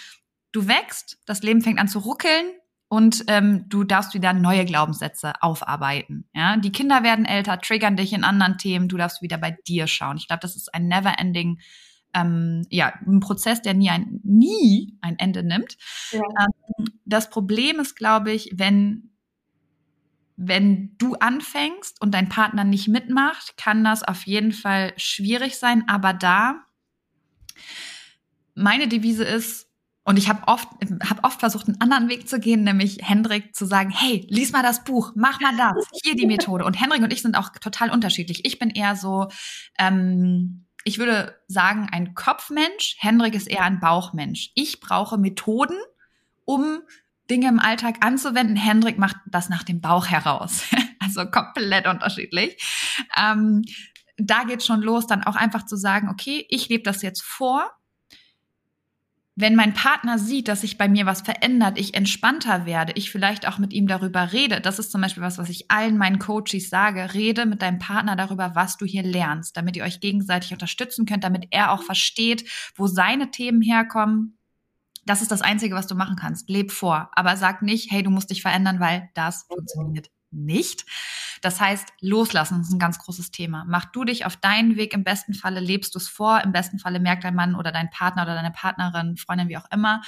[0.53, 2.45] du wächst, das Leben fängt an zu ruckeln
[2.93, 6.29] und ähm, du darfst wieder neue Glaubenssätze aufarbeiten.
[6.35, 8.87] Ja, die Kinder werden älter, triggern dich in anderen Themen.
[8.87, 10.17] Du darfst wieder bei dir schauen.
[10.17, 11.57] Ich glaube, das ist ein never-ending
[12.13, 15.75] ähm, ja, ein Prozess, der nie ein, nie ein Ende nimmt.
[16.11, 16.19] Ja.
[16.19, 19.09] Ähm, das Problem ist, glaube ich, wenn
[20.35, 25.83] wenn du anfängst und dein Partner nicht mitmacht, kann das auf jeden Fall schwierig sein.
[25.87, 26.61] Aber da,
[28.53, 29.72] meine Devise ist,
[30.05, 30.67] und ich habe oft,
[31.09, 34.63] hab oft versucht, einen anderen Weg zu gehen, nämlich Hendrik zu sagen, hey, lies mal
[34.63, 36.65] das Buch, mach mal das, hier die Methode.
[36.65, 38.45] Und Hendrik und ich sind auch total unterschiedlich.
[38.45, 39.29] Ich bin eher so,
[39.79, 42.97] ähm, ich würde sagen, ein Kopfmensch.
[42.99, 44.51] Hendrik ist eher ein Bauchmensch.
[44.55, 45.77] Ich brauche Methoden,
[46.43, 46.81] um
[47.29, 48.57] Dinge im Alltag anzuwenden.
[48.57, 50.63] Hendrik macht das nach dem Bauch heraus.
[50.99, 52.57] also komplett unterschiedlich.
[53.15, 53.63] Ähm,
[54.17, 57.71] da geht schon los, dann auch einfach zu sagen, okay, ich lebe das jetzt vor.
[59.35, 63.47] Wenn mein Partner sieht, dass sich bei mir was verändert, ich entspannter werde, ich vielleicht
[63.47, 66.69] auch mit ihm darüber rede, das ist zum Beispiel was, was ich allen meinen Coaches
[66.69, 71.07] sage, rede mit deinem Partner darüber, was du hier lernst, damit ihr euch gegenseitig unterstützen
[71.07, 74.37] könnt, damit er auch versteht, wo seine Themen herkommen.
[75.05, 76.47] Das ist das Einzige, was du machen kannst.
[76.47, 80.85] Leb vor, aber sag nicht, hey, du musst dich verändern, weil das funktioniert nicht.
[81.41, 83.65] Das heißt, loslassen ist ein ganz großes Thema.
[83.67, 84.93] Mach du dich auf deinen Weg.
[84.93, 86.41] Im besten Falle lebst du es vor.
[86.41, 89.69] Im besten Falle merkt dein Mann oder dein Partner oder deine Partnerin, Freundin, wie auch
[89.71, 90.01] immer,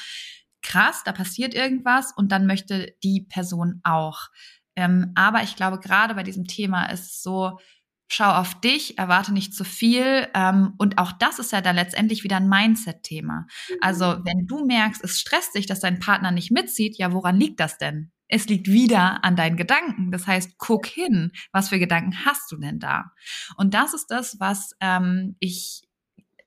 [0.65, 4.29] krass, da passiert irgendwas und dann möchte die Person auch.
[4.75, 7.59] Ähm, aber ich glaube, gerade bei diesem Thema ist es so,
[8.07, 10.27] schau auf dich, erwarte nicht zu viel.
[10.33, 13.47] Ähm, und auch das ist ja dann letztendlich wieder ein Mindset-Thema.
[13.81, 17.59] Also wenn du merkst, es stresst dich, dass dein Partner nicht mitzieht, ja, woran liegt
[17.59, 18.11] das denn?
[18.27, 20.11] Es liegt wieder an deinen Gedanken.
[20.11, 23.11] Das heißt, guck hin, was für Gedanken hast du denn da?
[23.57, 25.83] Und das ist das, was ähm, ich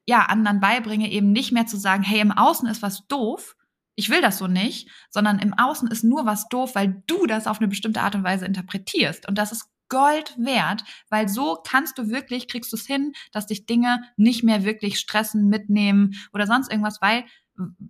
[0.07, 3.55] ja anderen beibringe, eben nicht mehr zu sagen, hey, im Außen ist was doof,
[3.95, 7.49] ich will das so nicht, sondern im Außen ist nur was doof, weil du das
[7.49, 9.29] auf eine bestimmte Art und Weise interpretierst.
[9.29, 13.47] Und das ist Gold wert, weil so kannst du wirklich, kriegst du es hin, dass
[13.47, 17.25] dich Dinge nicht mehr wirklich stressen, mitnehmen oder sonst irgendwas, weil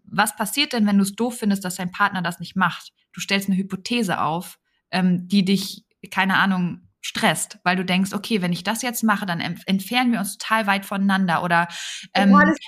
[0.05, 2.93] was passiert denn, wenn du es doof findest, dass dein Partner das nicht macht?
[3.13, 4.59] Du stellst eine Hypothese auf,
[4.91, 9.25] ähm, die dich, keine Ahnung, stresst, weil du denkst, okay, wenn ich das jetzt mache,
[9.25, 11.69] dann entfernen wir uns total weit voneinander oder
[12.15, 12.59] ähm, alles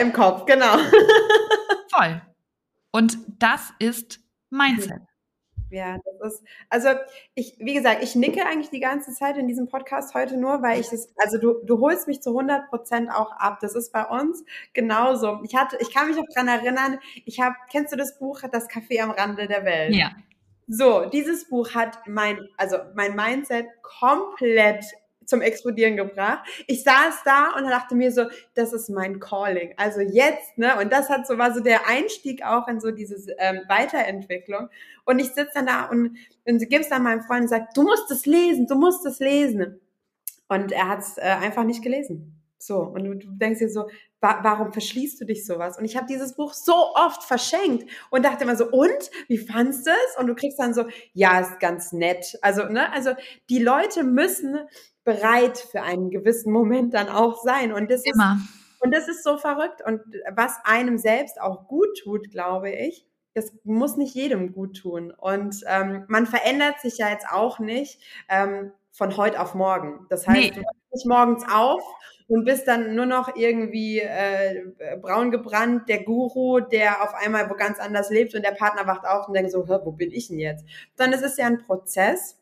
[0.00, 0.78] im Kopf, genau.
[1.92, 2.22] voll.
[2.90, 5.00] Und das ist Mindset.
[5.74, 6.90] Ja, das ist, also
[7.34, 10.78] ich, wie gesagt, ich nicke eigentlich die ganze Zeit in diesem Podcast heute nur, weil
[10.78, 13.58] ich es, also du, du holst mich zu 100 Prozent auch ab.
[13.60, 15.40] Das ist bei uns genauso.
[15.42, 18.68] Ich hatte, ich kann mich auch dran erinnern, ich habe, kennst du das Buch, Das
[18.70, 19.96] Café am Rande der Welt?
[19.96, 20.12] Ja.
[20.68, 24.84] So, dieses Buch hat mein, also mein Mindset komplett
[25.26, 26.46] zum Explodieren gebracht.
[26.66, 29.74] Ich saß da und dachte mir so, das ist mein Calling.
[29.76, 30.78] Also jetzt, ne?
[30.80, 34.68] Und das hat so war so der Einstieg auch in so diese ähm, Weiterentwicklung.
[35.04, 36.16] Und ich sitze dann da und,
[36.46, 39.18] und gebe es dann meinem Freund und sage, du musst es lesen, du musst es
[39.18, 39.80] lesen.
[40.48, 42.40] Und er hat es äh, einfach nicht gelesen.
[42.58, 43.88] So, und du, du denkst dir so,
[44.20, 45.78] wa warum verschließt du dich sowas?
[45.78, 49.86] Und ich habe dieses Buch so oft verschenkt und dachte immer so, und wie fandst
[49.86, 50.18] du es?
[50.18, 52.38] Und du kriegst dann so, ja, ist ganz nett.
[52.40, 53.10] Also, ne, also
[53.50, 54.58] die Leute müssen
[55.04, 57.72] bereit für einen gewissen Moment dann auch sein.
[57.72, 58.38] Und das Immer.
[58.38, 59.82] ist, und das ist so verrückt.
[59.86, 60.00] Und
[60.34, 65.10] was einem selbst auch gut tut, glaube ich, das muss nicht jedem gut tun.
[65.10, 70.06] Und ähm, man verändert sich ja jetzt auch nicht ähm, von heute auf morgen.
[70.08, 70.50] Das heißt, nee.
[70.50, 71.82] du wachst nicht morgens auf
[72.28, 77.54] und bist dann nur noch irgendwie äh, braun gebrannt, der Guru, der auf einmal wo
[77.54, 80.38] ganz anders lebt und der Partner wacht auf und denkt so, wo bin ich denn
[80.38, 80.64] jetzt?
[80.96, 82.38] Sondern es ist ja ein Prozess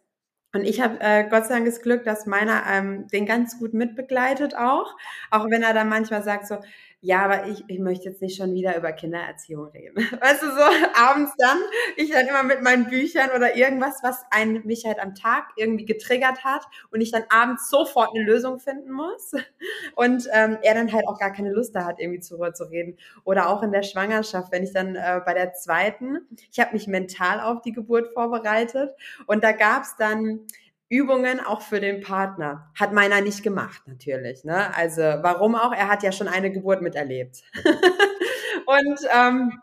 [0.55, 3.75] und ich habe äh, Gott sei Dank das Glück, dass meiner ähm, den ganz gut
[3.75, 4.97] mitbegleitet auch.
[5.31, 6.59] Auch wenn er dann manchmal sagt so,
[7.05, 9.97] ja, aber ich, ich möchte jetzt nicht schon wieder über Kindererziehung reden.
[10.21, 10.63] Weißt du, so
[10.95, 11.59] abends dann,
[11.97, 15.85] ich dann immer mit meinen Büchern oder irgendwas, was einen mich halt am Tag irgendwie
[15.85, 19.33] getriggert hat und ich dann abends sofort eine Lösung finden muss
[19.97, 22.97] und ähm, er dann halt auch gar keine Lust da hat, irgendwie zu zu reden.
[23.25, 26.21] Oder auch in der Schwangerschaft, wenn ich dann äh, bei der zweiten,
[26.53, 28.95] ich habe mich mental auf die Geburt vorbereitet
[29.27, 30.47] und da gab's dann
[30.93, 32.70] Übungen auch für den Partner.
[32.78, 34.45] Hat meiner nicht gemacht, natürlich.
[34.45, 34.76] Ne?
[34.76, 35.72] Also warum auch?
[35.72, 37.43] Er hat ja schon eine Geburt miterlebt.
[38.66, 39.59] und ähm,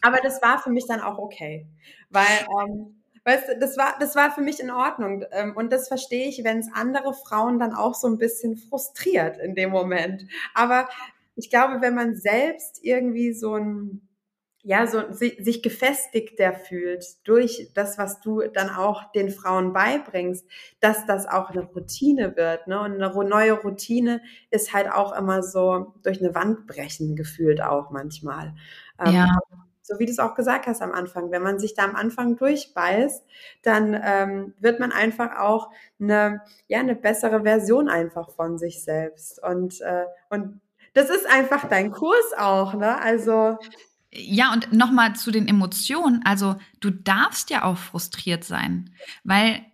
[0.00, 1.66] aber das war für mich dann auch okay.
[2.10, 5.24] Weil, ähm, weißt du, das war, das war für mich in Ordnung.
[5.32, 9.38] Ähm, und das verstehe ich, wenn es andere Frauen dann auch so ein bisschen frustriert
[9.38, 10.22] in dem Moment.
[10.54, 10.88] Aber
[11.34, 14.08] ich glaube, wenn man selbst irgendwie so ein
[14.62, 20.46] ja, so sich gefestigter fühlt durch das, was du dann auch den Frauen beibringst,
[20.80, 22.66] dass das auch eine Routine wird.
[22.66, 22.78] Ne?
[22.78, 27.90] Und eine neue Routine ist halt auch immer so durch eine Wand brechen gefühlt auch
[27.90, 28.54] manchmal.
[28.98, 29.38] Ähm, ja.
[29.82, 32.36] so wie du es auch gesagt hast am Anfang, wenn man sich da am Anfang
[32.36, 33.24] durchbeißt,
[33.62, 39.42] dann ähm, wird man einfach auch eine, ja, eine bessere Version einfach von sich selbst.
[39.42, 40.60] Und, äh, und
[40.92, 43.00] das ist einfach dein Kurs auch, ne?
[43.00, 43.58] Also
[44.12, 46.22] ja, und nochmal zu den Emotionen.
[46.24, 48.90] Also du darfst ja auch frustriert sein,
[49.24, 49.64] weil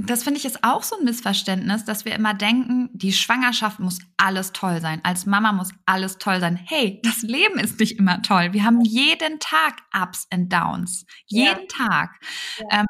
[0.00, 3.98] das finde ich ist auch so ein Missverständnis, dass wir immer denken, die Schwangerschaft muss
[4.16, 5.00] alles toll sein.
[5.02, 6.54] Als Mama muss alles toll sein.
[6.54, 8.52] Hey, das Leben ist nicht immer toll.
[8.52, 11.04] Wir haben jeden Tag Ups and Downs.
[11.26, 11.86] Jeden ja.
[11.88, 12.10] Tag.
[12.58, 12.80] Ja.
[12.80, 12.86] Ähm,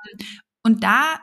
[0.62, 1.18] und da,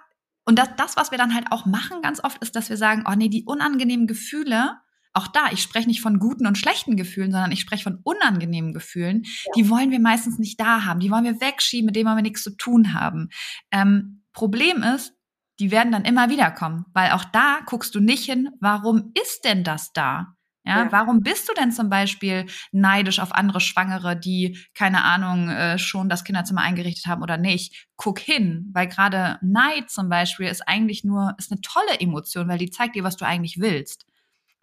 [0.46, 3.04] und das, das, was wir dann halt auch machen ganz oft, ist, dass wir sagen,
[3.08, 4.80] oh nee, die unangenehmen Gefühle,
[5.16, 8.74] auch da, ich spreche nicht von guten und schlechten Gefühlen, sondern ich spreche von unangenehmen
[8.74, 9.24] Gefühlen.
[9.24, 9.52] Ja.
[9.56, 11.00] Die wollen wir meistens nicht da haben.
[11.00, 13.30] Die wollen wir wegschieben, mit denen wollen wir nichts zu tun haben.
[13.72, 15.14] Ähm, Problem ist,
[15.60, 19.46] die werden dann immer wieder kommen, weil auch da guckst du nicht hin, warum ist
[19.46, 20.36] denn das da?
[20.68, 20.92] Ja, Ja.
[20.92, 26.10] warum bist du denn zum Beispiel neidisch auf andere Schwangere, die, keine Ahnung, äh, schon
[26.10, 27.88] das Kinderzimmer eingerichtet haben oder nicht?
[27.98, 32.58] Guck hin, weil gerade Neid zum Beispiel ist eigentlich nur, ist eine tolle Emotion, weil
[32.58, 34.08] die zeigt dir, was du eigentlich willst.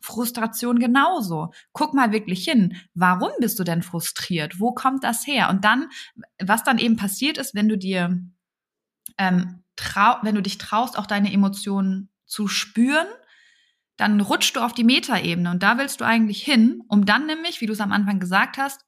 [0.02, 1.52] Frustration genauso.
[1.72, 2.76] Guck mal wirklich hin.
[2.94, 4.60] Warum bist du denn frustriert?
[4.60, 5.48] Wo kommt das her?
[5.48, 5.88] Und dann,
[6.42, 8.20] was dann eben passiert ist, wenn du dir,
[9.16, 13.06] ähm, trau wenn du dich traust, auch deine Emotionen zu spüren,
[13.96, 17.60] dann rutschst du auf die Metaebene und da willst du eigentlich hin, um dann nämlich,
[17.60, 18.84] wie du es am Anfang gesagt hast,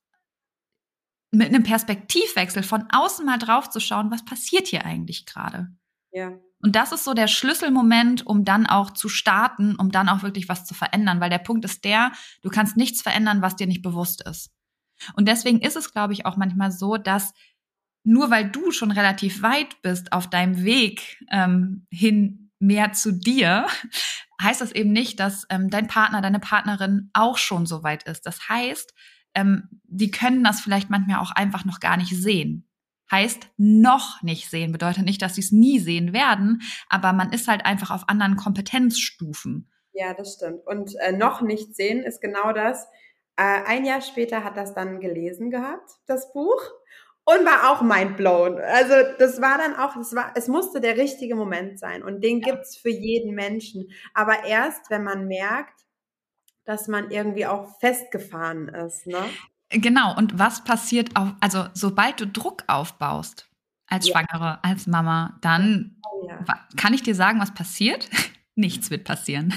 [1.31, 5.69] mit einem Perspektivwechsel von außen mal drauf zu schauen, was passiert hier eigentlich gerade.
[6.12, 6.33] Ja.
[6.65, 10.49] Und das ist so der Schlüsselmoment, um dann auch zu starten, um dann auch wirklich
[10.49, 12.11] was zu verändern, weil der Punkt ist der,
[12.41, 14.51] du kannst nichts verändern, was dir nicht bewusst ist.
[15.15, 17.35] Und deswegen ist es, glaube ich, auch manchmal so, dass
[18.03, 23.67] nur weil du schon relativ weit bist auf deinem Weg ähm, hin mehr zu dir,
[24.43, 28.25] heißt das eben nicht, dass ähm, dein Partner, deine Partnerin auch schon so weit ist.
[28.25, 28.95] Das heißt,
[29.35, 32.67] ähm, die können das vielleicht manchmal auch einfach noch gar nicht sehen.
[33.15, 37.47] Heißt, noch nicht sehen bedeutet nicht, dass sie es nie sehen werden, aber man ist
[37.47, 39.71] halt einfach auf anderen Kompetenzstufen.
[39.93, 40.67] Ja, das stimmt.
[40.67, 42.85] Und äh, noch nicht sehen ist genau das.
[43.37, 46.61] Äh, ein Jahr später hat das dann gelesen gehabt, das Buch.
[47.25, 48.59] Und war auch mindblown.
[48.59, 52.03] Also das war dann auch, es war, es musste der richtige Moment sein.
[52.03, 52.51] Und den Ja.
[52.51, 53.89] gibt's für jeden Menschen.
[54.12, 55.81] Aber erst, wenn man merkt,
[56.65, 59.25] dass man irgendwie auch festgefahren ist, ne?
[59.71, 63.49] Genau, und was passiert auf, also sobald du Druck aufbaust,
[63.87, 64.12] als Ja.
[64.15, 66.45] Schwangere, als Mama, dann Oh ja.
[66.77, 68.09] kann ich dir sagen, was passiert?
[68.55, 69.53] Nichts wird passieren.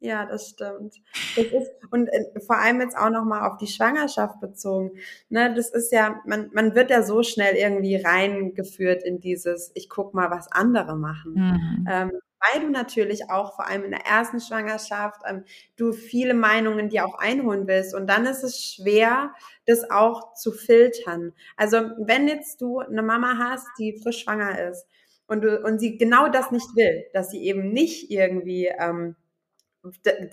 [0.00, 0.94] Ja, das stimmt.
[1.34, 4.90] Das ist, und äh, vor allem jetzt auch nochmal auf die Schwangerschaft bezogen.
[5.30, 9.88] Ne, das ist ja, man, man wird ja so schnell irgendwie reingeführt in dieses, ich
[9.88, 11.32] guck mal, was andere machen.
[11.34, 11.86] Mhm.
[11.90, 15.44] Ähm, weil du natürlich auch vor allem in der ersten Schwangerschaft ähm,
[15.76, 19.34] du viele Meinungen dir auch einholen willst und dann ist es schwer,
[19.66, 21.32] das auch zu filtern.
[21.56, 24.86] Also wenn jetzt du eine Mama hast, die frisch schwanger ist
[25.26, 29.16] und du und sie genau das nicht will, dass sie eben nicht irgendwie ähm,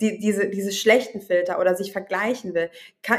[0.00, 2.70] die, diese, diese schlechten Filter oder sich vergleichen will.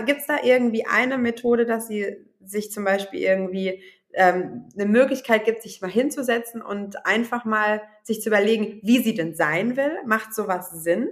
[0.05, 3.81] Gibt es da irgendwie eine Methode, dass sie sich zum Beispiel irgendwie
[4.15, 9.13] ähm, eine Möglichkeit gibt, sich mal hinzusetzen und einfach mal sich zu überlegen, wie sie
[9.13, 9.91] denn sein will?
[10.05, 11.09] Macht sowas Sinn?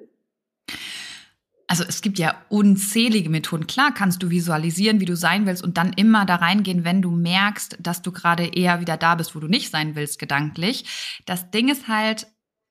[1.68, 3.66] Also es gibt ja unzählige Methoden.
[3.66, 7.10] Klar kannst du visualisieren, wie du sein willst und dann immer da reingehen, wenn du
[7.10, 11.22] merkst, dass du gerade eher wieder da bist, wo du nicht sein willst, gedanklich.
[11.26, 12.28] Das Ding ist halt,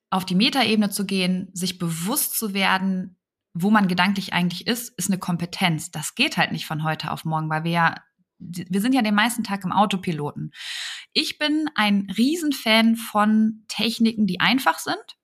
[0.09, 3.17] auf die Metaebene zu gehen, sich bewusst zu werden,
[3.53, 5.91] wo man gedanklich eigentlich ist, ist eine Kompetenz.
[5.91, 7.95] Das geht halt nicht von heute auf morgen, weil wir ja,
[8.43, 10.51] wir sind ja den meisten Tag im Autopiloten.
[11.13, 15.17] Ich bin ein Riesenfan von Techniken, die einfach sind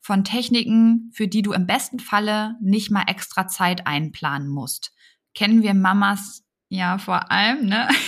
[0.00, 4.92] von Techniken, für die du im besten Falle nicht mal extra Zeit einplanen musst.
[5.34, 7.88] Kennen wir Mamas ja vor allem, ne?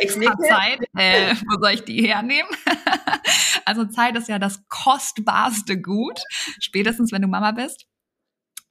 [0.00, 0.36] Ich nicke.
[0.48, 2.48] Zeit, äh, wo soll ich die hernehmen?
[3.64, 6.20] also Zeit ist ja das kostbarste Gut,
[6.60, 7.88] spätestens wenn du Mama bist.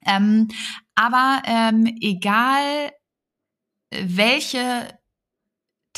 [0.06, 0.48] Ähm,
[0.96, 2.94] aber ähm, egal,
[3.92, 4.97] welche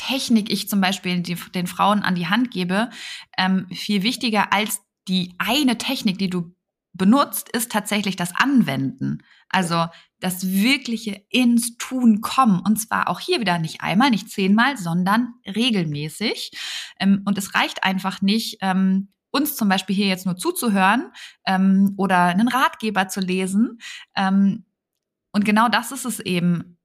[0.00, 2.88] Technik ich zum Beispiel die, den Frauen an die Hand gebe,
[3.36, 6.54] ähm, viel wichtiger als die eine Technik, die du
[6.92, 9.22] benutzt, ist tatsächlich das Anwenden.
[9.48, 9.86] Also
[10.20, 12.60] das wirkliche ins Tun kommen.
[12.60, 16.52] Und zwar auch hier wieder nicht einmal, nicht zehnmal, sondern regelmäßig.
[16.98, 21.12] Ähm, und es reicht einfach nicht, ähm, uns zum Beispiel hier jetzt nur zuzuhören
[21.46, 23.78] ähm, oder einen Ratgeber zu lesen.
[24.16, 24.64] Ähm,
[25.32, 26.79] und genau das ist es eben,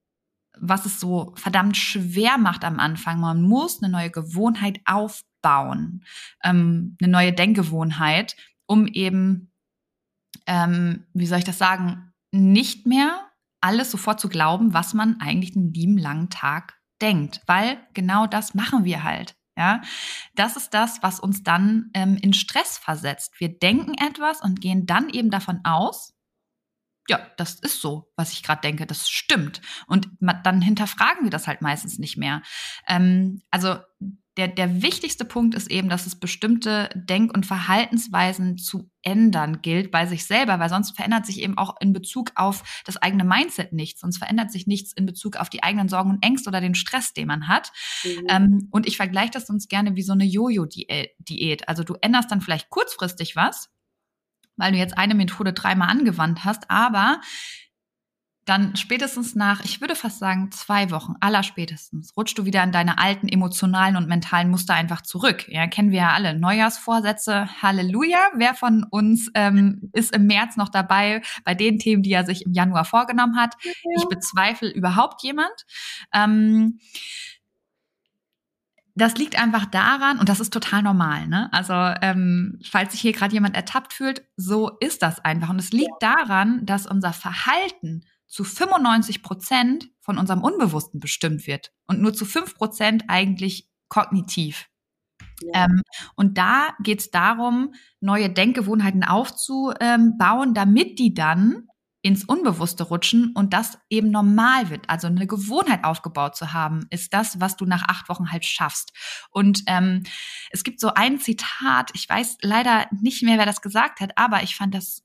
[0.59, 3.19] was es so verdammt schwer macht am Anfang.
[3.19, 6.03] Man muss eine neue Gewohnheit aufbauen,
[6.43, 8.35] ähm, eine neue Denkgewohnheit,
[8.65, 9.51] um eben,
[10.47, 13.31] ähm, wie soll ich das sagen, nicht mehr
[13.61, 18.53] alles sofort zu glauben, was man eigentlich den lieben langen Tag denkt, weil genau das
[18.53, 19.35] machen wir halt.
[19.57, 19.81] Ja,
[20.35, 23.31] das ist das, was uns dann ähm, in Stress versetzt.
[23.39, 26.13] Wir denken etwas und gehen dann eben davon aus,
[27.07, 29.61] ja, das ist so, was ich gerade denke, das stimmt.
[29.87, 32.41] Und dann hinterfragen wir das halt meistens nicht mehr.
[32.87, 33.77] Ähm, also
[34.37, 39.91] der, der wichtigste Punkt ist eben, dass es bestimmte Denk- und Verhaltensweisen zu ändern gilt
[39.91, 43.71] bei sich selber, weil sonst verändert sich eben auch in Bezug auf das eigene Mindset
[43.71, 46.75] nichts, sonst verändert sich nichts in Bezug auf die eigenen Sorgen und Ängste oder den
[46.75, 47.71] Stress, den man hat.
[48.03, 48.27] Mhm.
[48.29, 51.69] Ähm, und ich vergleiche das uns gerne wie so eine Jojo-Diät.
[51.69, 53.69] Also du änderst dann vielleicht kurzfristig was,
[54.57, 57.19] weil du jetzt eine Methode dreimal angewandt hast, aber
[58.45, 62.71] dann spätestens nach, ich würde fast sagen, zwei Wochen, aller spätestens, rutschst du wieder in
[62.71, 65.47] deine alten emotionalen und mentalen Muster einfach zurück.
[65.49, 66.37] Ja, kennen wir ja alle.
[66.37, 68.19] Neujahrsvorsätze, Halleluja.
[68.35, 72.45] Wer von uns ähm, ist im März noch dabei bei den Themen, die er sich
[72.45, 73.55] im Januar vorgenommen hat?
[73.63, 75.65] Ich bezweifle überhaupt jemand.
[76.13, 76.79] Ähm,
[78.95, 81.49] das liegt einfach daran, und das ist total normal, ne?
[81.51, 85.49] Also, ähm, falls sich hier gerade jemand ertappt fühlt, so ist das einfach.
[85.49, 91.73] Und es liegt daran, dass unser Verhalten zu 95 Prozent von unserem Unbewussten bestimmt wird
[91.87, 94.67] und nur zu fünf Prozent eigentlich kognitiv.
[95.41, 95.65] Ja.
[95.65, 95.81] Ähm,
[96.15, 101.67] und da geht es darum, neue Denkgewohnheiten aufzubauen, damit die dann
[102.05, 104.87] ins Unbewusste rutschen und das eben normal wird.
[104.91, 108.93] Also eine Gewohnheit aufgebaut zu haben, ist das, was du nach acht Wochen halt schaffst.
[109.31, 110.03] Und ähm,
[110.51, 114.43] es gibt so ein Zitat, ich weiß leider nicht mehr, wer das gesagt hat, aber
[114.43, 115.01] ich fand das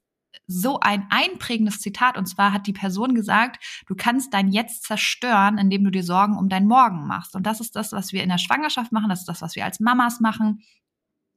[0.46, 2.18] so ein einprägendes Zitat.
[2.18, 6.36] Und zwar hat die Person gesagt, du kannst dein Jetzt zerstören, indem du dir Sorgen
[6.36, 7.34] um dein Morgen machst.
[7.34, 9.08] Und das ist das, was wir in der Schwangerschaft machen.
[9.08, 10.60] Das ist das, was wir als Mamas machen.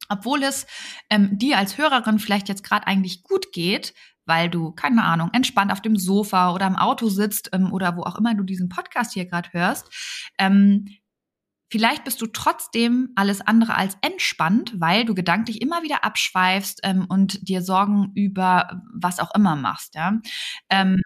[0.09, 0.65] Obwohl es
[1.09, 3.93] ähm, dir als Hörerin vielleicht jetzt gerade eigentlich gut geht,
[4.25, 8.03] weil du, keine Ahnung, entspannt auf dem Sofa oder im Auto sitzt ähm, oder wo
[8.03, 9.89] auch immer du diesen Podcast hier gerade hörst,
[10.37, 10.87] ähm,
[11.73, 17.07] Vielleicht bist du trotzdem alles andere als entspannt, weil du gedanklich immer wieder abschweifst ähm,
[17.09, 19.95] und dir Sorgen über was auch immer machst.
[19.95, 20.19] Ja?
[20.69, 21.01] Ähm,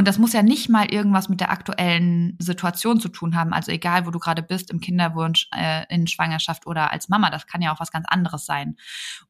[0.00, 3.52] und das muss ja nicht mal irgendwas mit der aktuellen Situation zu tun haben.
[3.52, 7.46] Also egal, wo du gerade bist, im Kinderwunsch, äh, in Schwangerschaft oder als Mama, das
[7.46, 8.78] kann ja auch was ganz anderes sein.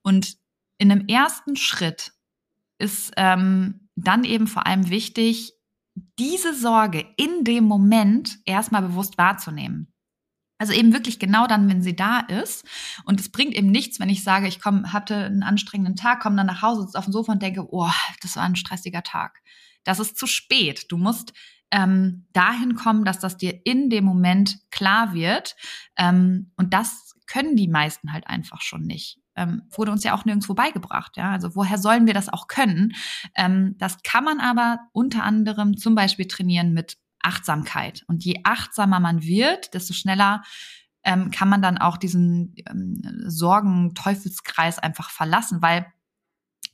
[0.02, 0.36] Und
[0.78, 2.12] in einem ersten Schritt
[2.78, 5.54] ist ähm, dann eben vor allem wichtig,
[6.20, 9.92] diese Sorge in dem Moment erstmal bewusst wahrzunehmen.
[10.56, 12.64] Also eben wirklich genau dann, wenn sie da ist.
[13.04, 16.36] Und es bringt eben nichts, wenn ich sage, ich komm, hatte einen anstrengenden Tag, komme
[16.36, 17.90] dann nach Hause, sitze auf dem Sofa und denke, oh,
[18.22, 19.40] das war ein stressiger Tag.
[19.84, 20.90] Das ist zu spät.
[20.90, 21.32] Du musst
[21.70, 25.56] ähm, dahin kommen, dass das dir in dem Moment klar wird.
[25.96, 29.18] Ähm, und das können die meisten halt einfach schon nicht.
[29.36, 31.16] Ähm, wurde uns ja auch nirgendwo beigebracht.
[31.16, 31.30] Ja?
[31.30, 32.92] Also woher sollen wir das auch können?
[33.36, 38.02] Ähm, das kann man aber unter anderem zum Beispiel trainieren mit Achtsamkeit.
[38.08, 40.42] Und je achtsamer man wird, desto schneller
[41.04, 45.86] ähm, kann man dann auch diesen ähm, Sorgen-Teufelskreis einfach verlassen, weil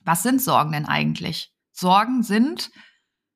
[0.01, 1.53] was sind Sorgen denn eigentlich?
[1.73, 2.71] Sorgen sind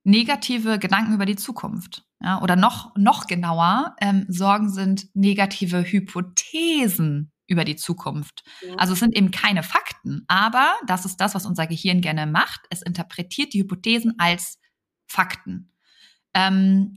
[0.04, 2.04] negative Gedanken über die Zukunft.
[2.22, 8.44] Ja, oder noch, noch genauer, ähm, Sorgen sind negative Hypothesen über die Zukunft.
[8.60, 8.74] Ja.
[8.76, 12.60] Also es sind eben keine Fakten, aber das ist das, was unser Gehirn gerne macht.
[12.70, 14.58] Es interpretiert die Hypothesen als
[15.06, 15.72] Fakten.
[16.34, 16.94] Ähm,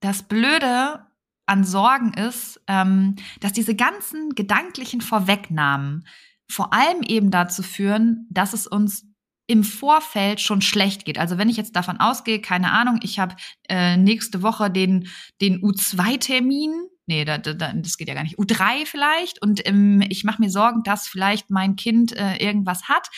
[0.00, 1.06] das Blöde
[1.46, 6.06] an Sorgen ist, ähm, dass diese ganzen gedanklichen Vorwegnahmen
[6.48, 9.06] vor allem eben dazu führen, dass es uns
[9.46, 11.18] im Vorfeld schon schlecht geht.
[11.18, 13.36] Also wenn ich jetzt davon ausgehe, keine Ahnung, ich habe
[13.68, 15.08] äh, nächste Woche den,
[15.40, 16.72] den U2-Termin,
[17.06, 20.50] nee, da, da, das geht ja gar nicht, U3 vielleicht, und ähm, ich mache mir
[20.50, 23.08] Sorgen, dass vielleicht mein Kind äh, irgendwas hat.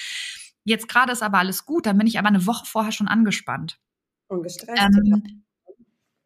[0.65, 3.79] Jetzt gerade ist aber alles gut, dann bin ich aber eine Woche vorher schon angespannt.
[4.29, 4.83] Und gestresst.
[4.83, 5.45] Ähm,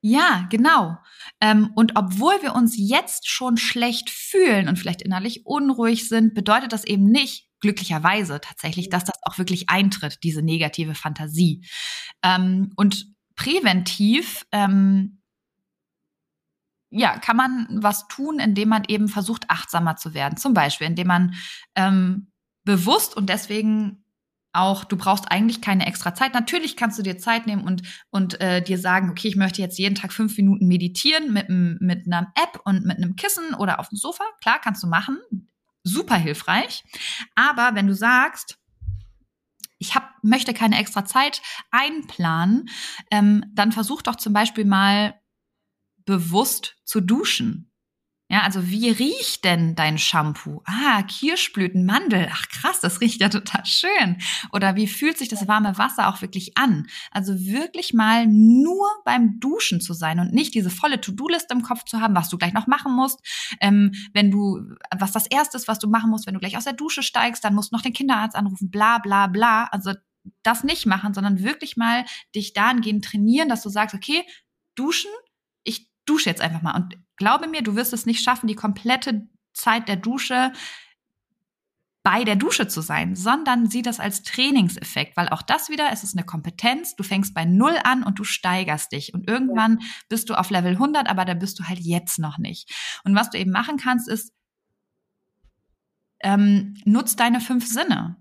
[0.02, 0.96] ja, genau.
[1.42, 6.72] Ähm, und obwohl wir uns jetzt schon schlecht fühlen und vielleicht innerlich unruhig sind, bedeutet
[6.72, 11.66] das eben nicht, glücklicherweise tatsächlich, dass das auch wirklich eintritt, diese negative Fantasie.
[12.22, 13.06] Ähm, und
[13.36, 15.22] präventiv, ähm,
[16.90, 20.36] ja, kann man was tun, indem man eben versucht, achtsamer zu werden.
[20.36, 21.34] Zum Beispiel, indem man
[21.76, 22.32] ähm,
[22.64, 24.04] bewusst und deswegen
[24.52, 26.34] auch, du brauchst eigentlich keine extra Zeit.
[26.34, 29.78] Natürlich kannst du dir Zeit nehmen und, und äh, dir sagen, okay, ich möchte jetzt
[29.78, 33.88] jeden Tag fünf Minuten meditieren mit, mit einer App und mit einem Kissen oder auf
[33.90, 34.24] dem Sofa.
[34.42, 35.18] Klar, kannst du machen.
[35.82, 36.84] Super hilfreich.
[37.34, 38.58] Aber wenn du sagst,
[39.78, 42.68] ich hab, möchte keine extra Zeit einplanen,
[43.10, 45.18] ähm, dann versuch doch zum Beispiel mal
[46.04, 47.69] bewusst zu duschen.
[48.32, 50.62] Ja, also wie riecht denn dein Shampoo?
[50.64, 52.28] Ah, Kirschblüten, Mandel.
[52.32, 54.18] Ach krass, das riecht ja total schön.
[54.52, 56.86] Oder wie fühlt sich das warme Wasser auch wirklich an?
[57.10, 61.82] Also wirklich mal nur beim Duschen zu sein und nicht diese volle To-Do-Liste im Kopf
[61.86, 63.18] zu haben, was du gleich noch machen musst.
[63.60, 64.60] Ähm, wenn du,
[64.96, 67.42] was das erste ist, was du machen musst, wenn du gleich aus der Dusche steigst,
[67.42, 69.64] dann musst du noch den Kinderarzt anrufen, bla bla bla.
[69.72, 69.94] Also
[70.44, 74.22] das nicht machen, sondern wirklich mal dich dahingehend trainieren, dass du sagst, okay,
[74.76, 75.10] duschen,
[75.64, 76.76] ich dusche jetzt einfach mal.
[76.76, 80.52] Und Glaube mir, du wirst es nicht schaffen, die komplette Zeit der Dusche
[82.02, 86.02] bei der Dusche zu sein, sondern sieh das als Trainingseffekt, weil auch das wieder, es
[86.02, 90.30] ist eine Kompetenz, du fängst bei Null an und du steigerst dich und irgendwann bist
[90.30, 92.72] du auf Level 100, aber da bist du halt jetzt noch nicht.
[93.04, 94.32] Und was du eben machen kannst, ist,
[96.20, 98.16] ähm, nutz deine fünf Sinne.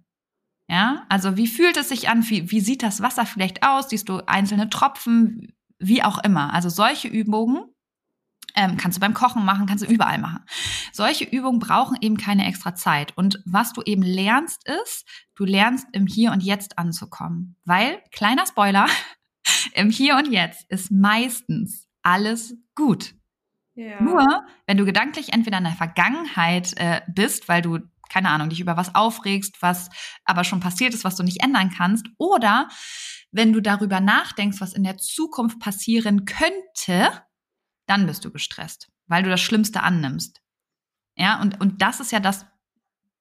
[0.68, 2.30] Ja, also wie fühlt es sich an?
[2.30, 3.92] Wie, wie sieht das Wasser vielleicht aus?
[3.92, 5.54] Siehst du einzelne Tropfen?
[5.80, 6.54] Wie auch immer.
[6.54, 7.64] Also solche Übungen
[8.56, 10.44] ähm, kannst du beim Kochen machen, kannst du überall machen.
[10.92, 13.16] Solche Übungen brauchen eben keine extra Zeit.
[13.18, 17.56] Und was du eben lernst, ist, du lernst im Hier und Jetzt anzukommen.
[17.66, 18.88] Weil, kleiner Spoiler,
[19.74, 23.16] im Hier und Jetzt ist meistens alles gut.
[23.76, 24.02] Ja.
[24.02, 24.26] Nur,
[24.68, 27.80] wenn du gedanklich entweder in der Vergangenheit äh, bist, weil du
[28.10, 29.90] keine Ahnung, dich über was aufregst, was
[30.26, 32.68] aber schon passiert ist, was du nicht ändern kannst, oder
[33.32, 37.12] wenn du darüber nachdenkst, was in der Zukunft passieren könnte,
[37.90, 40.42] dann bist du gestresst, weil du das Schlimmste annimmst.
[41.16, 42.46] Ja, und, und das ist ja das,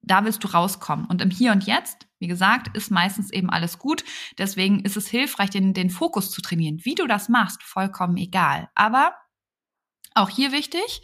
[0.02, 1.06] da willst du rauskommen.
[1.06, 4.04] Und im Hier und Jetzt, wie gesagt, ist meistens eben alles gut.
[4.36, 6.84] Deswegen ist es hilfreich, den, den Fokus zu trainieren.
[6.84, 8.68] Wie du das machst, vollkommen egal.
[8.74, 9.14] Aber
[10.14, 11.02] auch hier wichtig,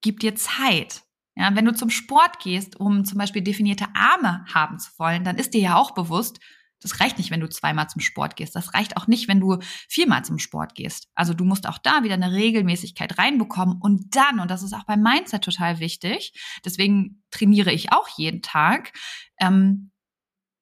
[0.00, 1.02] gib dir Zeit.
[1.36, 5.36] Ja, wenn du zum Sport gehst, um zum Beispiel definierte Arme haben zu wollen, dann
[5.36, 6.38] ist dir ja auch bewusst,
[6.84, 8.54] das reicht nicht, wenn du zweimal zum Sport gehst.
[8.54, 9.58] Das reicht auch nicht, wenn du
[9.88, 11.08] viermal zum Sport gehst.
[11.14, 14.84] Also du musst auch da wieder eine Regelmäßigkeit reinbekommen und dann, und das ist auch
[14.84, 16.32] beim Mindset total wichtig,
[16.64, 18.92] deswegen trainiere ich auch jeden Tag,
[19.40, 19.90] ähm,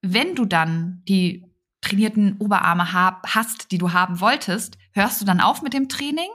[0.00, 1.44] wenn du dann die
[1.80, 6.28] trainierten Oberarme hab, hast, die du haben wolltest, hörst du dann auf mit dem Training?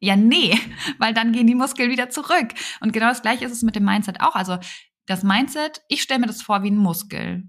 [0.00, 0.58] Ja, nee,
[0.98, 2.54] weil dann gehen die Muskeln wieder zurück.
[2.80, 4.34] Und genau das gleiche ist es mit dem Mindset auch.
[4.34, 4.58] Also
[5.06, 7.44] das Mindset, ich stelle mir das vor wie ein Muskel.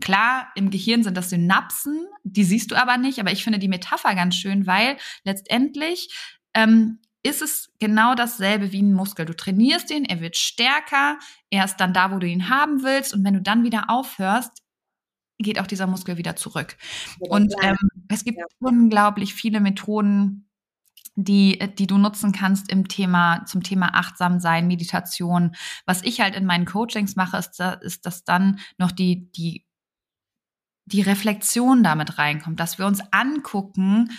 [0.00, 3.68] Klar, im Gehirn sind das Synapsen, die siehst du aber nicht, aber ich finde die
[3.68, 6.14] Metapher ganz schön, weil letztendlich
[6.54, 9.26] ähm, ist es genau dasselbe wie ein Muskel.
[9.26, 11.18] Du trainierst ihn, er wird stärker,
[11.50, 14.62] er ist dann da, wo du ihn haben willst und wenn du dann wieder aufhörst,
[15.38, 16.76] geht auch dieser Muskel wieder zurück.
[17.18, 17.76] Und ähm,
[18.08, 20.50] es gibt unglaublich viele Methoden,
[21.16, 25.54] die, die du nutzen kannst im Thema, zum Thema achtsam sein, Meditation.
[25.86, 29.66] Was ich halt in meinen Coachings mache, ist, ist dass dann noch die, die
[30.92, 34.10] die Reflexion damit reinkommt, dass wir uns angucken,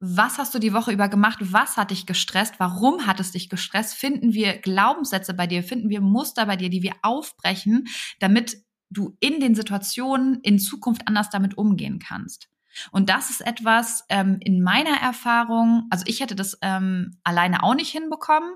[0.00, 1.38] was hast du die Woche über gemacht?
[1.42, 2.54] Was hat dich gestresst?
[2.58, 3.94] Warum hat es dich gestresst?
[3.94, 5.62] Finden wir Glaubenssätze bei dir?
[5.62, 7.86] Finden wir Muster bei dir, die wir aufbrechen,
[8.18, 8.56] damit
[8.88, 12.48] du in den Situationen in Zukunft anders damit umgehen kannst?
[12.92, 17.74] Und das ist etwas ähm, in meiner Erfahrung, also ich hätte das ähm, alleine auch
[17.74, 18.54] nicht hinbekommen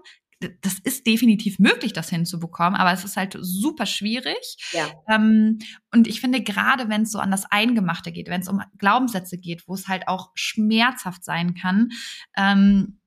[0.61, 4.57] das ist definitiv möglich, das hinzubekommen, aber es ist halt super schwierig.
[4.73, 4.87] Ja.
[5.09, 5.59] Ähm,
[5.93, 9.39] und ich finde, gerade wenn es so an das Eingemachte geht, wenn es um Glaubenssätze
[9.39, 11.91] geht, wo es halt auch schmerzhaft sein kann,
[12.37, 12.99] ähm,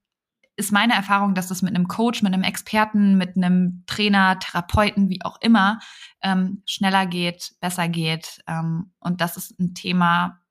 [0.57, 5.07] ist meine Erfahrung, dass das mit einem Coach, mit einem Experten, mit einem Trainer, Therapeuten,
[5.07, 5.79] wie auch immer,
[6.23, 8.41] ähm, schneller geht, besser geht.
[8.47, 10.41] Ähm, und das ist ein Thema,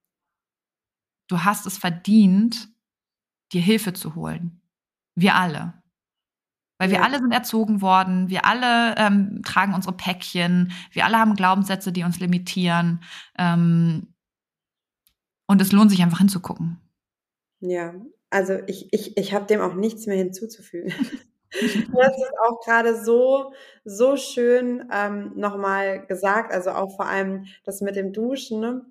[1.27, 2.69] du hast es verdient,
[3.53, 4.63] dir Hilfe zu holen.
[5.17, 5.75] Wir alle.
[6.79, 11.35] Weil wir alle sind erzogen worden, wir alle ähm, tragen unsere Päckchen, wir alle haben
[11.35, 13.01] Glaubenssätze, die uns limitieren.
[13.39, 14.13] Ähm,
[15.47, 16.79] und es lohnt sich einfach hinzugucken.
[17.61, 17.95] Ja,
[18.31, 20.93] also ich, ich, ich habe dem auch nichts mehr hinzuzufügen.
[21.51, 23.55] das ist auch gerade so,
[23.85, 28.61] so schön ähm, nochmal gesagt, also auch vor allem das mit dem Duschen.
[28.61, 28.85] Ne?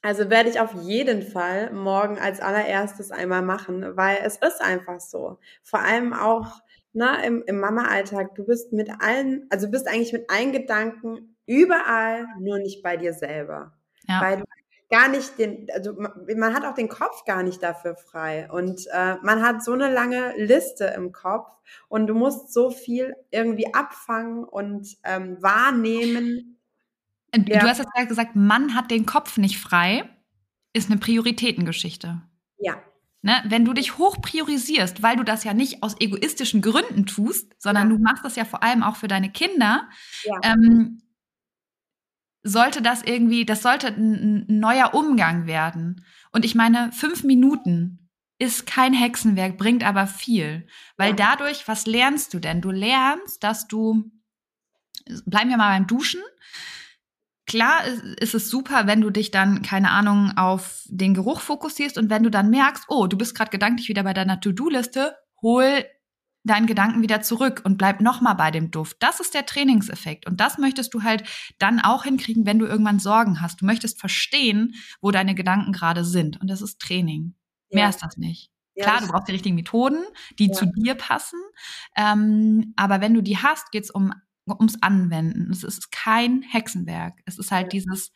[0.00, 5.00] Also werde ich auf jeden Fall morgen als allererstes einmal machen, weil es ist einfach
[5.00, 5.38] so.
[5.62, 6.62] Vor allem auch
[6.92, 12.26] na, im, im Mama-Alltag, du bist mit allen, also bist eigentlich mit allen Gedanken überall,
[12.40, 13.72] nur nicht bei dir selber.
[14.06, 14.20] Ja.
[14.20, 14.44] Weil du
[14.90, 19.16] gar nicht den, also man hat auch den Kopf gar nicht dafür frei und äh,
[19.22, 21.50] man hat so eine lange Liste im Kopf
[21.88, 26.58] und du musst so viel irgendwie abfangen und ähm, wahrnehmen.
[27.32, 27.60] Du ja.
[27.62, 30.08] hast jetzt gerade gesagt, man hat den Kopf nicht frei,
[30.72, 32.22] ist eine Prioritätengeschichte.
[32.58, 32.82] Ja,
[33.22, 33.42] Ne?
[33.46, 37.90] Wenn du dich hoch priorisierst, weil du das ja nicht aus egoistischen Gründen tust, sondern
[37.90, 37.96] ja.
[37.96, 39.88] du machst das ja vor allem auch für deine Kinder,
[40.24, 40.34] ja.
[40.44, 41.02] ähm,
[42.44, 46.04] sollte das irgendwie, das sollte ein, ein neuer Umgang werden.
[46.30, 48.08] Und ich meine, fünf Minuten
[48.38, 50.66] ist kein Hexenwerk, bringt aber viel.
[50.96, 51.16] Weil ja.
[51.16, 52.60] dadurch, was lernst du denn?
[52.60, 54.10] Du lernst, dass du,
[55.26, 56.20] bleiben wir mal beim Duschen,
[57.48, 57.84] Klar
[58.20, 62.22] ist es super, wenn du dich dann, keine Ahnung, auf den Geruch fokussierst und wenn
[62.22, 65.84] du dann merkst, oh, du bist gerade gedanklich wieder bei deiner To-Do-Liste, hol
[66.44, 68.98] deinen Gedanken wieder zurück und bleib nochmal bei dem Duft.
[69.00, 70.26] Das ist der Trainingseffekt.
[70.26, 71.24] Und das möchtest du halt
[71.58, 73.62] dann auch hinkriegen, wenn du irgendwann Sorgen hast.
[73.62, 76.38] Du möchtest verstehen, wo deine Gedanken gerade sind.
[76.40, 77.34] Und das ist Training.
[77.70, 77.80] Ja.
[77.80, 78.50] Mehr ist das nicht.
[78.74, 80.04] Ja, Klar, du brauchst die richtigen Methoden,
[80.38, 80.52] die ja.
[80.52, 81.40] zu dir passen.
[81.96, 84.12] Ähm, aber wenn du die hast, geht's um
[84.50, 85.50] ums Anwenden.
[85.50, 87.14] Es ist kein Hexenwerk.
[87.24, 88.12] Es ist halt dieses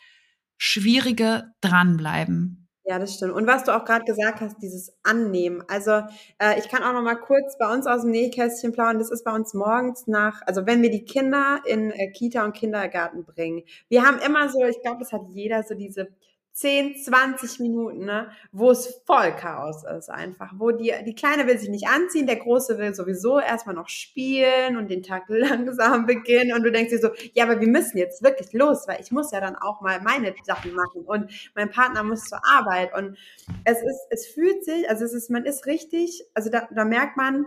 [0.56, 2.62] schwierige Dranbleiben.
[2.84, 3.32] Ja, das stimmt.
[3.32, 5.62] Und was du auch gerade gesagt hast, dieses Annehmen.
[5.68, 6.02] Also
[6.38, 8.98] äh, ich kann auch noch mal kurz bei uns aus dem Nähkästchen plaudern.
[8.98, 12.54] Das ist bei uns morgens nach, also wenn wir die Kinder in äh, Kita und
[12.54, 13.62] Kindergarten bringen.
[13.88, 16.08] Wir haben immer so, ich glaube, das hat jeder so diese
[16.54, 21.56] 10, 20 Minuten, ne, wo es voll Chaos ist einfach, wo die, die Kleine will
[21.56, 26.54] sich nicht anziehen, der Große will sowieso erstmal noch spielen und den Tag langsam beginnen
[26.54, 29.32] und du denkst dir so, ja, aber wir müssen jetzt wirklich los, weil ich muss
[29.32, 33.16] ja dann auch mal meine Sachen machen und mein Partner muss zur Arbeit und
[33.64, 37.16] es ist, es fühlt sich, also es ist, man ist richtig, also da, da merkt
[37.16, 37.46] man,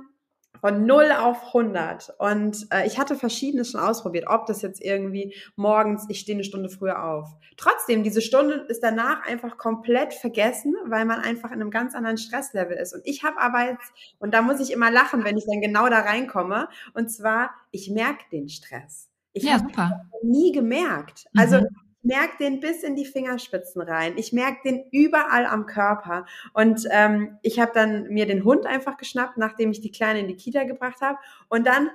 [0.61, 2.13] von 0 auf 100.
[2.17, 6.43] Und äh, ich hatte verschiedene schon ausprobiert, ob das jetzt irgendwie morgens, ich stehe eine
[6.43, 7.29] Stunde früher auf.
[7.57, 12.17] Trotzdem, diese Stunde ist danach einfach komplett vergessen, weil man einfach in einem ganz anderen
[12.17, 12.93] Stresslevel ist.
[12.93, 15.89] Und ich habe aber jetzt, und da muss ich immer lachen, wenn ich dann genau
[15.89, 19.09] da reinkomme, und zwar, ich merke den Stress.
[19.33, 21.25] Ich ja, habe nie gemerkt.
[21.35, 24.13] Also mhm merke den bis in die Fingerspitzen rein.
[24.17, 26.25] Ich merke den überall am Körper.
[26.53, 30.27] Und ähm, ich habe dann mir den Hund einfach geschnappt, nachdem ich die Kleine in
[30.27, 31.17] die Kita gebracht habe.
[31.49, 31.89] Und dann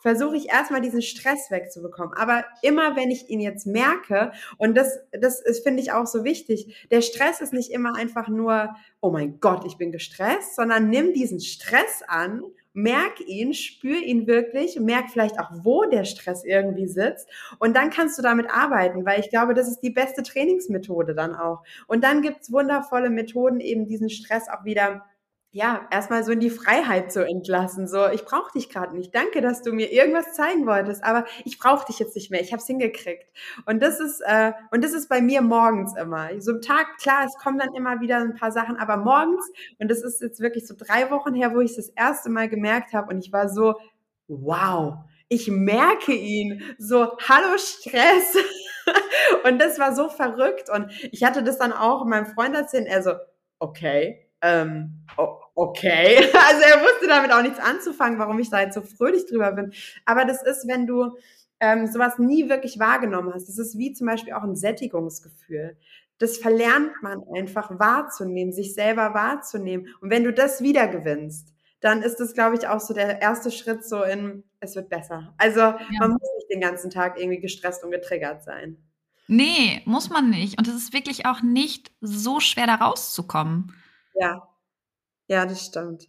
[0.00, 2.14] versuche ich erstmal diesen Stress wegzubekommen.
[2.16, 6.24] Aber immer wenn ich ihn jetzt merke, und das, das ist, finde ich auch so
[6.24, 10.90] wichtig, der Stress ist nicht immer einfach nur, oh mein Gott, ich bin gestresst, sondern
[10.90, 12.42] nimm diesen Stress an
[12.72, 17.28] merk ihn, spür ihn wirklich, merk vielleicht auch, wo der Stress irgendwie sitzt
[17.58, 21.34] und dann kannst du damit arbeiten, weil ich glaube, das ist die beste Trainingsmethode dann
[21.34, 21.62] auch.
[21.86, 25.04] Und dann gibt's wundervolle Methoden, eben diesen Stress auch wieder
[25.50, 27.88] ja, erstmal so in die Freiheit zu entlassen.
[27.88, 29.14] So, ich brauche dich gerade nicht.
[29.14, 32.42] Danke, dass du mir irgendwas zeigen wolltest, aber ich brauche dich jetzt nicht mehr.
[32.42, 33.26] Ich habe es hingekriegt.
[33.64, 36.28] Und das ist äh, und das ist bei mir morgens immer.
[36.40, 39.90] So im Tag, klar, es kommen dann immer wieder ein paar Sachen, aber morgens und
[39.90, 43.10] das ist jetzt wirklich so drei Wochen her, wo ich das erste Mal gemerkt habe
[43.14, 43.76] und ich war so,
[44.26, 44.96] wow,
[45.28, 46.62] ich merke ihn.
[46.78, 48.36] So, hallo Stress.
[49.44, 52.86] und das war so verrückt und ich hatte das dann auch meinem Freund erzählt.
[52.86, 53.12] Er so,
[53.58, 55.04] okay ähm,
[55.54, 56.28] okay.
[56.34, 59.72] Also er wusste damit auch nichts anzufangen, warum ich da jetzt so fröhlich drüber bin.
[60.04, 61.16] Aber das ist, wenn du
[61.60, 63.48] ähm, sowas nie wirklich wahrgenommen hast.
[63.48, 65.76] Das ist wie zum Beispiel auch ein Sättigungsgefühl.
[66.18, 69.88] Das verlernt man einfach wahrzunehmen, sich selber wahrzunehmen.
[70.00, 73.84] Und wenn du das wiedergewinnst, dann ist das, glaube ich, auch so der erste Schritt
[73.84, 75.32] so in, es wird besser.
[75.38, 75.78] Also ja.
[76.00, 78.76] man muss nicht den ganzen Tag irgendwie gestresst und getriggert sein.
[79.28, 80.58] Nee, muss man nicht.
[80.58, 83.74] Und es ist wirklich auch nicht so schwer, da rauszukommen.
[84.18, 84.48] Ja,
[85.28, 86.08] ja, das stimmt.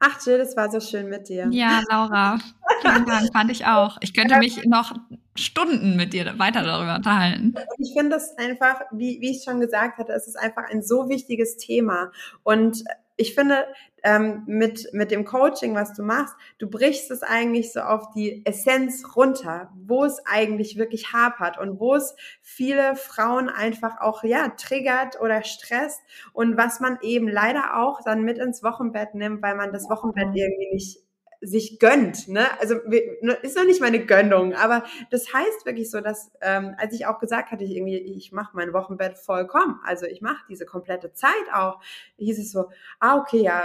[0.00, 1.48] Ach, Jill, es war so schön mit dir.
[1.50, 2.38] Ja, Laura,
[2.82, 3.98] vielen Dank, fand ich auch.
[4.00, 4.92] Ich könnte mich noch
[5.34, 7.54] Stunden mit dir weiter darüber unterhalten.
[7.78, 11.08] Ich finde das einfach, wie, wie ich schon gesagt hatte, es ist einfach ein so
[11.08, 12.12] wichtiges Thema.
[12.44, 12.84] Und
[13.18, 13.66] ich finde,
[14.04, 18.46] ähm, mit, mit dem Coaching, was du machst, du brichst es eigentlich so auf die
[18.46, 24.50] Essenz runter, wo es eigentlich wirklich hapert und wo es viele Frauen einfach auch, ja,
[24.50, 26.00] triggert oder stresst
[26.32, 30.28] und was man eben leider auch dann mit ins Wochenbett nimmt, weil man das Wochenbett
[30.34, 31.07] irgendwie nicht
[31.40, 32.28] sich gönnt.
[32.28, 32.46] Ne?
[32.60, 36.94] Also ne, ist noch nicht meine Gönnung, aber das heißt wirklich so, dass ähm, als
[36.94, 40.66] ich auch gesagt hatte, ich irgendwie, ich mache mein Wochenbett vollkommen, also ich mache diese
[40.66, 41.80] komplette Zeit auch,
[42.16, 43.62] hieß es so, ah okay, ja,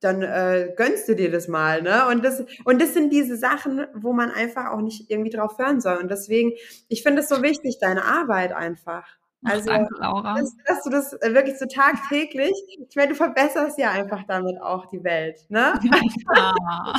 [0.00, 2.08] dann äh, gönnst du dir das mal, ne?
[2.08, 5.80] Und das und das sind diese Sachen, wo man einfach auch nicht irgendwie drauf hören
[5.80, 5.98] soll.
[5.98, 6.52] Und deswegen,
[6.88, 9.06] ich finde es so wichtig, deine Arbeit einfach.
[9.44, 10.38] Also, danke, Laura.
[10.38, 14.60] Dass, dass, du das äh, wirklich so tagtäglich, ich meine, du verbesserst ja einfach damit
[14.60, 15.74] auch die Welt, ne?
[16.36, 16.54] Ja.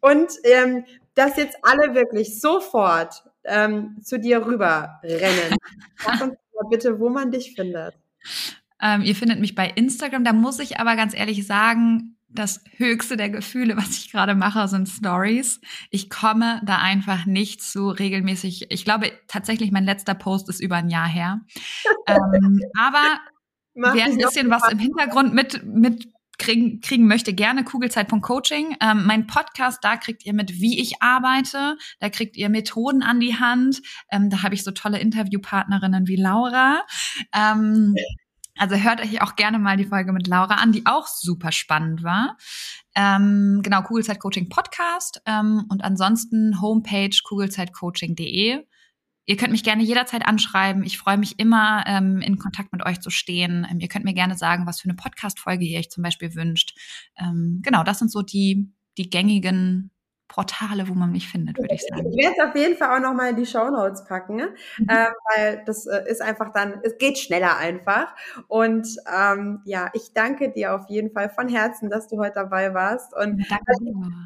[0.00, 0.84] Und ähm,
[1.14, 5.56] dass jetzt alle wirklich sofort ähm, zu dir rüber rennen.
[5.96, 7.94] Sag uns mal bitte, wo man dich findet.
[8.80, 10.24] Ähm, ihr findet mich bei Instagram.
[10.24, 14.66] Da muss ich aber ganz ehrlich sagen, das höchste der Gefühle, was ich gerade mache,
[14.68, 15.60] sind Stories.
[15.90, 18.70] Ich komme da einfach nicht zu regelmäßig.
[18.70, 21.40] Ich glaube tatsächlich, mein letzter Post ist über ein Jahr her.
[22.06, 23.20] ähm, aber
[23.74, 28.76] Mach wer ein bisschen was im Hintergrund mit, mit kriegen, kriegen möchte, gerne Kugelzeit.coaching.
[28.80, 31.76] Ähm, mein Podcast, da kriegt ihr mit, wie ich arbeite.
[32.00, 33.80] Da kriegt ihr Methoden an die Hand.
[34.10, 36.82] Ähm, da habe ich so tolle Interviewpartnerinnen wie Laura.
[37.34, 37.94] Ähm,
[38.56, 42.02] also hört euch auch gerne mal die Folge mit Laura an, die auch super spannend
[42.02, 42.36] war.
[42.94, 48.64] Ähm, genau, Kugelzeit Coaching Podcast ähm, und ansonsten Homepage kugelzeitcoaching.de.
[49.24, 50.82] Ihr könnt mich gerne jederzeit anschreiben.
[50.82, 53.66] Ich freue mich immer, ähm, in Kontakt mit euch zu stehen.
[53.70, 56.76] Ähm, ihr könnt mir gerne sagen, was für eine Podcast-Folge ihr euch zum Beispiel wünscht.
[57.16, 59.91] Ähm, genau, das sind so die, die gängigen
[60.32, 62.10] Portale, wo man mich findet, würde ich sagen.
[62.10, 64.88] Ich werde es auf jeden Fall auch nochmal in die Show Notes packen, mhm.
[64.88, 68.14] äh, weil das äh, ist einfach dann, es geht schneller einfach.
[68.48, 72.72] Und ähm, ja, ich danke dir auf jeden Fall von Herzen, dass du heute dabei
[72.72, 73.14] warst.
[73.14, 73.64] Und danke.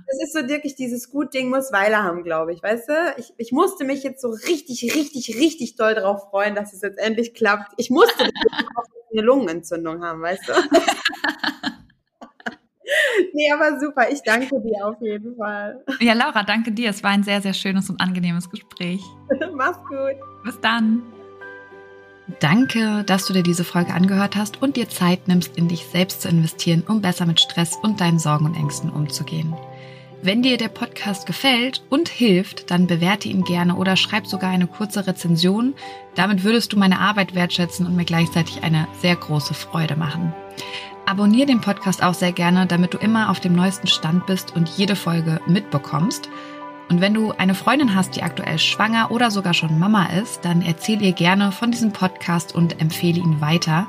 [0.06, 2.62] Das ist so wirklich dieses gut Ding muss Weile haben, glaube ich.
[2.62, 6.72] Weißt du, ich, ich musste mich jetzt so richtig, richtig, richtig doll darauf freuen, dass
[6.72, 7.72] es jetzt endlich klappt.
[7.78, 8.30] Ich musste
[9.12, 10.52] eine Lungenentzündung haben, weißt du?
[13.36, 14.10] nee, aber super.
[14.10, 15.84] Ich danke dir auf jeden Fall.
[16.00, 16.90] Ja, Laura, danke dir.
[16.90, 19.02] Es war ein sehr, sehr schönes und angenehmes Gespräch.
[19.54, 20.16] Mach's gut.
[20.44, 21.02] Bis dann.
[22.40, 26.22] Danke, dass du dir diese Folge angehört hast und dir Zeit nimmst, in dich selbst
[26.22, 29.54] zu investieren, um besser mit Stress und deinen Sorgen und Ängsten umzugehen.
[30.22, 34.66] Wenn dir der Podcast gefällt und hilft, dann bewerte ihn gerne oder schreib sogar eine
[34.66, 35.74] kurze Rezension.
[36.16, 40.34] Damit würdest du meine Arbeit wertschätzen und mir gleichzeitig eine sehr große Freude machen.
[41.08, 44.68] Abonnier den Podcast auch sehr gerne, damit du immer auf dem neuesten Stand bist und
[44.68, 46.28] jede Folge mitbekommst.
[46.88, 50.62] Und wenn du eine Freundin hast, die aktuell schwanger oder sogar schon Mama ist, dann
[50.62, 53.86] erzähl ihr gerne von diesem Podcast und empfehle ihn weiter.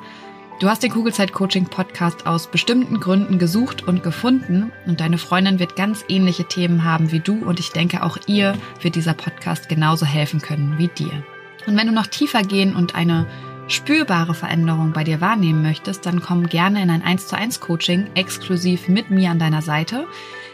[0.60, 5.58] Du hast den Kugelzeit Coaching Podcast aus bestimmten Gründen gesucht und gefunden und deine Freundin
[5.58, 9.70] wird ganz ähnliche Themen haben wie du und ich denke auch ihr wird dieser Podcast
[9.70, 11.24] genauso helfen können wie dir.
[11.66, 13.26] Und wenn du noch tiefer gehen und eine
[13.68, 18.08] spürbare Veränderung bei dir wahrnehmen möchtest, dann komm gerne in ein 1 zu 1 Coaching
[18.16, 20.08] exklusiv mit mir an deiner Seite.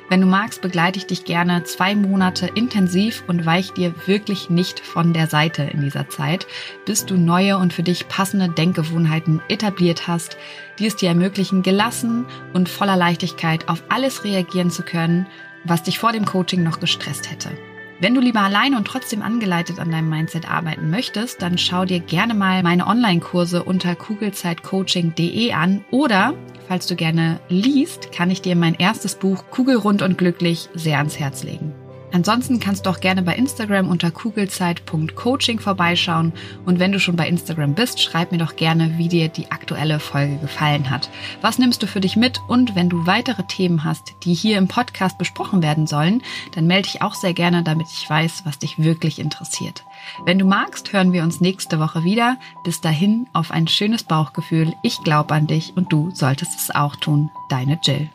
[0.09, 4.79] Wenn du magst, begleite ich dich gerne zwei Monate intensiv und weich dir wirklich nicht
[4.79, 6.45] von der Seite in dieser Zeit,
[6.85, 10.37] bis du neue und für dich passende Denkgewohnheiten etabliert hast,
[10.77, 15.25] die es dir ermöglichen, gelassen und voller Leichtigkeit auf alles reagieren zu können,
[15.63, 17.49] was dich vor dem Coaching noch gestresst hätte.
[18.03, 22.01] Wenn du lieber alleine und trotzdem angeleitet an deinem Mindset arbeiten möchtest, dann schau dir
[22.01, 26.33] gerne mal meine Online-Kurse unter kugelzeitcoaching.de an oder
[26.67, 31.17] falls du gerne liest, kann ich dir mein erstes Buch Kugelrund und glücklich sehr ans
[31.17, 31.73] Herz legen.
[32.13, 36.31] Ansonsten kannst du auch gerne bei Instagram unter kugelzeit.coaching vorbeischauen
[36.63, 39.99] und wenn du schon bei Instagram bist, schreib mir doch gerne, wie dir die aktuelle
[39.99, 41.09] Folge gefallen hat.
[41.41, 44.67] Was nimmst du für dich mit und wenn du weitere Themen hast, die hier im
[44.67, 46.21] Podcast besprochen werden sollen,
[46.53, 49.83] dann melde dich auch sehr gerne, damit ich weiß, was dich wirklich interessiert.
[50.23, 52.37] Wenn du magst, hören wir uns nächste Woche wieder.
[52.63, 54.73] Bis dahin auf ein schönes Bauchgefühl.
[54.83, 57.31] Ich glaube an dich und du solltest es auch tun.
[57.49, 58.09] Deine Jill.